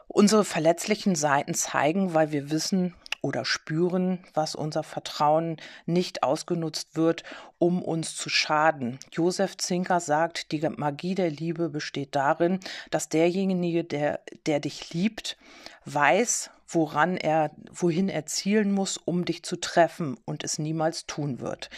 unsere 0.08 0.44
verletzlichen 0.44 1.16
Seiten 1.16 1.54
zeigen, 1.54 2.14
weil 2.16 2.32
wir 2.32 2.50
wissen, 2.50 2.96
oder 3.22 3.46
spüren, 3.46 4.20
was 4.34 4.56
unser 4.56 4.84
Vertrauen 4.84 5.58
nicht 5.86 6.24
ausgenutzt 6.24 6.96
wird, 6.96 7.24
um 7.58 7.82
uns 7.82 8.16
zu 8.16 8.30
schaden. 8.30 9.00
Josef 9.12 9.58
Zinker 9.58 10.00
sagt, 10.00 10.52
die 10.52 10.68
Magie 10.70 11.16
der 11.16 11.30
Liebe 11.30 11.70
besteht 11.70 12.16
darin, 12.16 12.60
dass 12.92 13.10
derjenige, 13.10 13.84
der, 13.84 14.22
der 14.46 14.60
dich 14.60 14.94
liebt, 14.94 15.38
weiß, 15.86 16.52
woran 16.68 17.18
er, 17.18 17.52
wohin 17.72 18.10
er 18.10 18.26
zielen 18.26 18.72
muss, 18.72 18.98
um 18.98 19.26
dich 19.26 19.44
zu 19.44 19.56
treffen 19.60 20.18
und 20.26 20.44
es 20.44 20.60
niemals 20.60 21.06
tun 21.06 21.40
wird. 21.40 21.70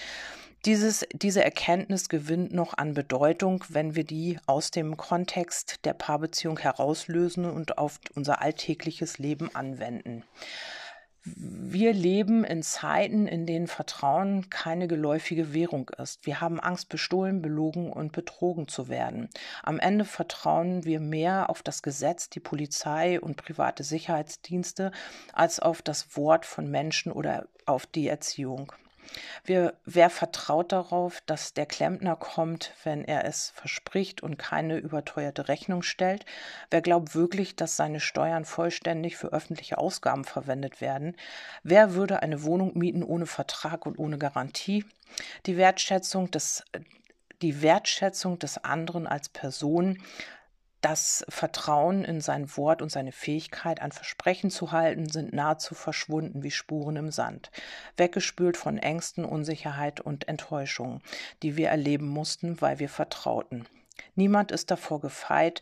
Dieses, 0.65 1.07
diese 1.11 1.43
Erkenntnis 1.43 2.07
gewinnt 2.07 2.53
noch 2.53 2.77
an 2.77 2.93
Bedeutung, 2.93 3.63
wenn 3.69 3.95
wir 3.95 4.03
die 4.03 4.37
aus 4.45 4.69
dem 4.69 4.95
Kontext 4.95 5.79
der 5.85 5.93
Paarbeziehung 5.93 6.59
herauslösen 6.59 7.45
und 7.45 7.79
auf 7.79 7.99
unser 8.13 8.43
alltägliches 8.43 9.17
Leben 9.17 9.55
anwenden. 9.55 10.23
Wir 11.23 11.93
leben 11.93 12.43
in 12.43 12.63
Zeiten, 12.63 13.27
in 13.27 13.45
denen 13.45 13.67
Vertrauen 13.67 14.49
keine 14.49 14.87
geläufige 14.87 15.53
Währung 15.53 15.89
ist. 15.97 16.25
Wir 16.25 16.41
haben 16.41 16.59
Angst, 16.59 16.89
bestohlen, 16.89 17.43
belogen 17.43 17.93
und 17.93 18.11
betrogen 18.11 18.67
zu 18.67 18.89
werden. 18.89 19.29
Am 19.61 19.79
Ende 19.79 20.05
vertrauen 20.05 20.83
wir 20.83 20.99
mehr 20.99 21.51
auf 21.51 21.61
das 21.61 21.83
Gesetz, 21.83 22.29
die 22.29 22.39
Polizei 22.39 23.21
und 23.21 23.37
private 23.37 23.83
Sicherheitsdienste 23.83 24.91
als 25.31 25.59
auf 25.59 25.83
das 25.83 26.17
Wort 26.17 26.47
von 26.47 26.71
Menschen 26.71 27.11
oder 27.11 27.47
auf 27.67 27.85
die 27.85 28.07
Erziehung. 28.07 28.73
Wir, 29.43 29.73
wer 29.85 30.09
vertraut 30.09 30.71
darauf, 30.71 31.21
dass 31.25 31.53
der 31.53 31.65
Klempner 31.65 32.15
kommt, 32.15 32.73
wenn 32.83 33.03
er 33.03 33.25
es 33.25 33.51
verspricht 33.55 34.21
und 34.21 34.37
keine 34.37 34.77
überteuerte 34.77 35.47
Rechnung 35.47 35.83
stellt? 35.83 36.25
Wer 36.69 36.81
glaubt 36.81 37.15
wirklich, 37.15 37.55
dass 37.55 37.75
seine 37.75 37.99
Steuern 37.99 38.45
vollständig 38.45 39.17
für 39.17 39.33
öffentliche 39.33 39.77
Ausgaben 39.77 40.23
verwendet 40.23 40.81
werden? 40.81 41.15
Wer 41.63 41.93
würde 41.93 42.21
eine 42.21 42.43
Wohnung 42.43 42.77
mieten 42.77 43.03
ohne 43.03 43.25
Vertrag 43.25 43.85
und 43.85 43.99
ohne 43.99 44.17
Garantie? 44.17 44.85
Die 45.45 45.57
Wertschätzung 45.57 46.31
des 46.31 46.63
die 47.41 47.61
Wertschätzung 47.63 48.37
des 48.37 48.63
anderen 48.63 49.07
als 49.07 49.29
Person 49.29 49.97
das 50.81 51.23
Vertrauen 51.29 52.03
in 52.03 52.21
sein 52.21 52.57
Wort 52.57 52.81
und 52.81 52.91
seine 52.91 53.11
Fähigkeit, 53.11 53.81
ein 53.81 53.91
Versprechen 53.91 54.49
zu 54.49 54.71
halten, 54.71 55.07
sind 55.07 55.31
nahezu 55.31 55.75
verschwunden 55.75 56.43
wie 56.43 56.51
Spuren 56.51 56.95
im 56.95 57.11
Sand, 57.11 57.51
weggespült 57.97 58.57
von 58.57 58.77
Ängsten, 58.77 59.23
Unsicherheit 59.23 60.01
und 60.01 60.27
Enttäuschungen, 60.27 61.01
die 61.43 61.55
wir 61.55 61.69
erleben 61.69 62.07
mussten, 62.07 62.59
weil 62.61 62.79
wir 62.79 62.89
vertrauten. 62.89 63.67
Niemand 64.15 64.51
ist 64.51 64.71
davor 64.71 64.99
gefeit, 64.99 65.61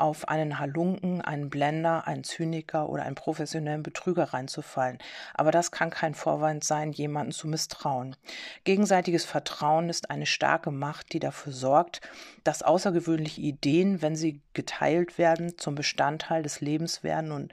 auf 0.00 0.28
einen 0.28 0.58
Halunken, 0.58 1.20
einen 1.20 1.50
Blender, 1.50 2.06
einen 2.06 2.24
Zyniker 2.24 2.88
oder 2.88 3.02
einen 3.02 3.14
professionellen 3.14 3.82
Betrüger 3.82 4.24
reinzufallen. 4.24 4.98
Aber 5.34 5.50
das 5.50 5.70
kann 5.70 5.90
kein 5.90 6.14
Vorwand 6.14 6.64
sein, 6.64 6.92
jemanden 6.92 7.32
zu 7.32 7.46
misstrauen. 7.46 8.16
Gegenseitiges 8.64 9.24
Vertrauen 9.24 9.88
ist 9.88 10.10
eine 10.10 10.26
starke 10.26 10.70
Macht, 10.70 11.12
die 11.12 11.20
dafür 11.20 11.52
sorgt, 11.52 12.00
dass 12.44 12.62
außergewöhnliche 12.62 13.42
Ideen, 13.42 14.02
wenn 14.02 14.16
sie 14.16 14.40
geteilt 14.54 15.18
werden, 15.18 15.58
zum 15.58 15.74
Bestandteil 15.74 16.42
des 16.42 16.60
Lebens 16.60 17.02
werden 17.02 17.32
und 17.32 17.52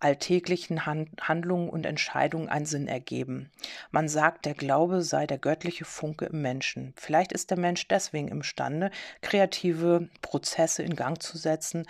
alltäglichen 0.00 0.86
Handlungen 0.86 1.68
und 1.68 1.86
Entscheidungen 1.86 2.48
einen 2.48 2.66
Sinn 2.66 2.88
ergeben. 2.88 3.50
Man 3.90 4.08
sagt, 4.08 4.44
der 4.44 4.54
Glaube 4.54 5.02
sei 5.02 5.26
der 5.26 5.38
göttliche 5.38 5.84
Funke 5.84 6.26
im 6.26 6.42
Menschen. 6.42 6.94
Vielleicht 6.96 7.32
ist 7.32 7.50
der 7.50 7.58
Mensch 7.58 7.88
deswegen 7.88 8.28
imstande, 8.28 8.90
kreative 9.22 10.08
Prozesse 10.22 10.82
in 10.82 10.96
Gang 10.96 11.20
zu 11.22 11.36
setzen, 11.36 11.86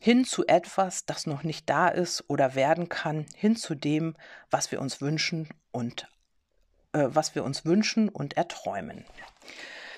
hin 0.00 0.24
zu 0.24 0.46
etwas, 0.46 1.06
das 1.06 1.26
noch 1.26 1.44
nicht 1.44 1.70
da 1.70 1.88
ist 1.88 2.24
oder 2.28 2.54
werden 2.54 2.88
kann, 2.88 3.26
hin 3.34 3.56
zu 3.56 3.74
dem, 3.74 4.16
was 4.50 4.70
wir 4.70 4.80
uns 4.80 5.00
wünschen 5.00 5.48
und 5.70 6.08
äh, 6.92 7.06
was 7.08 7.34
wir 7.34 7.44
uns 7.44 7.64
wünschen 7.64 8.08
und 8.08 8.36
erträumen. 8.36 9.04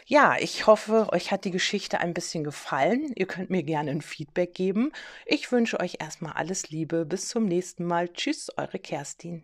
Ja, 0.09 0.37
ich 0.39 0.69
hoffe, 0.69 1.09
euch 1.11 1.33
hat 1.33 1.45
die 1.45 1.51
Geschichte 1.51 1.99
ein 1.99 2.15
bisschen 2.15 2.45
gefallen. 2.45 3.13
Ihr 3.17 3.27
könnt 3.27 3.51
mir 3.51 3.65
gerne 3.65 3.91
ein 3.91 4.03
Feedback 4.03 4.55
geben. 4.55 4.93
Ich 5.25 5.51
wünsche 5.51 5.81
euch 5.81 5.97
erstmal 5.99 6.35
alles 6.35 6.71
Liebe. 6.71 7.05
Bis 7.05 7.29
zum 7.29 7.47
nächsten 7.47 7.85
Mal. 7.85 8.09
Tschüss, 8.13 8.49
eure 8.57 8.79
Kerstin. 8.79 9.43